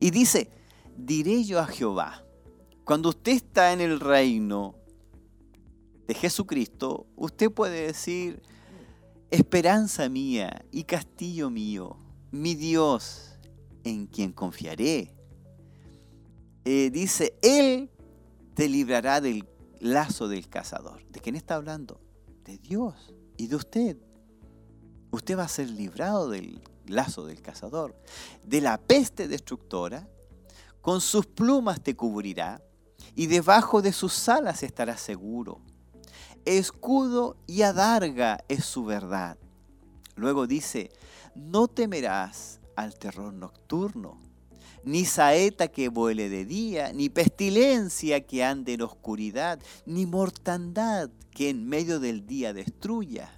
Y 0.00 0.10
dice, 0.10 0.50
diré 0.96 1.44
yo 1.44 1.60
a 1.60 1.66
Jehová, 1.66 2.24
cuando 2.84 3.10
usted 3.10 3.32
está 3.32 3.74
en 3.74 3.82
el 3.82 4.00
reino 4.00 4.76
de 6.06 6.14
Jesucristo, 6.14 7.06
usted 7.14 7.52
puede 7.52 7.88
decir, 7.88 8.40
esperanza 9.30 10.08
mía 10.08 10.64
y 10.72 10.84
castillo 10.84 11.50
mío, 11.50 11.98
mi 12.30 12.54
Dios, 12.54 13.38
en 13.84 14.06
quien 14.06 14.32
confiaré. 14.32 15.12
Eh, 16.64 16.88
dice, 16.90 17.34
Él 17.42 17.90
te 18.54 18.70
librará 18.70 19.20
del 19.20 19.44
lazo 19.82 20.28
del 20.28 20.48
cazador. 20.48 21.04
¿De 21.08 21.20
quién 21.20 21.34
está 21.34 21.56
hablando? 21.56 22.00
De 22.44 22.56
Dios 22.58 22.94
y 23.36 23.48
de 23.48 23.56
usted. 23.56 23.96
Usted 25.10 25.36
va 25.36 25.44
a 25.44 25.48
ser 25.48 25.68
librado 25.70 26.30
del 26.30 26.62
lazo 26.86 27.26
del 27.26 27.42
cazador, 27.42 27.94
de 28.44 28.60
la 28.60 28.78
peste 28.78 29.28
destructora, 29.28 30.08
con 30.80 31.00
sus 31.00 31.26
plumas 31.26 31.80
te 31.80 31.94
cubrirá 31.94 32.60
y 33.14 33.26
debajo 33.26 33.82
de 33.82 33.92
sus 33.92 34.28
alas 34.28 34.62
estarás 34.62 35.00
seguro. 35.00 35.60
Escudo 36.44 37.36
y 37.46 37.62
adarga 37.62 38.44
es 38.48 38.64
su 38.64 38.84
verdad. 38.84 39.36
Luego 40.16 40.46
dice, 40.46 40.90
no 41.34 41.68
temerás 41.68 42.60
al 42.74 42.98
terror 42.98 43.32
nocturno 43.32 44.20
ni 44.84 45.04
saeta 45.04 45.68
que 45.68 45.88
vuele 45.88 46.28
de 46.28 46.44
día, 46.44 46.92
ni 46.92 47.08
pestilencia 47.08 48.26
que 48.26 48.44
ande 48.44 48.74
en 48.74 48.82
oscuridad, 48.82 49.60
ni 49.86 50.06
mortandad 50.06 51.10
que 51.30 51.50
en 51.50 51.68
medio 51.68 52.00
del 52.00 52.26
día 52.26 52.52
destruya. 52.52 53.30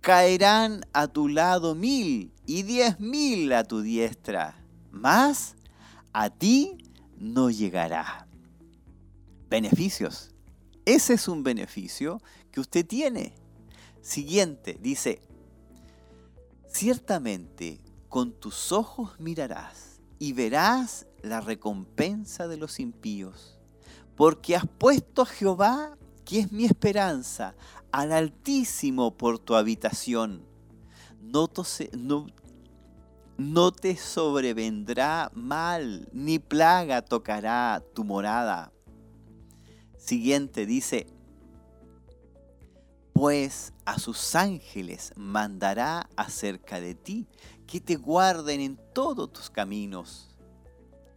Caerán 0.00 0.86
a 0.92 1.08
tu 1.08 1.28
lado 1.28 1.74
mil 1.74 2.32
y 2.46 2.62
diez 2.62 3.00
mil 3.00 3.52
a 3.52 3.64
tu 3.64 3.82
diestra, 3.82 4.64
mas 4.90 5.56
a 6.12 6.30
ti 6.30 6.78
no 7.18 7.50
llegará. 7.50 8.26
Beneficios. 9.48 10.30
Ese 10.86 11.14
es 11.14 11.28
un 11.28 11.42
beneficio 11.42 12.22
que 12.50 12.60
usted 12.60 12.86
tiene. 12.86 13.34
Siguiente, 14.00 14.78
dice, 14.80 15.20
ciertamente 16.68 17.80
con 18.08 18.32
tus 18.32 18.72
ojos 18.72 19.20
mirarás 19.20 19.89
y 20.20 20.34
verás 20.34 21.06
la 21.22 21.40
recompensa 21.40 22.46
de 22.46 22.58
los 22.58 22.78
impíos. 22.78 23.58
Porque 24.14 24.54
has 24.54 24.66
puesto 24.66 25.22
a 25.22 25.26
Jehová, 25.26 25.96
que 26.26 26.40
es 26.40 26.52
mi 26.52 26.66
esperanza, 26.66 27.56
al 27.90 28.12
Altísimo 28.12 29.16
por 29.16 29.38
tu 29.38 29.54
habitación. 29.54 30.46
No, 31.22 31.48
te 33.72 33.96
sobrevendrá 33.96 35.30
mal, 35.34 36.06
ni 36.12 36.38
plaga 36.38 37.02
tocará 37.02 37.82
tu 37.94 38.04
morada. 38.04 38.72
Siguiente 39.96 40.66
dice, 40.66 41.06
pues 43.14 43.72
a 43.86 43.98
sus 43.98 44.34
ángeles 44.34 45.12
mandará 45.16 46.10
acerca 46.16 46.78
de 46.78 46.94
ti, 46.94 47.26
que 47.70 47.80
te 47.80 47.96
guarden 47.96 48.60
en 48.60 48.80
todos 48.92 49.32
tus 49.32 49.48
caminos. 49.48 50.28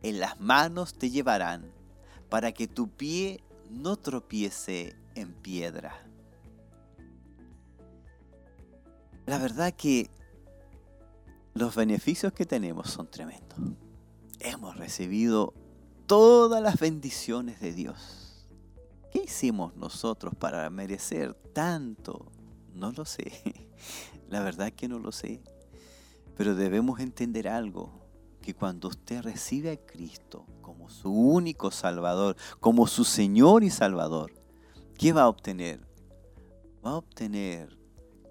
En 0.01 0.19
las 0.19 0.39
manos 0.39 0.93
te 0.93 1.09
llevarán, 1.09 1.71
para 2.29 2.51
que 2.51 2.67
tu 2.67 2.89
pie 2.89 3.43
no 3.69 3.95
tropiece 3.97 4.95
en 5.15 5.33
piedra. 5.33 5.95
La 9.25 9.37
verdad 9.37 9.73
que 9.73 10.09
los 11.53 11.75
beneficios 11.75 12.33
que 12.33 12.45
tenemos 12.45 12.89
son 12.89 13.07
tremendos. 13.07 13.59
Hemos 14.39 14.77
recibido 14.77 15.53
todas 16.05 16.61
las 16.61 16.79
bendiciones 16.79 17.61
de 17.61 17.71
Dios 17.71 18.23
¿Qué 19.13 19.21
hicimos 19.25 19.75
nosotros 19.75 20.33
para 20.33 20.67
merecer 20.71 21.35
tanto? 21.53 22.31
No 22.73 22.91
lo 22.91 23.05
sé. 23.05 23.31
La 24.29 24.41
verdad 24.41 24.73
que 24.73 24.87
no 24.87 24.97
lo 24.97 25.11
sé. 25.11 25.39
Pero 26.35 26.55
debemos 26.55 26.99
entender 26.99 27.47
algo, 27.47 28.03
que 28.43 28.53
cuando 28.53 28.89
usted 28.89 29.21
recibe 29.21 29.71
a 29.71 29.77
Cristo 29.77 30.45
como 30.61 30.89
su 30.89 31.11
único 31.11 31.71
Salvador, 31.71 32.35
como 32.59 32.87
su 32.87 33.05
Señor 33.05 33.63
y 33.63 33.69
Salvador, 33.69 34.33
¿qué 34.97 35.13
va 35.13 35.23
a 35.23 35.29
obtener? 35.29 35.87
Va 36.85 36.91
a 36.91 36.97
obtener 36.97 37.77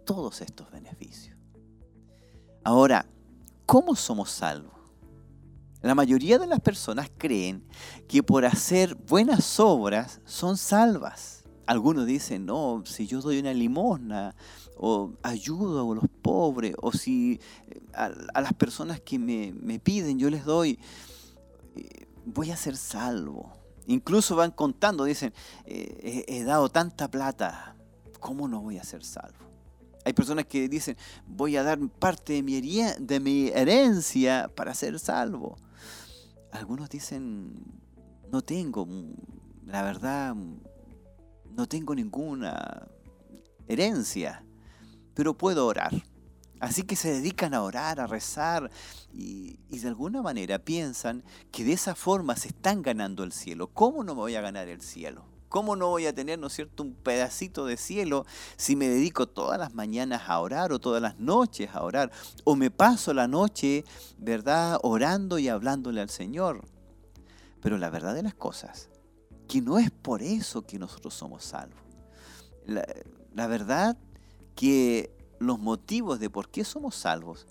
todos 0.05 0.43
estos 0.43 0.71
beneficios. 0.71 1.37
Ahora, 2.63 3.07
¿cómo 3.67 3.97
somos 3.97 4.31
salvos? 4.31 4.75
La 5.81 5.95
mayoría 5.97 6.39
de 6.39 6.47
las 6.47 6.61
personas 6.61 7.11
creen 7.19 7.67
que 8.07 8.23
por 8.23 8.45
hacer 8.45 8.95
buenas 8.95 9.59
obras 9.59 10.21
son 10.25 10.57
salvas. 10.57 11.42
Algunos 11.67 12.07
dicen, 12.07 12.47
no, 12.47 12.83
si 12.85 13.07
yo 13.07 13.21
doy 13.21 13.39
una 13.39 13.55
limosna 13.55 14.35
o 14.77 15.13
ayudo 15.23 15.93
a 15.93 15.95
los 15.95 16.09
pobres 16.23 16.75
o 16.81 16.93
si 16.93 17.41
eh, 17.69 17.81
a, 17.95 18.41
las 18.41 18.53
personas 18.55 19.01
que 19.01 19.19
me, 19.19 19.79
piden 19.79 20.19
yo 20.19 20.29
les 20.29 20.45
doy, 20.45 20.79
eh, 21.77 22.07
voy 22.27 22.51
a 22.51 22.57
ser 22.57 22.77
salvo. 22.77 23.53
Incluso 23.87 24.37
van 24.37 24.51
contando, 24.51 25.05
dicen, 25.05 25.33
eh, 25.67 26.25
he 26.29 26.45
dado 26.45 26.69
tanta 26.69 27.11
plata, 27.11 27.77
¿cómo 28.21 28.49
no 28.49 28.61
voy 28.61 28.79
a 28.79 28.85
ser 28.85 29.05
salvo? 29.05 29.43
Hay 30.05 30.13
personas 30.13 30.47
que 30.47 30.69
dicen, 30.69 30.97
voy 31.27 31.57
a 31.57 31.63
dar 31.63 31.79
parte 31.89 32.33
de 32.33 32.43
mi, 32.43 32.61
de 32.61 33.21
mi 33.21 33.49
herencia 33.49 34.51
para 34.55 34.75
ser 34.75 34.99
salvo. 34.99 35.57
Algunos 36.51 36.91
dicen, 36.91 37.55
no 38.31 38.43
tengo, 38.43 38.87
la 39.67 39.83
verdad, 39.83 40.35
no 41.57 41.67
tengo 41.67 41.95
ninguna 41.95 42.87
herencia, 43.67 44.45
pero 45.15 45.37
puedo 45.37 45.67
orar. 45.67 45.93
Así 46.61 46.85
que 46.85 46.95
se 46.95 47.13
dedican 47.13 47.55
a 47.55 47.63
orar, 47.63 47.99
a 47.99 48.07
rezar 48.07 48.71
y, 49.13 49.59
de 49.69 49.89
alguna 49.89 50.23
manera 50.23 50.61
piensan 50.61 51.25
que 51.51 51.65
de 51.65 51.73
esa 51.73 51.97
forma 51.97 52.37
se 52.37 52.49
están 52.49 52.83
ganando 52.83 53.25
el 53.25 53.33
cielo. 53.33 53.67
¿Cómo 53.67 54.05
no 54.05 54.15
me 54.15 54.21
voy 54.21 54.37
a 54.37 54.41
ganar 54.41 54.69
el 54.69 54.81
cielo? 54.81 55.25
¿Cómo 55.49 55.75
no 55.75 55.89
voy 55.89 56.07
a 56.07 56.15
tener, 56.15 56.39
no 56.39 56.49
cierto, 56.49 56.85
un 56.85 56.95
pedacito 56.95 57.67
de 57.67 57.77
cielo 57.77 58.27
si 58.57 58.77
me 58.77 58.89
dedico 58.89 59.27
todas 59.27 59.59
las 59.59 59.75
mañanas 59.75 60.23
a 60.29 60.39
orar 60.39 60.73
o 60.73 60.79
todas 60.79 61.03
las 61.03 61.19
noches 61.19 61.71
a 61.75 61.83
orar? 61.83 62.13
O 62.45 62.55
me 62.55 62.71
paso 62.71 63.13
la 63.13 63.27
noche, 63.27 63.85
¿verdad?, 64.19 64.79
orando 64.85 65.41
y 65.41 65.49
hablándole 65.49 66.01
al 66.01 66.11
Señor. 66.11 66.65
Pero 67.61 67.77
la 67.77 67.91
verdad 67.91 68.15
de 68.15 68.23
las 68.23 68.35
cosas, 68.35 68.89
que 69.53 69.61
no 69.61 69.79
es 69.79 69.91
por 69.91 70.23
eso 70.23 70.63
que 70.63 70.79
nosotros 70.79 71.13
somos 71.13 71.45
salvos. 71.45 71.79
La, 72.65 72.87
la 73.35 73.47
verdad 73.47 73.99
que 74.55 75.15
los 75.41 75.59
motivos 75.59 76.19
de 76.21 76.31
por 76.31 76.49
qué 76.49 76.65
somos 76.65 76.95
salvos 76.95 77.47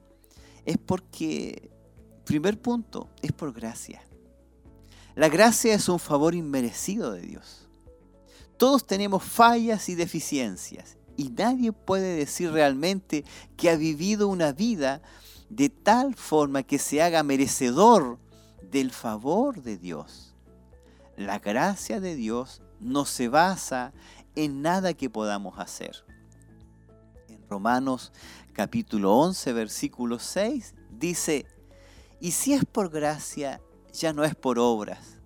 es 0.66 0.80
porque, 0.80 1.70
primer 2.26 2.60
punto, 2.60 3.08
es 3.22 3.32
por 3.32 3.54
gracia. 3.54 4.02
La 5.14 5.30
gracia 5.30 5.76
es 5.76 5.88
un 5.90 6.00
favor 6.00 6.34
inmerecido 6.34 7.12
de 7.12 7.22
Dios. 7.22 7.68
Todos 8.58 8.88
tenemos 8.88 9.22
fallas 9.22 9.88
y 9.88 9.94
deficiencias 9.94 10.98
y 11.18 11.30
nadie 11.30 11.72
puede 11.72 12.16
decir 12.16 12.50
realmente 12.50 13.26
que 13.58 13.70
ha 13.70 13.76
vivido 13.76 14.28
una 14.28 14.54
vida 14.54 15.04
de 15.50 15.70
tal 15.70 16.16
forma 16.16 16.64
que 16.64 16.80
se 16.80 17.00
haga 17.04 17.22
merecedor 17.22 18.18
del 18.72 18.90
favor 18.90 19.62
de 19.62 19.78
Dios. 19.78 20.31
La 21.26 21.40
gracia 21.40 22.00
de 22.00 22.16
Dios 22.16 22.62
no 22.80 23.06
se 23.06 23.28
basa 23.28 23.94
en 24.36 24.62
nada 24.62 24.94
que 24.94 25.10
podamos 25.10 25.60
hacer. 25.60 26.06
En 27.28 27.48
Romanos 27.50 28.12
capítulo 28.54 29.16
11, 29.18 29.54
versículo 29.54 30.20
6 30.20 30.76
dice, 30.90 31.46
y 32.20 32.32
si 32.32 32.54
es 32.54 32.66
por 32.66 32.90
gracia, 32.90 33.62
ya 33.94 34.14
no 34.14 34.24
es 34.24 34.36
por 34.36 34.60
obras 34.60 35.22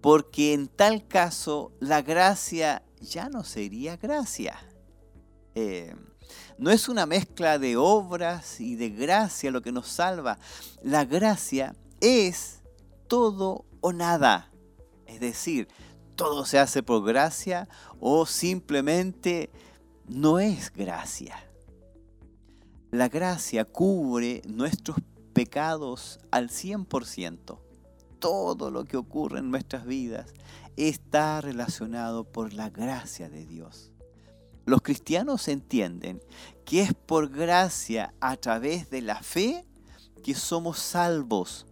porque 0.00 0.52
en 0.52 0.68
tal 0.68 1.06
caso 1.06 1.72
la 1.80 2.02
gracia 2.02 2.82
ya 3.00 3.28
no 3.28 3.44
sería 3.44 3.96
gracia. 3.96 4.58
Eh, 5.54 5.94
no 6.58 6.70
es 6.70 6.88
una 6.88 7.06
mezcla 7.06 7.58
de 7.58 7.76
obras 7.76 8.60
y 8.60 8.76
de 8.76 8.90
gracia 8.90 9.50
lo 9.50 9.62
que 9.62 9.72
nos 9.72 9.88
salva. 9.88 10.38
La 10.82 11.04
gracia 11.04 11.74
es 12.00 12.62
todo 13.06 13.64
o 13.80 13.92
nada. 13.92 14.50
Es 15.18 15.22
decir, 15.22 15.66
todo 16.14 16.46
se 16.46 16.60
hace 16.60 16.84
por 16.84 17.04
gracia 17.04 17.68
o 17.98 18.24
simplemente 18.24 19.50
no 20.06 20.38
es 20.38 20.72
gracia. 20.72 21.44
La 22.92 23.08
gracia 23.08 23.64
cubre 23.64 24.42
nuestros 24.46 24.98
pecados 25.32 26.20
al 26.30 26.50
100%. 26.50 27.58
Todo 28.20 28.70
lo 28.70 28.84
que 28.84 28.96
ocurre 28.96 29.40
en 29.40 29.50
nuestras 29.50 29.86
vidas 29.86 30.34
está 30.76 31.40
relacionado 31.40 32.22
por 32.22 32.52
la 32.52 32.70
gracia 32.70 33.28
de 33.28 33.44
Dios. 33.44 33.90
Los 34.66 34.82
cristianos 34.82 35.48
entienden 35.48 36.22
que 36.64 36.82
es 36.82 36.94
por 36.94 37.28
gracia 37.28 38.14
a 38.20 38.36
través 38.36 38.88
de 38.88 39.02
la 39.02 39.20
fe 39.20 39.66
que 40.22 40.36
somos 40.36 40.78
salvos. 40.78 41.66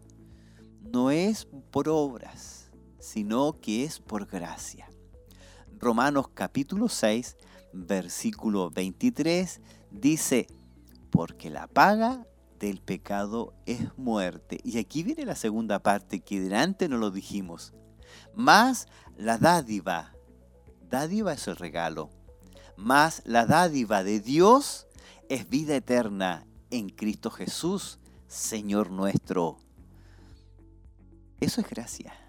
No 0.81 1.13
es 1.13 1.47
por 1.71 1.89
obras, 1.89 2.56
sino 3.07 3.61
que 3.61 3.85
es 3.85 4.01
por 4.01 4.27
gracia. 4.27 4.91
Romanos 5.79 6.27
capítulo 6.35 6.89
6, 6.89 7.37
versículo 7.73 8.69
23 8.71 9.61
dice, 9.93 10.49
porque 11.11 11.49
la 11.49 11.69
paga 11.69 12.27
del 12.59 12.81
pecado 12.81 13.55
es 13.65 13.97
muerte. 13.97 14.59
Y 14.65 14.79
aquí 14.79 15.05
viene 15.05 15.25
la 15.25 15.37
segunda 15.37 15.79
parte 15.85 16.19
que 16.19 16.41
delante 16.41 16.89
no 16.89 16.99
lo 16.99 17.13
dijimos. 17.13 17.75
Más 18.35 18.89
la 19.17 19.39
dádiva. 19.39 20.13
Dádiva 20.91 21.33
es 21.33 21.47
el 21.47 21.55
regalo. 21.55 22.11
Más 22.77 23.23
la 23.25 23.47
dádiva 23.47 24.03
de 24.03 24.19
Dios 24.19 24.89
es 25.29 25.49
vida 25.49 25.77
eterna 25.77 26.45
en 26.71 26.89
Cristo 26.89 27.31
Jesús, 27.31 28.01
Señor 28.27 28.91
nuestro. 28.91 29.59
Eso 31.39 31.61
es 31.61 31.71
gracia. 31.71 32.26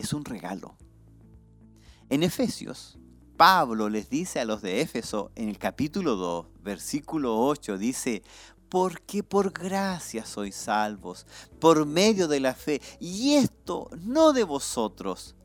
Es 0.00 0.14
un 0.14 0.24
regalo. 0.24 0.76
En 2.08 2.22
Efesios, 2.22 2.98
Pablo 3.36 3.90
les 3.90 4.08
dice 4.08 4.40
a 4.40 4.46
los 4.46 4.62
de 4.62 4.80
Éfeso 4.80 5.30
en 5.34 5.50
el 5.50 5.58
capítulo 5.58 6.16
2, 6.16 6.46
versículo 6.62 7.38
8, 7.38 7.76
dice, 7.76 8.22
porque 8.70 9.22
por 9.22 9.52
gracia 9.52 10.24
sois 10.24 10.54
salvos, 10.56 11.26
por 11.58 11.84
medio 11.84 12.28
de 12.28 12.40
la 12.40 12.54
fe, 12.54 12.80
y 12.98 13.34
esto 13.34 13.90
no 14.00 14.32
de 14.32 14.44
vosotros, 14.44 15.36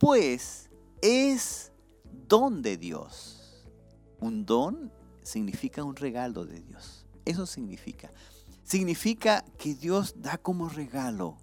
pues 0.00 0.70
es 1.02 1.70
don 2.26 2.62
de 2.62 2.78
Dios. 2.78 3.68
Un 4.18 4.44
don 4.44 4.92
significa 5.22 5.84
un 5.84 5.94
regalo 5.94 6.44
de 6.46 6.60
Dios. 6.62 7.06
Eso 7.24 7.46
significa. 7.46 8.10
Significa 8.64 9.44
que 9.56 9.76
Dios 9.76 10.14
da 10.16 10.36
como 10.36 10.68
regalo 10.68 11.38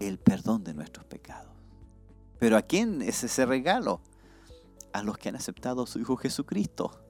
el 0.00 0.18
perdón 0.18 0.64
de 0.64 0.74
nuestros 0.74 1.06
pecados. 1.06 1.52
Pero 2.38 2.56
¿a 2.56 2.62
quién 2.62 3.02
es 3.02 3.24
ese 3.24 3.46
regalo? 3.46 4.00
A 4.92 5.02
los 5.02 5.18
que 5.18 5.28
han 5.28 5.36
aceptado 5.36 5.82
a 5.82 5.86
su 5.86 5.98
Hijo 5.98 6.16
Jesucristo. 6.16 7.02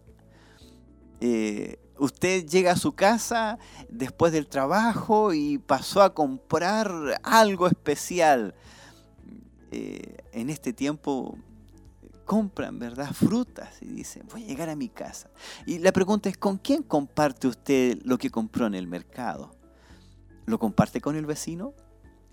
Eh, 1.20 1.78
usted 1.98 2.46
llega 2.46 2.72
a 2.72 2.76
su 2.76 2.92
casa 2.92 3.58
después 3.88 4.32
del 4.32 4.46
trabajo 4.46 5.32
y 5.32 5.58
pasó 5.58 6.02
a 6.02 6.14
comprar 6.14 7.20
algo 7.22 7.66
especial. 7.66 8.54
Eh, 9.70 10.16
en 10.32 10.48
este 10.48 10.72
tiempo 10.72 11.36
compran, 12.24 12.78
¿verdad? 12.78 13.12
Frutas 13.12 13.82
y 13.82 13.86
dicen, 13.86 14.26
voy 14.30 14.44
a 14.44 14.46
llegar 14.46 14.68
a 14.68 14.76
mi 14.76 14.88
casa. 14.88 15.30
Y 15.66 15.78
la 15.78 15.92
pregunta 15.92 16.28
es, 16.28 16.36
¿con 16.36 16.58
quién 16.58 16.82
comparte 16.82 17.48
usted 17.48 17.98
lo 18.04 18.18
que 18.18 18.30
compró 18.30 18.66
en 18.66 18.74
el 18.74 18.86
mercado? 18.86 19.50
¿Lo 20.46 20.58
comparte 20.58 21.00
con 21.00 21.16
el 21.16 21.26
vecino? 21.26 21.74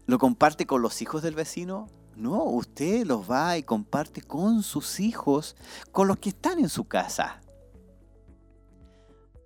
¿Lo 0.06 0.20
comparte 0.20 0.66
con 0.66 0.82
los 0.82 1.02
hijos 1.02 1.24
del 1.24 1.36
vecino? 1.36 1.88
No, 2.16 2.44
usted 2.44 3.06
los 3.06 3.30
va 3.30 3.58
y 3.58 3.64
comparte 3.64 4.22
con 4.22 4.64
sus 4.64 5.00
hijos, 5.00 5.56
con 5.92 6.08
los 6.08 6.18
que 6.18 6.30
están 6.30 6.60
en 6.60 6.70
su 6.70 6.86
casa. 6.86 7.42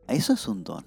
Eso 0.08 0.34
es 0.34 0.48
un 0.48 0.64
don. 0.64 0.86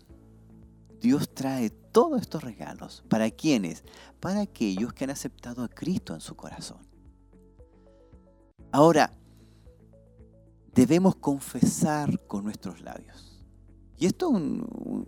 Dios 1.00 1.32
trae 1.34 1.70
todos 1.70 2.20
estos 2.20 2.44
regalos. 2.44 3.04
¿Para 3.08 3.30
quiénes? 3.30 3.84
Para 4.20 4.42
aquellos 4.42 4.92
que 4.92 5.04
han 5.04 5.10
aceptado 5.10 5.64
a 5.64 5.68
Cristo 5.68 6.14
en 6.14 6.20
su 6.20 6.36
corazón. 6.36 6.86
Ahora, 8.70 9.12
debemos 10.74 11.16
confesar 11.16 12.24
con 12.26 12.44
nuestros 12.44 12.80
labios. 12.80 13.31
Y 13.98 14.06
esto 14.06 14.36
es 14.36 14.42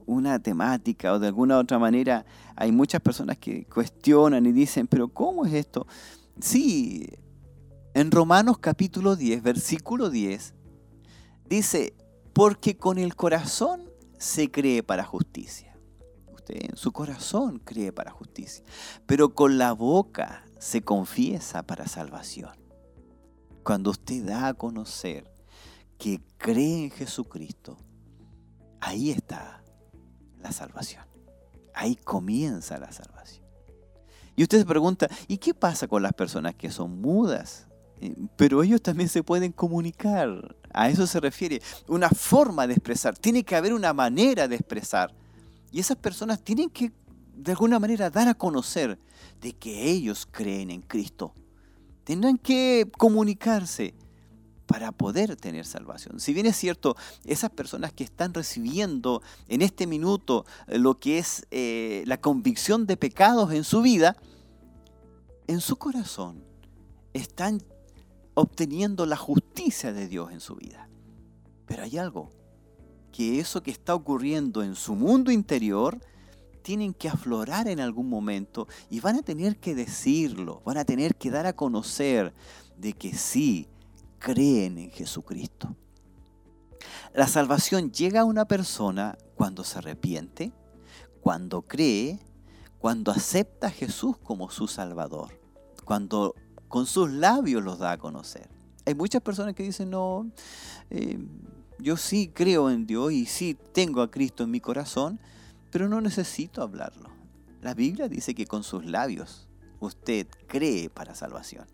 una 0.07 0.39
temática 0.41 1.13
o 1.13 1.19
de 1.19 1.27
alguna 1.27 1.59
otra 1.59 1.79
manera 1.79 2.25
hay 2.55 2.71
muchas 2.71 3.01
personas 3.01 3.39
que 3.39 3.65
cuestionan 3.67 4.47
y 4.47 4.53
dicen, 4.53 4.87
pero 4.87 5.09
¿cómo 5.09 5.45
es 5.45 5.55
esto? 5.55 5.87
Sí, 6.41 7.09
en 7.95 8.11
Romanos 8.11 8.59
capítulo 8.59 9.17
10, 9.17 9.43
versículo 9.43 10.11
10, 10.11 10.55
dice, 11.49 11.95
porque 12.33 12.77
con 12.77 12.99
el 12.99 13.15
corazón 13.15 13.83
se 14.19 14.51
cree 14.51 14.83
para 14.83 15.05
justicia. 15.05 15.77
Usted 16.33 16.71
en 16.71 16.77
su 16.77 16.93
corazón 16.93 17.61
cree 17.61 17.93
para 17.93 18.11
justicia, 18.11 18.65
pero 19.07 19.35
con 19.35 19.59
la 19.59 19.73
boca 19.73 20.45
se 20.59 20.83
confiesa 20.83 21.63
para 21.63 21.87
salvación. 21.87 22.53
Cuando 23.63 23.91
usted 23.91 24.25
da 24.25 24.49
a 24.49 24.55
conocer 24.55 25.31
que 25.97 26.21
cree 26.37 26.85
en 26.85 26.91
Jesucristo, 26.91 27.79
ahí 28.85 29.11
está 29.11 29.63
la 30.41 30.53
salvación. 30.53 31.05
Ahí 31.75 31.97
comienza 31.97 32.79
la 32.79 32.93
salvación. 32.93 33.45
Y 34.37 34.43
usted 34.43 34.59
se 34.59 34.67
pregunta, 34.67 35.09
¿y 35.27 35.39
qué 35.39 35.55
pasa 35.55 35.89
con 35.89 36.03
las 36.03 36.13
personas 36.13 36.55
que 36.55 36.71
son 36.71 37.01
mudas? 37.01 37.67
Eh, 38.01 38.15
pero 38.37 38.63
ellos 38.63 38.83
también 38.83 39.09
se 39.09 39.23
pueden 39.23 39.53
comunicar. 39.53 40.57
A 40.73 40.89
eso 40.89 41.07
se 41.07 41.21
refiere. 41.21 41.63
Una 41.89 42.11
forma 42.11 42.67
de 42.67 42.75
expresar. 42.75 43.17
Tiene 43.17 43.45
que 43.45 43.57
haber 43.57 43.73
una 43.73 43.93
manera 43.93 44.49
de 44.49 44.57
expresar. 44.57 45.15
Y 45.71 45.81
esas 45.81 45.97
personas 45.97 46.43
tienen 46.43 46.69
que, 46.69 46.93
de 47.35 47.53
alguna 47.53 47.79
manera, 47.79 48.11
dar 48.11 48.29
a 48.29 48.35
conocer 48.35 48.99
de 49.41 49.53
que 49.53 49.89
ellos 49.89 50.27
creen 50.31 50.71
en 50.71 50.83
Cristo. 50.83 51.33
Tendrán 52.05 52.39
que 52.39 52.91
comunicarse 52.99 53.95
para 54.67 54.93
poder 54.93 55.37
tener 55.37 55.67
salvación. 55.67 56.21
Si 56.21 56.33
bien 56.33 56.47
es 56.47 56.57
cierto, 56.57 56.97
esas 57.25 57.51
personas 57.51 57.93
que 57.93 58.05
están 58.05 58.33
recibiendo 58.33 59.23
en 59.49 59.63
este 59.63 59.87
minuto 59.87 60.47
eh, 60.67 60.79
lo 60.79 60.99
que 60.99 61.19
es 61.19 61.47
eh, 61.51 62.03
la 62.07 62.21
convicción 62.21 62.87
de 62.87 62.97
pecados 62.97 63.53
en 63.53 63.65
su 63.65 63.83
vida, 63.83 64.17
en 65.47 65.61
su 65.61 65.77
corazón 65.77 66.43
están 67.13 67.63
obteniendo 68.35 69.07
la 69.07 69.17
justicia 69.17 69.93
de 69.93 70.09
Dios 70.09 70.33
en 70.33 70.41
su 70.41 70.57
vida. 70.57 70.89
Pero 71.67 71.85
hay 71.85 71.99
algo, 71.99 72.31
que 73.13 73.39
eso 73.39 73.63
que 73.63 73.71
está 73.71 73.95
ocurriendo 73.95 74.63
en 74.63 74.75
su 74.75 74.95
mundo 74.95 75.31
interior, 75.31 76.01
tienen 76.63 76.95
que 76.95 77.09
aflorar 77.09 77.69
en 77.69 77.79
algún 77.79 78.09
momento 78.09 78.67
y 78.91 78.99
van 79.01 79.17
a 79.17 79.23
tener 79.23 79.59
que 79.59 79.75
decirlo, 79.75 80.63
van 80.65 80.79
a 80.79 80.85
tener 80.85 81.15
que 81.15 81.31
dar 81.31 81.47
a 81.47 81.53
conocer 81.53 82.35
de 82.77 82.95
que 82.95 83.15
sí, 83.15 83.69
creen 84.25 84.79
en 84.79 84.91
Jesucristo. 84.91 85.77
La 87.13 87.29
salvación 87.29 87.93
llega 87.93 88.23
a 88.23 88.25
una 88.25 88.47
persona 88.47 89.19
cuando 89.35 89.65
se 89.65 89.79
arrepiente, 89.79 90.51
cuando 91.21 91.61
cree, 91.61 92.19
cuando 92.79 93.13
acepta 93.13 93.67
a 93.67 93.71
Jesús 93.71 94.17
como 94.17 94.51
su 94.51 94.67
Salvador, 94.67 95.39
cuando 95.85 96.35
con 96.69 96.87
sus 96.87 97.11
labios 97.11 97.63
los 97.63 97.79
da 97.79 97.93
a 97.93 97.99
conocer. 97.99 98.49
Hay 98.87 98.95
muchas 98.95 99.21
personas 99.21 99.55
que 99.55 99.63
dicen, 99.63 99.91
no, 99.91 100.27
eh, 100.89 101.19
yo 101.79 101.99
sí 101.99 102.31
creo 102.35 102.71
en 102.71 102.87
Dios 102.87 103.13
y 103.13 103.27
sí 103.27 103.59
tengo 103.75 104.01
a 104.01 104.11
Cristo 104.11 104.45
en 104.45 104.51
mi 104.51 104.61
corazón, 104.61 105.21
pero 105.71 105.87
no 105.87 106.01
necesito 106.01 106.63
hablarlo. 106.63 107.11
La 107.61 107.75
Biblia 107.75 108.09
dice 108.09 108.35
que 108.35 108.47
con 108.47 108.63
sus 108.63 108.87
labios 108.87 109.49
usted 109.81 110.27
cree 110.47 110.89
para 110.89 111.15
salvación. 111.15 111.74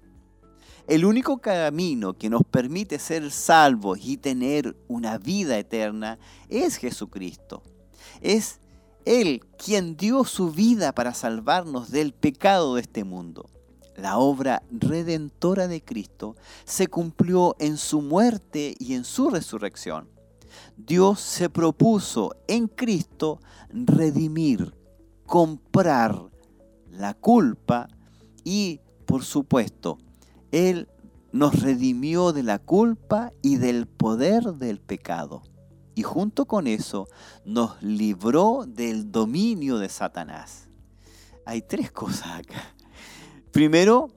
El 0.87 1.05
único 1.05 1.39
camino 1.39 2.14
que 2.14 2.31
nos 2.31 2.43
permite 2.45 2.99
ser 2.99 3.31
salvos 3.31 3.99
y 4.03 4.16
tener 4.16 4.76
una 4.89 5.18
vida 5.18 5.59
eterna 5.59 6.18
es 6.49 6.76
Jesucristo. 6.76 7.62
Es 8.20 8.61
Él 9.05 9.43
quien 9.57 9.97
dio 9.97 10.24
su 10.24 10.51
vida 10.51 10.93
para 10.93 11.14
salvarnos 11.14 11.91
del 11.91 12.12
pecado 12.12 12.74
de 12.74 12.83
este 12.83 13.05
mundo 13.05 13.49
la 14.01 14.18
obra 14.18 14.62
redentora 14.70 15.68
de 15.68 15.83
Cristo 15.83 16.37
se 16.64 16.89
cumplió 16.89 17.55
en 17.59 17.76
su 17.76 18.01
muerte 18.01 18.74
y 18.78 18.95
en 18.95 19.05
su 19.05 19.31
resurrección. 19.31 20.09
Dios 20.76 21.20
se 21.20 21.51
propuso 21.51 22.35
en 22.49 22.66
Cristo 22.66 23.41
redimir, 23.68 24.74
comprar 25.26 26.20
la 26.91 27.14
culpa 27.14 27.89
y, 28.43 28.81
por 29.07 29.24
supuesto, 29.24 29.99
Él 30.53 30.88
nos 31.32 31.62
redimió 31.62 32.32
de 32.32 32.42
la 32.42 32.59
culpa 32.59 33.32
y 33.42 33.57
del 33.57 33.86
poder 33.86 34.55
del 34.55 34.80
pecado. 34.80 35.42
Y 35.94 36.03
junto 36.03 36.46
con 36.46 36.66
eso 36.66 37.09
nos 37.44 37.82
libró 37.82 38.64
del 38.66 39.12
dominio 39.12 39.78
de 39.78 39.88
Satanás. 39.88 40.68
Hay 41.44 41.62
tres 41.62 41.92
cosas 41.92 42.40
acá. 42.40 42.74
Primero, 43.53 44.09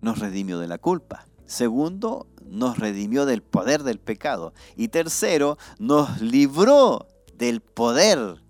nos 0.00 0.18
redimió 0.18 0.58
de 0.58 0.68
la 0.68 0.78
culpa. 0.78 1.26
Segundo, 1.46 2.28
nos 2.46 2.78
redimió 2.78 3.26
del 3.26 3.42
poder 3.42 3.82
del 3.82 3.98
pecado. 3.98 4.52
Y 4.76 4.88
tercero, 4.88 5.58
nos 5.78 6.20
libró 6.20 7.08
del 7.36 7.60
poder 7.60 8.42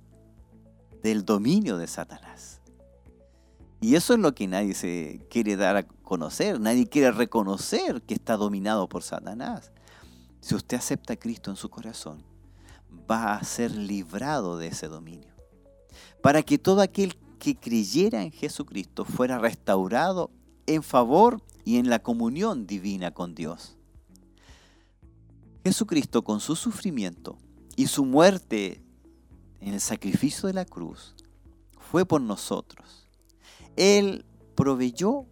del 1.03 1.25
dominio 1.25 1.79
de 1.79 1.87
Satanás. 1.87 2.61
Y 3.81 3.95
eso 3.95 4.13
es 4.13 4.21
lo 4.21 4.35
que 4.35 4.47
nadie 4.47 4.75
se 4.75 5.27
quiere 5.31 5.57
dar 5.57 5.77
a 5.77 5.87
nadie 6.19 6.89
quiere 6.89 7.13
reconocer 7.13 8.03
que 8.03 8.15
está 8.15 8.37
dominado 8.37 8.89
por 8.89 9.03
Satanás. 9.03 9.73
Si 10.41 10.55
usted 10.55 10.79
acepta 10.79 11.15
a 11.15 11.17
Cristo 11.17 11.51
en 11.51 11.57
su 11.57 11.69
corazón, 11.69 12.25
va 13.11 13.35
a 13.35 13.45
ser 13.45 13.73
librado 13.73 14.59
de 14.59 14.69
ese 14.69 14.89
dominio. 14.89 15.35
Para 16.23 16.43
que 16.43 16.59
todo 16.59 16.81
aquel 16.81 17.17
que 17.39 17.57
creyera 17.57 18.23
en 18.23 18.33
Jesucristo 18.33 19.05
fuera 19.05 19.39
restaurado 19.39 20.31
en 20.67 20.83
favor 20.83 21.43
y 21.65 21.77
en 21.77 21.89
la 21.89 22.01
comunión 22.01 22.67
divina 22.67 23.13
con 23.13 23.35
Dios. 23.35 23.77
Jesucristo 25.65 26.23
con 26.23 26.41
su 26.41 26.57
sufrimiento 26.57 27.39
y 27.77 27.87
su 27.87 28.05
muerte 28.05 28.83
en 29.61 29.75
el 29.75 29.81
sacrificio 29.81 30.47
de 30.47 30.55
la 30.55 30.65
cruz 30.65 31.15
fue 31.79 32.07
por 32.07 32.21
nosotros. 32.21 33.09
Él 33.77 34.25
proveyó 34.55 35.27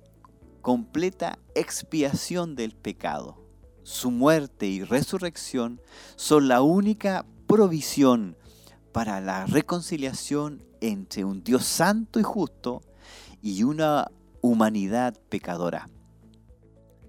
completa 0.60 1.38
expiación 1.54 2.56
del 2.56 2.74
pecado. 2.74 3.44
Su 3.82 4.10
muerte 4.10 4.66
y 4.66 4.82
resurrección 4.82 5.80
son 6.16 6.48
la 6.48 6.62
única 6.62 7.24
provisión 7.46 8.36
para 8.92 9.20
la 9.20 9.46
reconciliación 9.46 10.62
entre 10.80 11.24
un 11.24 11.42
Dios 11.42 11.64
santo 11.64 12.20
y 12.20 12.22
justo 12.22 12.82
y 13.40 13.62
una 13.62 14.10
humanidad 14.40 15.14
pecadora. 15.28 15.88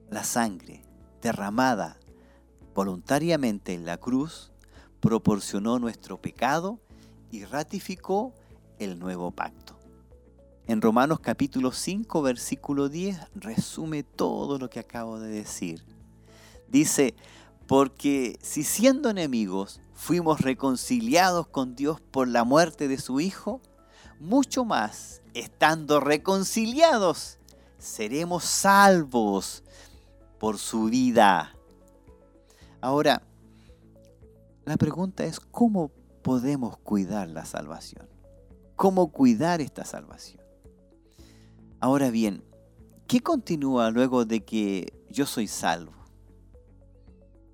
La 0.09 0.23
sangre 0.23 0.85
derramada 1.21 1.99
voluntariamente 2.73 3.73
en 3.73 3.85
la 3.85 3.97
cruz 3.97 4.51
proporcionó 4.99 5.79
nuestro 5.79 6.21
pecado 6.21 6.79
y 7.31 7.45
ratificó 7.45 8.33
el 8.79 8.99
nuevo 8.99 9.31
pacto. 9.31 9.78
En 10.69 10.83
Romanos 10.83 11.19
capítulo 11.19 11.71
5 11.71 12.21
versículo 12.21 12.89
10 12.89 13.19
resume 13.33 14.03
todo 14.03 14.59
lo 14.59 14.69
que 14.69 14.79
acabo 14.79 15.19
de 15.19 15.27
decir. 15.27 15.83
Dice, 16.67 17.15
porque 17.65 18.37
si 18.43 18.63
siendo 18.63 19.09
enemigos 19.09 19.81
fuimos 19.95 20.41
reconciliados 20.41 21.47
con 21.47 21.75
Dios 21.75 21.99
por 22.01 22.27
la 22.27 22.43
muerte 22.43 22.87
de 22.87 22.99
su 22.99 23.19
Hijo, 23.19 23.61
mucho 24.19 24.63
más, 24.63 25.23
estando 25.33 25.99
reconciliados, 25.99 27.39
seremos 27.79 28.43
salvos 28.43 29.63
por 30.37 30.59
su 30.59 30.83
vida. 30.83 31.55
Ahora, 32.79 33.23
la 34.65 34.77
pregunta 34.77 35.23
es, 35.23 35.39
¿cómo 35.39 35.89
podemos 36.21 36.77
cuidar 36.77 37.27
la 37.27 37.45
salvación? 37.45 38.07
¿Cómo 38.75 39.11
cuidar 39.11 39.61
esta 39.61 39.83
salvación? 39.83 40.38
Ahora 41.79 42.11
bien, 42.11 42.43
¿qué 43.07 43.21
continúa 43.21 43.91
luego 43.91 44.25
de 44.25 44.43
que 44.43 44.93
yo 45.09 45.25
soy 45.25 45.47
salvo? 45.47 45.93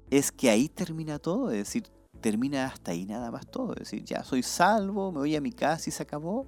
¿Es 0.09 0.32
que 0.32 0.49
ahí 0.49 0.69
termina 0.69 1.19
todo? 1.19 1.51
Es 1.51 1.57
decir, 1.57 1.91
termina 2.21 2.65
hasta 2.65 2.91
ahí 2.91 3.05
nada 3.05 3.32
más 3.32 3.45
todo. 3.47 3.73
Es 3.73 3.80
decir, 3.80 4.03
ya 4.03 4.23
soy 4.23 4.43
salvo, 4.43 5.11
me 5.11 5.19
voy 5.19 5.36
a 5.36 5.41
mi 5.41 5.51
casa 5.51 5.89
y 5.89 5.91
se 5.91 6.03
acabó. 6.03 6.45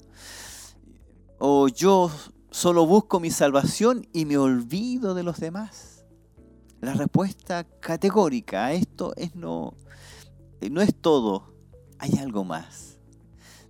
O 1.39 1.67
yo 1.67 2.11
solo 2.49 2.85
busco 2.85 3.19
mi 3.19 3.29
salvación 3.29 4.07
y 4.13 4.25
me 4.25 4.37
olvido 4.37 5.13
de 5.13 5.23
los 5.23 5.39
demás. 5.39 6.05
La 6.81 6.93
respuesta 6.93 7.63
categórica 7.63 8.65
a 8.65 8.73
esto 8.73 9.13
es 9.17 9.35
no, 9.35 9.75
no 10.71 10.81
es 10.81 10.95
todo 10.95 11.57
hay 11.99 12.17
algo 12.19 12.43
más. 12.43 12.96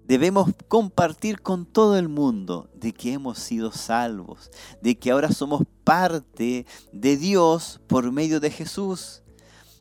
Debemos 0.07 0.51
compartir 0.69 1.41
con 1.41 1.65
todo 1.65 1.97
el 1.97 2.07
mundo 2.07 2.69
de 2.73 2.93
que 2.93 3.11
hemos 3.11 3.39
sido 3.39 3.73
salvos, 3.73 4.49
de 4.81 4.97
que 4.97 5.11
ahora 5.11 5.33
somos 5.33 5.63
parte 5.83 6.65
de 6.93 7.17
Dios 7.17 7.81
por 7.87 8.09
medio 8.13 8.39
de 8.39 8.49
Jesús. 8.49 9.21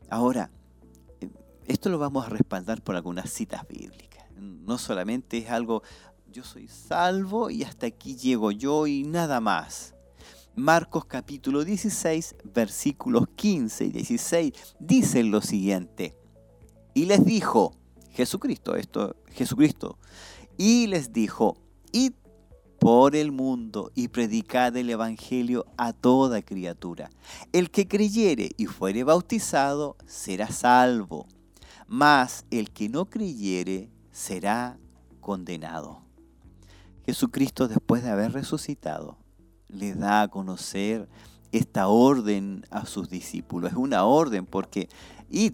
Ahora, 0.09 0.51
esto 1.65 1.87
lo 1.87 1.97
vamos 1.97 2.25
a 2.25 2.29
respaldar 2.29 2.81
por 2.81 2.97
algunas 2.97 3.31
citas 3.31 3.65
bíblicas. 3.69 4.25
No 4.35 4.77
solamente 4.77 5.37
es 5.37 5.49
algo, 5.49 5.81
yo 6.29 6.43
soy 6.43 6.67
salvo 6.67 7.49
y 7.49 7.63
hasta 7.63 7.87
aquí 7.87 8.17
llego 8.17 8.51
yo 8.51 8.85
y 8.85 9.03
nada 9.03 9.39
más. 9.39 9.95
Marcos 10.55 11.05
capítulo 11.05 11.63
16, 11.63 12.35
versículos 12.43 13.29
15 13.37 13.85
y 13.85 13.91
16 13.91 14.53
dicen 14.77 15.31
lo 15.31 15.39
siguiente. 15.39 16.17
Y 16.93 17.05
les 17.05 17.23
dijo, 17.23 17.77
Jesucristo, 18.17 18.75
esto, 18.75 19.15
Jesucristo. 19.29 19.99
Y 20.57 20.87
les 20.87 21.13
dijo, 21.13 21.55
id 21.91 22.13
por 22.79 23.15
el 23.15 23.31
mundo 23.31 23.91
y 23.93 24.07
predicad 24.07 24.75
el 24.75 24.89
Evangelio 24.89 25.67
a 25.77 25.93
toda 25.93 26.41
criatura. 26.41 27.11
El 27.53 27.69
que 27.69 27.87
creyere 27.87 28.49
y 28.57 28.65
fuere 28.65 29.03
bautizado 29.03 29.97
será 30.07 30.47
salvo, 30.47 31.27
mas 31.85 32.47
el 32.49 32.71
que 32.71 32.89
no 32.89 33.05
creyere 33.05 33.91
será 34.11 34.79
condenado. 35.21 36.01
Jesucristo 37.05 37.67
después 37.67 38.01
de 38.01 38.09
haber 38.09 38.31
resucitado 38.33 39.19
le 39.67 39.93
da 39.93 40.23
a 40.23 40.27
conocer 40.27 41.07
esta 41.51 41.87
orden 41.87 42.65
a 42.71 42.87
sus 42.87 43.11
discípulos. 43.11 43.73
Es 43.73 43.77
una 43.77 44.05
orden 44.05 44.47
porque 44.47 44.89
id 45.29 45.53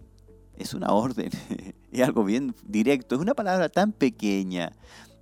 es 0.56 0.74
una 0.74 0.92
orden, 0.92 1.30
es 2.02 2.08
algo 2.08 2.24
bien 2.24 2.56
directo, 2.64 3.16
es 3.16 3.22
una 3.22 3.36
palabra 3.36 3.70
tan 3.70 3.92
pequeña, 3.92 4.72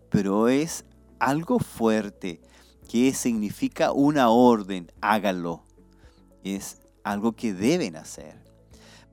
pero 0.09 0.47
es 0.47 0.86
algo 1.19 1.59
fuerte 1.59 2.41
que 2.89 3.13
significa 3.13 3.91
una 3.91 4.30
orden, 4.30 4.91
háganlo. 5.01 5.63
Es 6.43 6.80
algo 7.03 7.34
que 7.34 7.53
deben 7.53 7.95
hacer. 7.95 8.41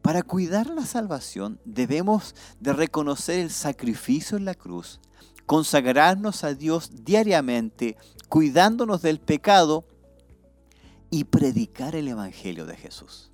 Para 0.03 0.23
cuidar 0.23 0.69
la 0.69 0.87
salvación 0.87 1.61
debemos 1.65 2.35
de 2.61 2.73
reconocer 2.73 3.41
el 3.41 3.51
sacrificio 3.51 4.37
en 4.37 4.45
la 4.45 4.55
cruz, 4.55 5.01
consagrarnos 5.47 6.45
a 6.45 6.55
Dios 6.55 7.05
diariamente, 7.05 7.97
cuidándonos 8.29 9.03
del 9.03 9.21
pecado 9.21 9.85
y 11.11 11.25
predicar 11.25 11.95
el 11.95 12.09
Evangelio 12.09 12.67
de 12.67 12.77
Jesús 12.77 13.28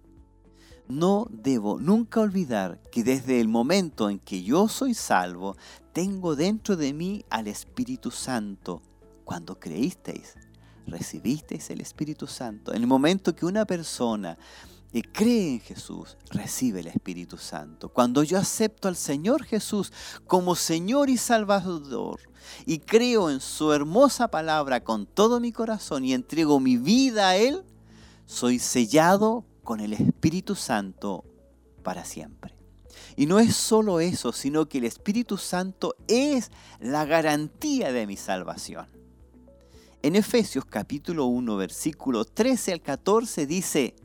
no 0.88 1.26
debo 1.30 1.78
nunca 1.78 2.20
olvidar 2.20 2.80
que 2.90 3.04
desde 3.04 3.40
el 3.40 3.48
momento 3.48 4.10
en 4.10 4.18
que 4.18 4.42
yo 4.42 4.68
soy 4.68 4.94
salvo, 4.94 5.56
tengo 5.92 6.36
dentro 6.36 6.76
de 6.76 6.92
mí 6.92 7.24
al 7.30 7.46
Espíritu 7.46 8.10
Santo. 8.10 8.82
Cuando 9.24 9.58
creísteis, 9.58 10.34
recibisteis 10.86 11.70
el 11.70 11.80
Espíritu 11.80 12.26
Santo. 12.26 12.72
En 12.74 12.82
el 12.82 12.86
momento 12.86 13.34
que 13.34 13.46
una 13.46 13.64
persona 13.64 14.36
eh, 14.92 15.02
cree 15.02 15.54
en 15.54 15.60
Jesús, 15.60 16.16
recibe 16.30 16.80
el 16.80 16.88
Espíritu 16.88 17.38
Santo. 17.38 17.88
Cuando 17.88 18.22
yo 18.22 18.38
acepto 18.38 18.86
al 18.86 18.96
Señor 18.96 19.44
Jesús 19.44 19.92
como 20.26 20.54
Señor 20.54 21.10
y 21.10 21.16
Salvador 21.16 22.20
y 22.66 22.78
creo 22.78 23.30
en 23.30 23.40
su 23.40 23.72
hermosa 23.72 24.28
palabra 24.28 24.84
con 24.84 25.06
todo 25.06 25.40
mi 25.40 25.50
corazón 25.50 26.04
y 26.04 26.12
entrego 26.12 26.60
mi 26.60 26.76
vida 26.76 27.30
a 27.30 27.36
Él, 27.36 27.64
soy 28.26 28.58
sellado 28.58 29.44
con 29.64 29.80
el 29.80 29.94
Espíritu 29.94 30.54
Santo 30.54 31.24
para 31.82 32.04
siempre. 32.04 32.54
Y 33.16 33.26
no 33.26 33.40
es 33.40 33.56
solo 33.56 33.98
eso, 33.98 34.32
sino 34.32 34.68
que 34.68 34.78
el 34.78 34.84
Espíritu 34.84 35.36
Santo 35.36 35.96
es 36.06 36.50
la 36.78 37.04
garantía 37.04 37.92
de 37.92 38.06
mi 38.06 38.16
salvación. 38.16 38.86
En 40.02 40.16
Efesios 40.16 40.64
capítulo 40.66 41.26
1, 41.26 41.56
versículo 41.56 42.24
13 42.24 42.74
al 42.74 42.82
14 42.82 43.46
dice, 43.46 43.96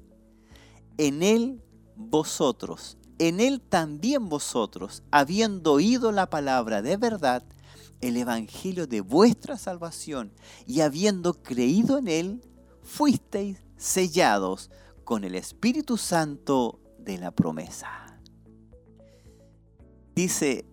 en 0.97 1.22
Él 1.22 1.62
vosotros, 1.95 2.97
en 3.20 3.41
Él 3.41 3.62
también 3.62 4.30
vosotros, 4.30 5.03
habiendo 5.12 5.74
oído 5.74 6.12
la 6.12 6.30
palabra 6.30 6.82
de 6.82 6.95
verdad, 6.95 7.43
el 7.99 8.16
Evangelio 8.16 8.88
de 8.88 9.01
vuestra 9.01 9.57
salvación, 9.57 10.32
y 10.66 10.80
habiendo 10.82 11.34
creído 11.34 11.97
en 11.97 12.07
Él, 12.07 12.41
fuisteis 12.82 13.57
sellados 13.76 14.72
con 15.10 15.24
el 15.24 15.34
Espíritu 15.34 15.97
Santo 15.97 16.82
de 16.99 17.18
la 17.18 17.32
promesa. 17.32 18.22
Dice 20.14 20.68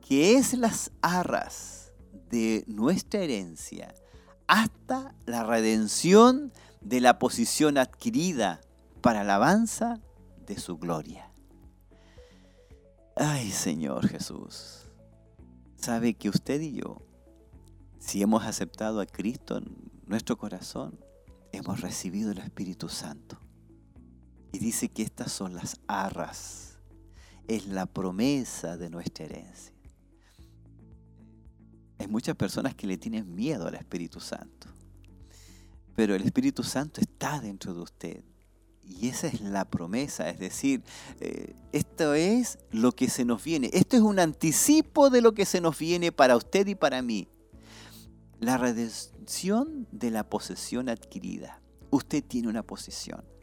que 0.00 0.34
es 0.34 0.54
las 0.54 0.90
arras 1.02 1.92
de 2.30 2.64
nuestra 2.66 3.20
herencia 3.20 3.94
hasta 4.48 5.14
la 5.24 5.44
redención 5.44 6.52
de 6.80 7.00
la 7.00 7.20
posición 7.20 7.78
adquirida 7.78 8.60
para 9.00 9.20
alabanza 9.20 10.00
de 10.48 10.58
su 10.58 10.76
gloria. 10.76 11.30
Ay 13.14 13.52
Señor 13.52 14.08
Jesús, 14.08 14.90
sabe 15.76 16.14
que 16.14 16.28
usted 16.28 16.60
y 16.60 16.72
yo, 16.72 17.06
si 18.00 18.20
hemos 18.20 18.42
aceptado 18.42 19.00
a 19.00 19.06
Cristo 19.06 19.58
en 19.58 19.92
nuestro 20.06 20.36
corazón, 20.38 20.98
hemos 21.52 21.82
recibido 21.82 22.32
el 22.32 22.38
Espíritu 22.38 22.88
Santo. 22.88 23.43
Y 24.54 24.60
dice 24.60 24.88
que 24.88 25.02
estas 25.02 25.32
son 25.32 25.52
las 25.52 25.80
arras, 25.88 26.78
es 27.48 27.66
la 27.66 27.86
promesa 27.86 28.76
de 28.76 28.88
nuestra 28.88 29.24
herencia. 29.24 29.74
Hay 31.98 32.06
muchas 32.06 32.36
personas 32.36 32.72
que 32.76 32.86
le 32.86 32.96
tienen 32.96 33.34
miedo 33.34 33.66
al 33.66 33.74
Espíritu 33.74 34.20
Santo, 34.20 34.68
pero 35.96 36.14
el 36.14 36.22
Espíritu 36.22 36.62
Santo 36.62 37.00
está 37.00 37.40
dentro 37.40 37.74
de 37.74 37.80
usted. 37.80 38.24
Y 38.84 39.08
esa 39.08 39.26
es 39.26 39.40
la 39.40 39.64
promesa, 39.64 40.30
es 40.30 40.38
decir, 40.38 40.84
eh, 41.18 41.56
esto 41.72 42.14
es 42.14 42.58
lo 42.70 42.92
que 42.92 43.10
se 43.10 43.24
nos 43.24 43.42
viene. 43.42 43.70
Esto 43.72 43.96
es 43.96 44.02
un 44.02 44.20
anticipo 44.20 45.10
de 45.10 45.20
lo 45.20 45.34
que 45.34 45.46
se 45.46 45.60
nos 45.60 45.76
viene 45.76 46.12
para 46.12 46.36
usted 46.36 46.68
y 46.68 46.76
para 46.76 47.02
mí. 47.02 47.26
La 48.38 48.56
redención 48.56 49.88
de 49.90 50.12
la 50.12 50.30
posesión 50.30 50.88
adquirida. 50.88 51.60
Usted 51.90 52.22
tiene 52.22 52.46
una 52.46 52.62
posesión. 52.62 53.33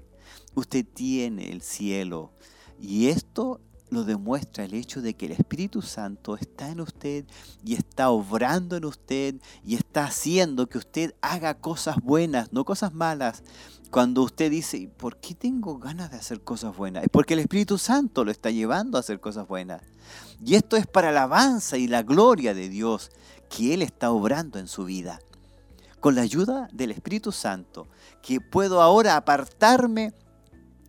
Usted 0.55 0.85
tiene 0.85 1.51
el 1.51 1.61
cielo. 1.61 2.31
Y 2.79 3.07
esto 3.07 3.61
lo 3.91 4.05
demuestra 4.05 4.63
el 4.63 4.73
hecho 4.73 5.01
de 5.01 5.13
que 5.15 5.25
el 5.25 5.33
Espíritu 5.33 5.81
Santo 5.81 6.37
está 6.37 6.69
en 6.69 6.79
usted 6.79 7.25
y 7.63 7.75
está 7.75 8.09
obrando 8.09 8.77
en 8.77 8.85
usted 8.85 9.35
y 9.65 9.75
está 9.75 10.05
haciendo 10.05 10.67
que 10.67 10.77
usted 10.77 11.13
haga 11.21 11.55
cosas 11.55 11.97
buenas, 12.01 12.53
no 12.53 12.63
cosas 12.63 12.93
malas. 12.93 13.43
Cuando 13.91 14.23
usted 14.23 14.49
dice, 14.49 14.89
¿por 14.97 15.17
qué 15.17 15.35
tengo 15.35 15.77
ganas 15.77 16.09
de 16.09 16.17
hacer 16.17 16.39
cosas 16.41 16.75
buenas? 16.75 17.03
Es 17.03 17.09
porque 17.09 17.33
el 17.33 17.41
Espíritu 17.41 17.77
Santo 17.77 18.23
lo 18.23 18.31
está 18.31 18.49
llevando 18.49 18.97
a 18.97 19.01
hacer 19.01 19.19
cosas 19.19 19.45
buenas. 19.45 19.81
Y 20.43 20.55
esto 20.55 20.77
es 20.77 20.87
para 20.87 21.11
la 21.11 21.23
alabanza 21.23 21.77
y 21.77 21.87
la 21.87 22.01
gloria 22.01 22.53
de 22.53 22.69
Dios 22.69 23.11
que 23.49 23.73
Él 23.73 23.81
está 23.81 24.11
obrando 24.11 24.57
en 24.57 24.69
su 24.69 24.85
vida. 24.85 25.19
Con 25.99 26.15
la 26.15 26.21
ayuda 26.21 26.69
del 26.71 26.91
Espíritu 26.91 27.33
Santo, 27.33 27.87
que 28.21 28.39
puedo 28.39 28.81
ahora 28.81 29.17
apartarme 29.17 30.13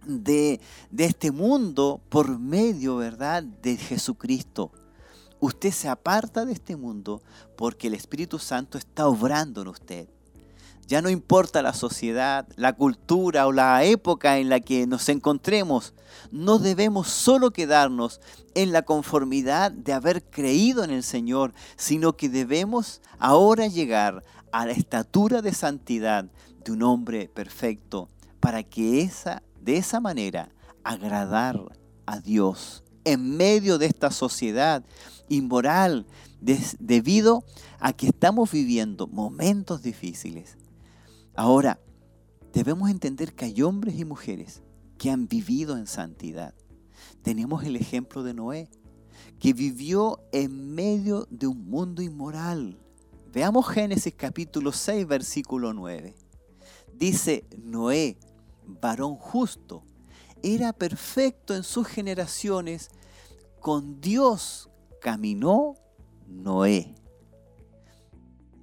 de, 0.07 0.61
este 0.97 1.31
mundo 1.31 2.01
por 2.09 2.39
medio, 2.39 2.97
¿verdad?, 2.97 3.43
de 3.43 3.77
Jesucristo. 3.77 4.73
Usted 5.41 5.73
se 5.73 5.89
aparta 5.89 6.45
de 6.45 6.53
este 6.53 6.77
mundo 6.77 7.23
porque 7.57 7.89
el 7.89 7.95
Espíritu 7.95 8.39
Santo 8.39 8.79
está 8.79 9.09
obrando 9.09 9.63
en 9.63 9.69
usted. 9.69 10.09
Ya 10.87 11.01
no 11.01 11.09
importa 11.09 11.63
la 11.63 11.75
sociedad, 11.75 12.47
la 12.57 12.75
cultura 12.75 13.47
o 13.47 13.53
la 13.53 13.83
época 13.85 14.39
en 14.39 14.49
la 14.49 14.61
que 14.61 14.87
nos 14.87 15.09
encontremos, 15.09 15.95
no 16.31 16.59
debemos 16.59 17.09
solo 17.09 17.53
quedarnos 17.53 18.21
en 18.55 18.73
la 18.73 18.83
conformidad 18.83 19.73
de 19.73 19.93
haber 19.93 20.23
creído 20.23 20.85
en 20.85 20.91
el 20.91 21.03
Señor, 21.03 21.55
sino 21.77 22.17
que 22.17 22.29
debemos 22.29 23.01
ahora 23.19 23.69
llegar 23.69 24.23
a 24.51 24.67
la 24.67 24.73
estatura 24.73 25.41
de 25.41 25.55
santidad 25.55 26.27
de 26.65 26.73
un 26.73 26.83
hombre 26.83 27.29
perfecto 27.33 28.09
para 28.39 28.63
que 28.63 29.03
esa 29.03 29.43
de 29.63 29.77
esa 29.77 30.01
manera 30.01 30.51
agradar 30.85 31.61
a 32.07 32.21
Dios 32.21 32.83
en 33.05 33.37
medio 33.37 33.79
de 33.79 33.87
esta 33.87 34.11
sociedad 34.11 34.85
inmoral 35.29 36.07
debido 36.41 37.45
a 37.79 37.93
que 37.93 38.07
estamos 38.07 38.51
viviendo 38.51 39.07
momentos 39.07 39.83
difíciles. 39.83 40.57
Ahora, 41.35 41.81
debemos 42.53 42.91
entender 42.91 43.35
que 43.35 43.47
hay 43.47 43.63
hombres 43.63 43.99
y 43.99 44.05
mujeres 44.05 44.63
que 44.99 45.11
han 45.11 45.29
vivido 45.29 45.77
en 45.77 45.87
santidad. 45.87 46.55
Tenemos 47.23 47.65
el 47.65 47.77
ejemplo 47.77 48.23
de 48.23 48.35
Noé, 48.35 48.69
que 49.39 49.53
vivió 49.53 50.21
en 50.33 50.75
medio 50.75 51.27
de 51.31 51.47
un 51.47 51.69
mundo 51.69 52.03
inmoral. 52.03 52.79
Veamos 53.33 53.69
Génesis 53.69 54.15
capítulo 54.17 54.73
6, 54.73 55.07
versículo 55.07 55.73
9. 55.73 56.15
Dice 56.95 57.45
Noé, 57.59 58.19
varón 58.67 59.17
justo, 59.17 59.85
era 60.43 60.73
perfecto 60.73 61.55
en 61.55 61.63
sus 61.63 61.87
generaciones, 61.87 62.91
con 63.61 64.01
Dios 64.01 64.69
caminó 65.01 65.75
Noé. 66.27 66.95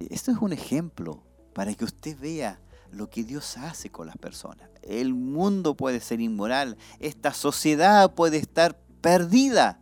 Esto 0.08 0.30
es 0.30 0.38
un 0.38 0.52
ejemplo 0.52 1.22
para 1.54 1.74
que 1.74 1.84
usted 1.84 2.18
vea 2.18 2.60
lo 2.90 3.08
que 3.08 3.24
Dios 3.24 3.56
hace 3.56 3.90
con 3.90 4.06
las 4.06 4.16
personas. 4.16 4.68
El 4.82 5.14
mundo 5.14 5.76
puede 5.76 6.00
ser 6.00 6.20
inmoral, 6.20 6.76
esta 6.98 7.32
sociedad 7.32 8.14
puede 8.14 8.38
estar 8.38 8.78
perdida, 9.00 9.80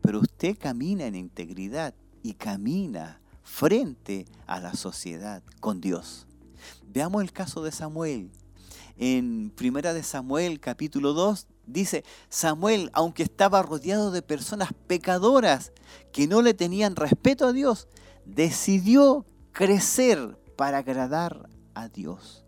pero 0.00 0.20
usted 0.20 0.56
camina 0.58 1.06
en 1.06 1.14
integridad 1.14 1.94
y 2.22 2.34
camina 2.34 3.20
frente 3.42 4.26
a 4.46 4.60
la 4.60 4.74
sociedad 4.74 5.42
con 5.60 5.80
Dios. 5.80 6.26
Veamos 6.88 7.22
el 7.22 7.32
caso 7.32 7.62
de 7.62 7.72
Samuel 7.72 8.30
en 8.96 9.50
Primera 9.50 9.92
de 9.92 10.02
Samuel 10.02 10.60
capítulo 10.60 11.12
2 11.12 11.46
dice, 11.66 12.04
Samuel, 12.28 12.90
aunque 12.92 13.22
estaba 13.22 13.62
rodeado 13.62 14.10
de 14.10 14.22
personas 14.22 14.70
pecadoras 14.86 15.72
que 16.12 16.26
no 16.26 16.42
le 16.42 16.54
tenían 16.54 16.96
respeto 16.96 17.46
a 17.46 17.52
Dios, 17.52 17.88
decidió 18.24 19.26
crecer 19.52 20.38
para 20.56 20.78
agradar 20.78 21.48
a 21.74 21.88
Dios. 21.88 22.44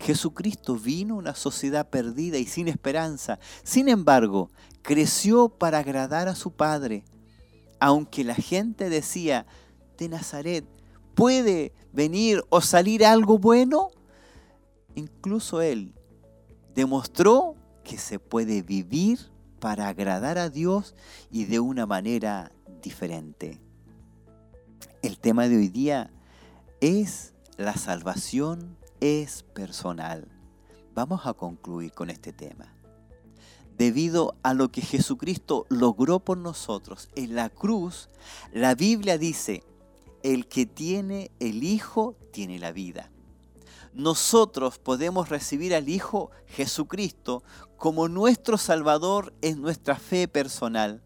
Jesucristo 0.00 0.76
vino 0.76 1.14
a 1.14 1.18
una 1.18 1.34
sociedad 1.34 1.88
perdida 1.88 2.38
y 2.38 2.46
sin 2.46 2.68
esperanza. 2.68 3.38
Sin 3.62 3.88
embargo, 3.88 4.50
creció 4.82 5.50
para 5.50 5.78
agradar 5.78 6.26
a 6.26 6.34
su 6.34 6.52
Padre. 6.52 7.04
Aunque 7.78 8.24
la 8.24 8.34
gente 8.34 8.88
decía, 8.88 9.46
de 10.00 10.08
Nazaret, 10.08 10.64
¿puede 11.14 11.72
venir 11.92 12.42
o 12.48 12.60
salir 12.60 13.04
algo 13.04 13.38
bueno? 13.38 13.90
Incluso 14.94 15.60
Él 15.60 15.94
demostró 16.74 17.56
que 17.84 17.98
se 17.98 18.18
puede 18.18 18.62
vivir 18.62 19.18
para 19.58 19.88
agradar 19.88 20.38
a 20.38 20.48
Dios 20.48 20.94
y 21.30 21.44
de 21.44 21.60
una 21.60 21.86
manera 21.86 22.52
diferente. 22.82 23.60
El 25.02 25.18
tema 25.18 25.48
de 25.48 25.56
hoy 25.56 25.68
día 25.68 26.10
es 26.80 27.34
la 27.56 27.74
salvación 27.74 28.76
es 29.00 29.42
personal. 29.42 30.28
Vamos 30.94 31.26
a 31.26 31.34
concluir 31.34 31.92
con 31.92 32.10
este 32.10 32.32
tema. 32.32 32.74
Debido 33.76 34.34
a 34.42 34.52
lo 34.52 34.70
que 34.70 34.82
Jesucristo 34.82 35.66
logró 35.70 36.20
por 36.20 36.36
nosotros 36.36 37.08
en 37.14 37.34
la 37.34 37.48
cruz, 37.48 38.10
la 38.52 38.74
Biblia 38.74 39.16
dice, 39.16 39.62
el 40.22 40.46
que 40.48 40.66
tiene 40.66 41.30
el 41.40 41.64
Hijo 41.64 42.14
tiene 42.30 42.58
la 42.58 42.72
vida 42.72 43.10
nosotros 43.92 44.78
podemos 44.78 45.28
recibir 45.28 45.74
al 45.74 45.88
Hijo 45.88 46.30
Jesucristo 46.46 47.42
como 47.76 48.08
nuestro 48.08 48.56
Salvador 48.56 49.34
en 49.42 49.60
nuestra 49.60 49.96
fe 49.96 50.28
personal, 50.28 51.02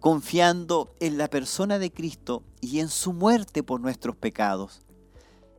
confiando 0.00 0.94
en 1.00 1.18
la 1.18 1.28
persona 1.28 1.78
de 1.78 1.92
Cristo 1.92 2.44
y 2.60 2.80
en 2.80 2.88
su 2.88 3.12
muerte 3.12 3.62
por 3.62 3.80
nuestros 3.80 4.16
pecados. 4.16 4.82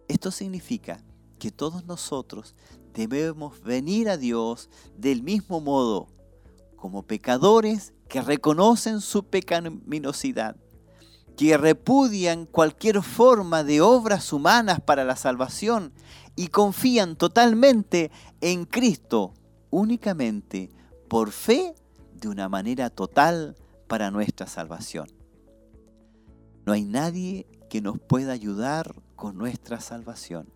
Esto 0.08 0.32
significa 0.32 1.04
que 1.38 1.52
todos 1.52 1.86
nosotros 1.86 2.56
debemos 2.94 3.62
venir 3.62 4.10
a 4.10 4.18
Dios 4.18 4.70
del 4.98 5.24
mismo 5.24 5.62
modo, 5.62 6.08
como 6.76 7.04
pecadores 7.04 7.94
que 8.08 8.22
reconocen 8.22 9.02
su 9.02 9.24
pecaminosidad, 9.24 10.56
que 11.38 11.58
repudian 11.58 12.46
cualquier 12.46 13.02
forma 13.02 13.64
de 13.64 13.82
obras 13.82 14.34
humanas 14.34 14.82
para 14.82 15.04
la 15.04 15.16
salvación 15.16 15.94
y 16.40 16.48
confían 16.48 17.18
totalmente 17.18 18.12
en 18.40 18.64
Cristo 18.64 19.34
únicamente 19.72 20.70
por 21.10 21.32
fe 21.32 21.76
de 22.14 22.30
una 22.30 22.48
manera 22.48 22.90
total 22.90 23.58
para 23.90 24.10
nuestra 24.10 24.48
salvación. 24.48 25.10
No 26.66 26.72
hay 26.72 26.86
nadie 26.86 27.46
que 27.70 27.82
nos 27.82 28.00
pueda 28.00 28.32
ayudar 28.32 28.96
con 29.18 29.38
nuestra 29.38 29.82
salvación. 29.82 30.48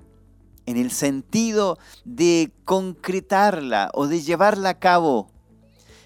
En 0.66 0.78
el 0.78 0.90
sentido 0.90 1.78
de 2.06 2.54
concretarla 2.64 3.92
o 3.94 4.08
de 4.08 4.22
llevarla 4.22 4.70
a 4.70 4.80
cabo. 4.80 5.32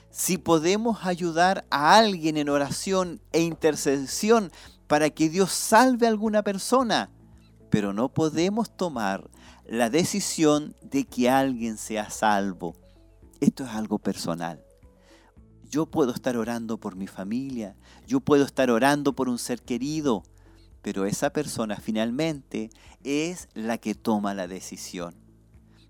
Si 0.10 0.40
podemos 0.40 1.06
ayudar 1.06 1.68
a 1.70 1.98
alguien 1.98 2.38
en 2.38 2.50
oración 2.50 3.22
e 3.32 3.42
intercesión 3.42 4.52
para 4.88 5.12
que 5.12 5.30
Dios 5.30 5.52
salve 5.52 6.08
a 6.08 6.10
alguna 6.10 6.42
persona, 6.42 7.12
pero 7.70 7.94
no 7.94 8.10
podemos 8.10 8.76
tomar 8.76 9.30
la 9.68 9.90
decisión 9.90 10.76
de 10.82 11.06
que 11.06 11.30
alguien 11.30 11.78
sea 11.78 12.10
salvo. 12.10 12.76
Esto 13.42 13.66
es 13.66 13.70
algo 13.72 14.00
personal. 14.00 14.64
Yo 15.70 15.86
puedo 15.86 16.14
estar 16.14 16.38
orando 16.38 16.78
por 16.80 16.96
mi 16.96 17.08
familia, 17.08 17.76
yo 18.08 18.22
puedo 18.22 18.46
estar 18.46 18.72
orando 18.72 19.14
por 19.14 19.28
un 19.28 19.38
ser 19.38 19.62
querido, 19.62 20.24
pero 20.82 21.06
esa 21.06 21.32
persona 21.32 21.76
finalmente 21.76 22.70
es 23.04 23.50
la 23.54 23.78
que 23.78 23.94
toma 23.94 24.34
la 24.34 24.48
decisión. 24.48 25.16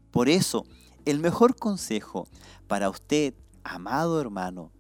Por 0.09 0.29
eso 0.29 0.65
el 1.05 1.19
mejor 1.19 1.55
consejo 1.55 2.27
para 2.67 2.89
usted, 2.89 3.35
amado 3.63 4.19
hermano, 4.19 4.71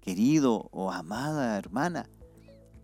querido 0.00 0.68
o 0.70 0.92
amada 0.92 1.58
hermana, 1.58 2.08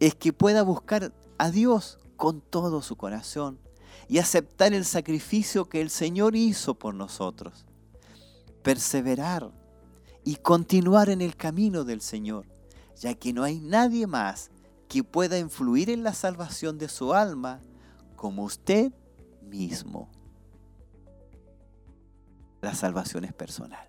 es 0.00 0.16
que 0.16 0.32
pueda 0.32 0.62
buscar 0.64 1.14
a 1.38 1.50
Dios 1.52 2.00
con 2.16 2.40
todo 2.40 2.82
su 2.82 2.96
corazón 2.96 3.60
y 4.08 4.18
aceptar 4.18 4.72
el 4.72 4.84
sacrificio 4.84 5.68
que 5.68 5.80
el 5.80 5.90
Señor 5.90 6.36
hizo 6.36 6.74
por 6.74 6.94
nosotros. 6.94 7.64
Perseverar 8.62 9.50
y 10.24 10.36
continuar 10.36 11.08
en 11.08 11.20
el 11.20 11.36
camino 11.36 11.84
del 11.84 12.00
Señor, 12.00 12.46
ya 12.96 13.14
que 13.14 13.32
no 13.32 13.42
hay 13.42 13.60
nadie 13.60 14.06
más 14.06 14.50
que 14.88 15.02
pueda 15.04 15.38
influir 15.38 15.90
en 15.90 16.02
la 16.02 16.14
salvación 16.14 16.78
de 16.78 16.88
su 16.88 17.14
alma 17.14 17.60
como 18.16 18.44
usted 18.44 18.92
mismo. 19.42 20.10
La 22.60 22.74
salvación 22.74 23.24
es 23.24 23.32
personal. 23.32 23.88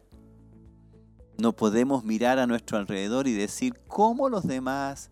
No 1.38 1.56
podemos 1.56 2.04
mirar 2.04 2.40
a 2.40 2.48
nuestro 2.48 2.78
alrededor 2.78 3.28
y 3.28 3.34
decir 3.34 3.80
cómo 3.88 4.28
los 4.28 4.46
demás, 4.46 5.12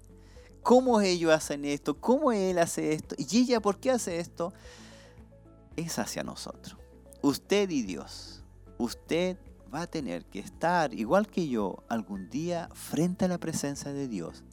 cómo 0.64 1.02
ellos 1.02 1.32
hacen 1.32 1.66
esto, 1.66 2.00
cómo 2.00 2.32
él 2.32 2.58
hace 2.58 2.94
esto, 2.94 3.16
y 3.18 3.38
ella 3.38 3.60
por 3.60 3.80
qué 3.80 3.92
hace 3.92 4.20
esto. 4.20 4.52
Es 5.76 6.00
hacia 6.00 6.24
nosotros. 6.24 6.78
Usted 7.22 7.70
y 7.70 7.82
Dios. 7.82 8.44
Usted 8.78 9.38
va 9.74 9.82
a 9.82 9.88
tener 9.88 10.26
que 10.26 10.40
estar, 10.40 10.94
igual 10.94 11.28
que 11.28 11.48
yo, 11.48 11.84
algún 11.90 12.30
día 12.30 12.70
frente 12.74 13.26
a 13.26 13.28
la 13.28 13.38
presencia 13.38 13.92
de 13.92 14.08
Dios. 14.08 14.44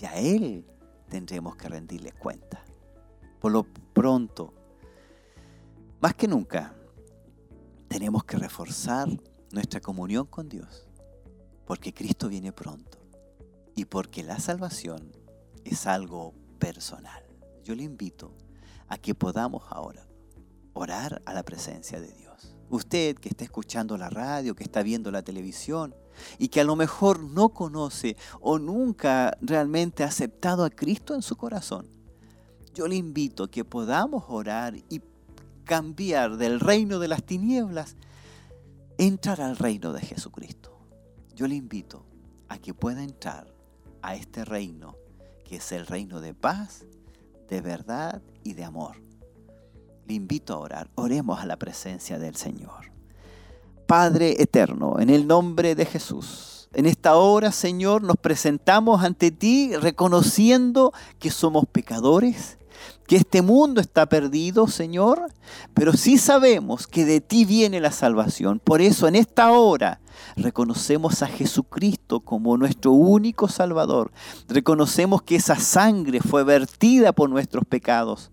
Y 0.00 0.04
a 0.04 0.16
Él 0.16 0.66
tendremos 1.08 1.56
que 1.56 1.68
rendirle 1.68 2.12
cuenta. 2.12 2.64
Por 3.40 3.52
lo 3.52 3.64
pronto, 3.64 4.54
más 6.00 6.14
que 6.14 6.28
nunca, 6.28 6.74
tenemos 7.88 8.24
que 8.24 8.38
reforzar 8.38 9.08
nuestra 9.52 9.80
comunión 9.80 10.26
con 10.26 10.48
Dios, 10.48 10.86
porque 11.66 11.92
Cristo 11.92 12.28
viene 12.28 12.52
pronto 12.52 12.98
y 13.74 13.84
porque 13.84 14.22
la 14.22 14.38
salvación 14.38 15.12
es 15.64 15.86
algo 15.86 16.34
personal. 16.58 17.24
Yo 17.64 17.74
le 17.74 17.82
invito 17.82 18.32
a 18.88 18.96
que 18.96 19.14
podamos 19.14 19.64
ahora 19.70 20.06
orar 20.72 21.22
a 21.24 21.34
la 21.34 21.42
presencia 21.42 22.00
de 22.00 22.12
Dios. 22.12 22.56
Usted 22.68 23.16
que 23.16 23.28
está 23.28 23.44
escuchando 23.44 23.98
la 23.98 24.10
radio, 24.10 24.54
que 24.54 24.64
está 24.64 24.82
viendo 24.82 25.10
la 25.10 25.22
televisión 25.22 25.94
y 26.38 26.48
que 26.48 26.60
a 26.60 26.64
lo 26.64 26.76
mejor 26.76 27.20
no 27.22 27.48
conoce 27.50 28.16
o 28.40 28.58
nunca 28.58 29.36
realmente 29.40 30.04
ha 30.04 30.06
aceptado 30.06 30.64
a 30.64 30.70
Cristo 30.70 31.14
en 31.14 31.22
su 31.22 31.36
corazón, 31.36 31.88
yo 32.74 32.86
le 32.86 32.94
invito 32.94 33.44
a 33.44 33.50
que 33.50 33.64
podamos 33.64 34.24
orar 34.28 34.76
y 34.88 35.02
cambiar 35.64 36.36
del 36.36 36.60
reino 36.60 36.98
de 36.98 37.08
las 37.08 37.24
tinieblas 37.24 37.96
entrar 38.98 39.40
al 39.40 39.56
reino 39.56 39.92
de 39.92 40.00
Jesucristo. 40.00 40.78
Yo 41.34 41.46
le 41.46 41.54
invito 41.54 42.04
a 42.48 42.58
que 42.58 42.74
pueda 42.74 43.02
entrar 43.02 43.52
a 44.02 44.14
este 44.14 44.44
reino, 44.44 44.96
que 45.44 45.56
es 45.56 45.72
el 45.72 45.86
reino 45.86 46.20
de 46.20 46.34
paz, 46.34 46.84
de 47.48 47.60
verdad 47.60 48.22
y 48.44 48.54
de 48.54 48.64
amor. 48.64 49.09
Invito 50.10 50.54
a 50.54 50.58
orar. 50.58 50.90
Oremos 50.96 51.40
a 51.40 51.46
la 51.46 51.56
presencia 51.56 52.18
del 52.18 52.36
Señor. 52.36 52.90
Padre 53.86 54.42
eterno, 54.42 54.98
en 54.98 55.10
el 55.10 55.26
nombre 55.26 55.74
de 55.74 55.86
Jesús. 55.86 56.68
En 56.72 56.86
esta 56.86 57.16
hora, 57.16 57.50
Señor, 57.50 58.02
nos 58.02 58.16
presentamos 58.16 59.02
ante 59.02 59.30
ti 59.32 59.74
reconociendo 59.76 60.92
que 61.18 61.30
somos 61.30 61.64
pecadores, 61.66 62.58
que 63.08 63.16
este 63.16 63.42
mundo 63.42 63.80
está 63.80 64.08
perdido, 64.08 64.68
Señor, 64.68 65.26
pero 65.74 65.92
sí 65.92 66.18
sabemos 66.18 66.86
que 66.86 67.04
de 67.04 67.20
ti 67.20 67.44
viene 67.44 67.80
la 67.80 67.90
salvación. 67.90 68.60
Por 68.60 68.80
eso 68.80 69.08
en 69.08 69.16
esta 69.16 69.50
hora 69.50 70.00
reconocemos 70.36 71.22
a 71.22 71.26
Jesucristo 71.26 72.20
como 72.20 72.56
nuestro 72.56 72.92
único 72.92 73.48
Salvador. 73.48 74.12
Reconocemos 74.48 75.22
que 75.22 75.36
esa 75.36 75.56
sangre 75.56 76.20
fue 76.20 76.44
vertida 76.44 77.12
por 77.12 77.28
nuestros 77.28 77.64
pecados. 77.64 78.30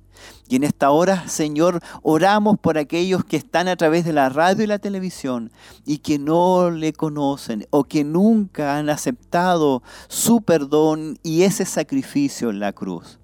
Y 0.50 0.56
en 0.56 0.64
esta 0.64 0.92
hora, 0.92 1.28
Señor, 1.28 1.82
oramos 2.04 2.58
por 2.60 2.78
aquellos 2.78 3.26
que 3.26 3.38
están 3.38 3.68
a 3.68 3.76
través 3.76 4.06
de 4.06 4.14
la 4.14 4.30
radio 4.30 4.64
y 4.64 4.68
la 4.68 4.80
televisión 4.80 5.52
y 5.86 6.00
que 6.00 6.20
no 6.20 6.72
le 6.72 6.94
conocen 6.94 7.68
o 7.70 7.84
que 7.84 8.04
nunca 8.04 8.78
han 8.78 8.90
aceptado 8.90 9.84
su 10.08 10.42
perdón 10.42 11.20
y 11.24 11.44
ese 11.44 11.66
sacrificio 11.66 12.50
en 12.50 12.60
la 12.60 12.74
cruz. 12.74 13.20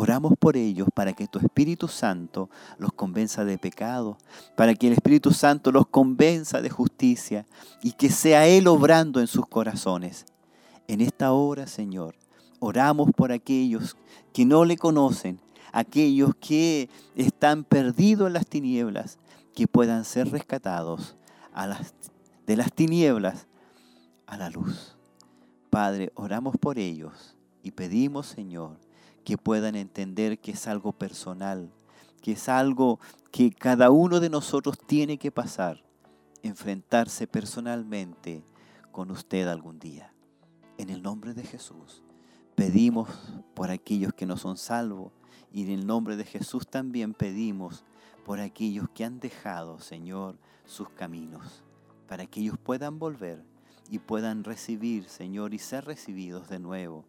Oramos 0.00 0.34
por 0.38 0.56
ellos 0.56 0.86
para 0.94 1.12
que 1.12 1.26
tu 1.26 1.40
Espíritu 1.40 1.88
Santo 1.88 2.50
los 2.78 2.92
convenza 2.92 3.44
de 3.44 3.58
pecado, 3.58 4.16
para 4.56 4.76
que 4.76 4.86
el 4.86 4.92
Espíritu 4.92 5.32
Santo 5.32 5.72
los 5.72 5.88
convenza 5.88 6.62
de 6.62 6.70
justicia 6.70 7.46
y 7.82 7.92
que 7.92 8.08
sea 8.08 8.46
Él 8.46 8.68
obrando 8.68 9.18
en 9.20 9.26
sus 9.26 9.48
corazones. 9.48 10.24
En 10.86 11.00
esta 11.00 11.32
hora, 11.32 11.66
Señor, 11.66 12.14
oramos 12.60 13.10
por 13.10 13.32
aquellos 13.32 13.96
que 14.32 14.44
no 14.44 14.64
le 14.64 14.76
conocen, 14.76 15.40
aquellos 15.72 16.34
que 16.36 16.88
están 17.14 17.64
perdidos 17.64 18.26
en 18.26 18.32
las 18.32 18.46
tinieblas, 18.46 19.18
que 19.54 19.66
puedan 19.66 20.04
ser 20.04 20.30
rescatados 20.30 21.16
a 21.52 21.66
las, 21.66 21.94
de 22.46 22.56
las 22.56 22.72
tinieblas 22.72 23.48
a 24.26 24.36
la 24.36 24.50
luz. 24.50 24.96
Padre, 25.70 26.12
oramos 26.14 26.56
por 26.56 26.78
ellos 26.78 27.36
y 27.62 27.72
pedimos, 27.72 28.26
Señor, 28.26 28.78
que 29.24 29.36
puedan 29.36 29.74
entender 29.74 30.38
que 30.38 30.52
es 30.52 30.66
algo 30.66 30.92
personal, 30.92 31.70
que 32.22 32.32
es 32.32 32.48
algo 32.48 33.00
que 33.30 33.50
cada 33.50 33.90
uno 33.90 34.20
de 34.20 34.30
nosotros 34.30 34.78
tiene 34.78 35.18
que 35.18 35.30
pasar, 35.30 35.82
enfrentarse 36.42 37.26
personalmente 37.26 38.44
con 38.92 39.10
usted 39.10 39.46
algún 39.48 39.78
día. 39.78 40.14
En 40.78 40.90
el 40.90 41.02
nombre 41.02 41.34
de 41.34 41.42
Jesús, 41.42 42.02
pedimos 42.54 43.08
por 43.54 43.70
aquellos 43.70 44.14
que 44.14 44.26
no 44.26 44.36
son 44.36 44.56
salvos 44.56 45.12
y 45.52 45.62
en 45.62 45.70
el 45.70 45.86
nombre 45.86 46.16
de 46.16 46.24
Jesús 46.24 46.66
también 46.66 47.14
pedimos 47.14 47.84
por 48.24 48.40
aquellos 48.40 48.88
que 48.90 49.04
han 49.04 49.20
dejado, 49.20 49.80
Señor, 49.80 50.36
sus 50.66 50.90
caminos, 50.90 51.62
para 52.06 52.26
que 52.26 52.40
ellos 52.40 52.58
puedan 52.58 52.98
volver 52.98 53.42
y 53.90 53.98
puedan 53.98 54.44
recibir, 54.44 55.04
Señor, 55.04 55.54
y 55.54 55.58
ser 55.58 55.84
recibidos 55.86 56.48
de 56.48 56.58
nuevo 56.58 57.04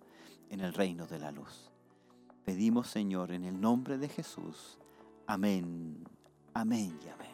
en 0.50 0.62
el 0.62 0.74
reino 0.74 1.06
de 1.08 1.20
la 1.20 1.32
luz. 1.32 1.70
Pedimos, 2.46 2.88
Señor, 2.88 3.32
en 3.32 3.44
el 3.44 3.60
nombre 3.60 3.98
de 3.98 4.08
Jesús. 4.08 4.78
Amén. 5.28 6.04
Amén 6.54 6.98
y 7.06 7.10
amén. 7.10 7.29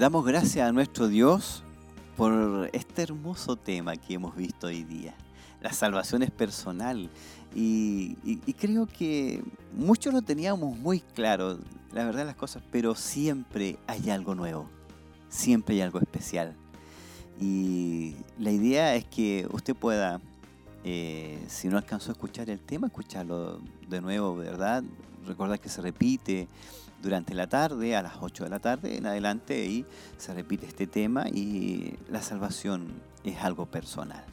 Damos 0.00 0.24
gracias 0.24 0.66
a 0.66 0.72
nuestro 0.72 1.08
Dios 1.08 1.62
por 2.16 2.70
este 2.72 3.02
hermoso 3.02 3.56
tema 3.56 3.96
que 3.96 4.14
hemos 4.14 4.34
visto 4.34 4.68
hoy 4.68 4.82
día. 4.82 5.12
La 5.60 5.74
salvación 5.74 6.22
es 6.22 6.30
personal 6.30 7.10
y, 7.54 8.14
creo 8.58 8.86
que 8.86 9.44
muchos 9.76 10.14
lo 10.14 10.22
teníamos 10.22 10.78
muy 10.78 11.00
claro, 11.00 11.58
la 11.92 12.06
verdad 12.06 12.24
las 12.24 12.34
cosas, 12.34 12.62
pero 12.72 12.94
siempre 12.94 13.76
hay 13.86 14.08
algo 14.08 14.34
nuevo, 14.34 14.70
siempre 15.28 15.74
hay 15.74 15.82
algo 15.82 15.98
especial. 15.98 16.54
Y 17.38 18.14
la 18.38 18.52
idea 18.52 18.94
es 18.94 19.04
que 19.04 19.46
usted 19.52 19.76
pueda, 19.76 20.18
eh, 20.82 21.44
si 21.46 21.68
no 21.68 21.76
alcanzó 21.76 22.10
a 22.10 22.12
escuchar 22.12 22.48
el 22.48 22.60
tema, 22.60 22.86
escucharlo 22.86 23.60
de 23.86 24.00
nuevo, 24.00 24.34
¿verdad? 24.34 24.82
Recordar 25.26 25.60
que 25.60 25.68
se 25.68 25.82
repite 25.82 26.48
durante 27.02 27.34
la 27.34 27.48
tarde, 27.48 27.96
a 27.96 28.02
las 28.02 28.14
8 28.20 28.44
de 28.44 28.50
la 28.50 28.58
tarde 28.58 28.96
en 28.96 29.06
adelante, 29.06 29.64
y 29.64 29.84
se 30.18 30.34
repite 30.34 30.66
este 30.66 30.86
tema 30.86 31.28
y 31.28 31.94
la 32.10 32.22
salvación 32.22 32.88
es 33.24 33.38
algo 33.38 33.66
personal. 33.66 34.24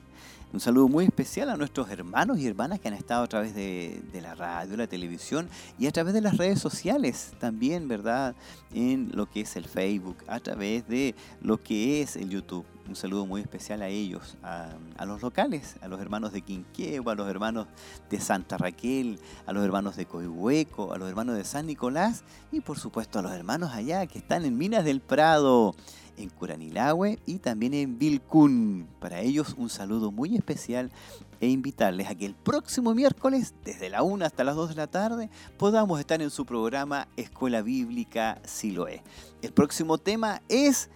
Un 0.53 0.61
saludo 0.61 0.87
muy 0.87 1.03
especial 1.03 1.49
a 1.49 1.57
nuestros 1.57 1.89
hermanos 1.89 2.39
y 2.39 2.47
hermanas 2.47 2.79
que 2.79 2.87
han 2.87 2.93
estado 2.93 3.21
a 3.21 3.27
través 3.27 3.53
de, 3.53 4.01
la 4.21 4.33
radio, 4.33 4.77
la 4.77 4.87
televisión 4.87 5.49
y 5.77 5.87
a 5.87 5.91
través 5.91 6.13
de 6.13 6.21
las 6.21 6.37
redes 6.37 6.59
sociales 6.59 7.33
también, 7.37 7.89
¿verdad? 7.89 8.33
En 8.73 9.11
lo 9.13 9.29
que 9.29 9.41
es 9.41 9.57
el 9.57 9.65
Facebook, 9.65 10.15
a 10.25 10.39
través 10.39 10.87
de 10.87 11.15
lo 11.41 11.61
que 11.61 12.01
es 12.01 12.15
el 12.15 12.29
YouTube. 12.29 12.65
Un 12.87 12.95
saludo 12.95 13.25
muy 13.25 13.41
especial 13.41 13.81
a 13.81 13.89
ellos, 13.89 14.37
a, 14.41 14.69
los 15.05 15.21
locales, 15.21 15.75
a 15.81 15.89
los 15.89 15.99
hermanos 15.99 16.31
de 16.31 16.41
Quinquegua, 16.41 17.11
a 17.11 17.15
los 17.15 17.29
hermanos 17.29 17.67
de 18.09 18.21
Santa 18.21 18.57
Raquel, 18.57 19.19
a 19.45 19.51
los 19.51 19.65
hermanos 19.65 19.97
de 19.97 20.05
Coihueco, 20.05 20.93
a 20.93 20.97
los 20.97 21.09
hermanos 21.09 21.35
de 21.35 21.43
San 21.43 21.67
Nicolás 21.67 22.23
y 22.53 22.61
por 22.61 22.79
supuesto 22.79 23.19
a 23.19 23.21
los 23.21 23.33
hermanos 23.33 23.73
allá 23.73 24.07
que 24.07 24.17
están 24.17 24.45
en 24.45 24.57
Minas 24.57 24.85
del 24.85 25.01
Prado 25.01 25.75
en 26.17 26.29
Curanilahue 26.29 27.19
y 27.25 27.39
también 27.39 27.73
en 27.73 27.97
Vilcún. 27.97 28.87
Para 28.99 29.21
ellos 29.21 29.55
un 29.57 29.69
saludo 29.69 30.11
muy 30.11 30.35
especial 30.35 30.91
e 31.39 31.47
invitarles 31.47 32.09
a 32.09 32.15
que 32.15 32.25
el 32.25 32.35
próximo 32.35 32.93
miércoles, 32.93 33.53
desde 33.63 33.89
la 33.89 34.03
1 34.03 34.25
hasta 34.25 34.43
las 34.43 34.55
2 34.55 34.69
de 34.69 34.75
la 34.75 34.87
tarde, 34.87 35.29
podamos 35.57 35.99
estar 35.99 36.21
en 36.21 36.29
su 36.29 36.45
programa 36.45 37.07
Escuela 37.15 37.61
Bíblica 37.61 38.41
Siloé. 38.43 39.03
El 39.41 39.53
próximo 39.53 39.97
tema 39.97 40.41
es 40.49 40.89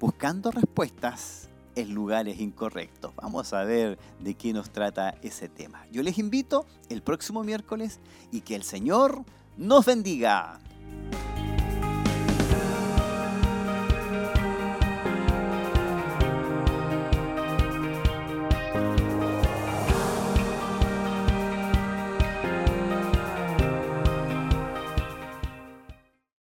Buscando 0.00 0.50
respuestas 0.50 1.48
en 1.76 1.94
lugares 1.94 2.40
incorrectos. 2.40 3.14
Vamos 3.16 3.52
a 3.52 3.64
ver 3.64 3.98
de 4.20 4.34
qué 4.34 4.52
nos 4.52 4.70
trata 4.70 5.14
ese 5.22 5.48
tema. 5.48 5.86
Yo 5.90 6.02
les 6.02 6.18
invito 6.18 6.66
el 6.88 7.02
próximo 7.02 7.42
miércoles 7.42 8.00
y 8.30 8.42
que 8.42 8.54
el 8.54 8.64
Señor 8.64 9.24
nos 9.56 9.86
bendiga. 9.86 10.60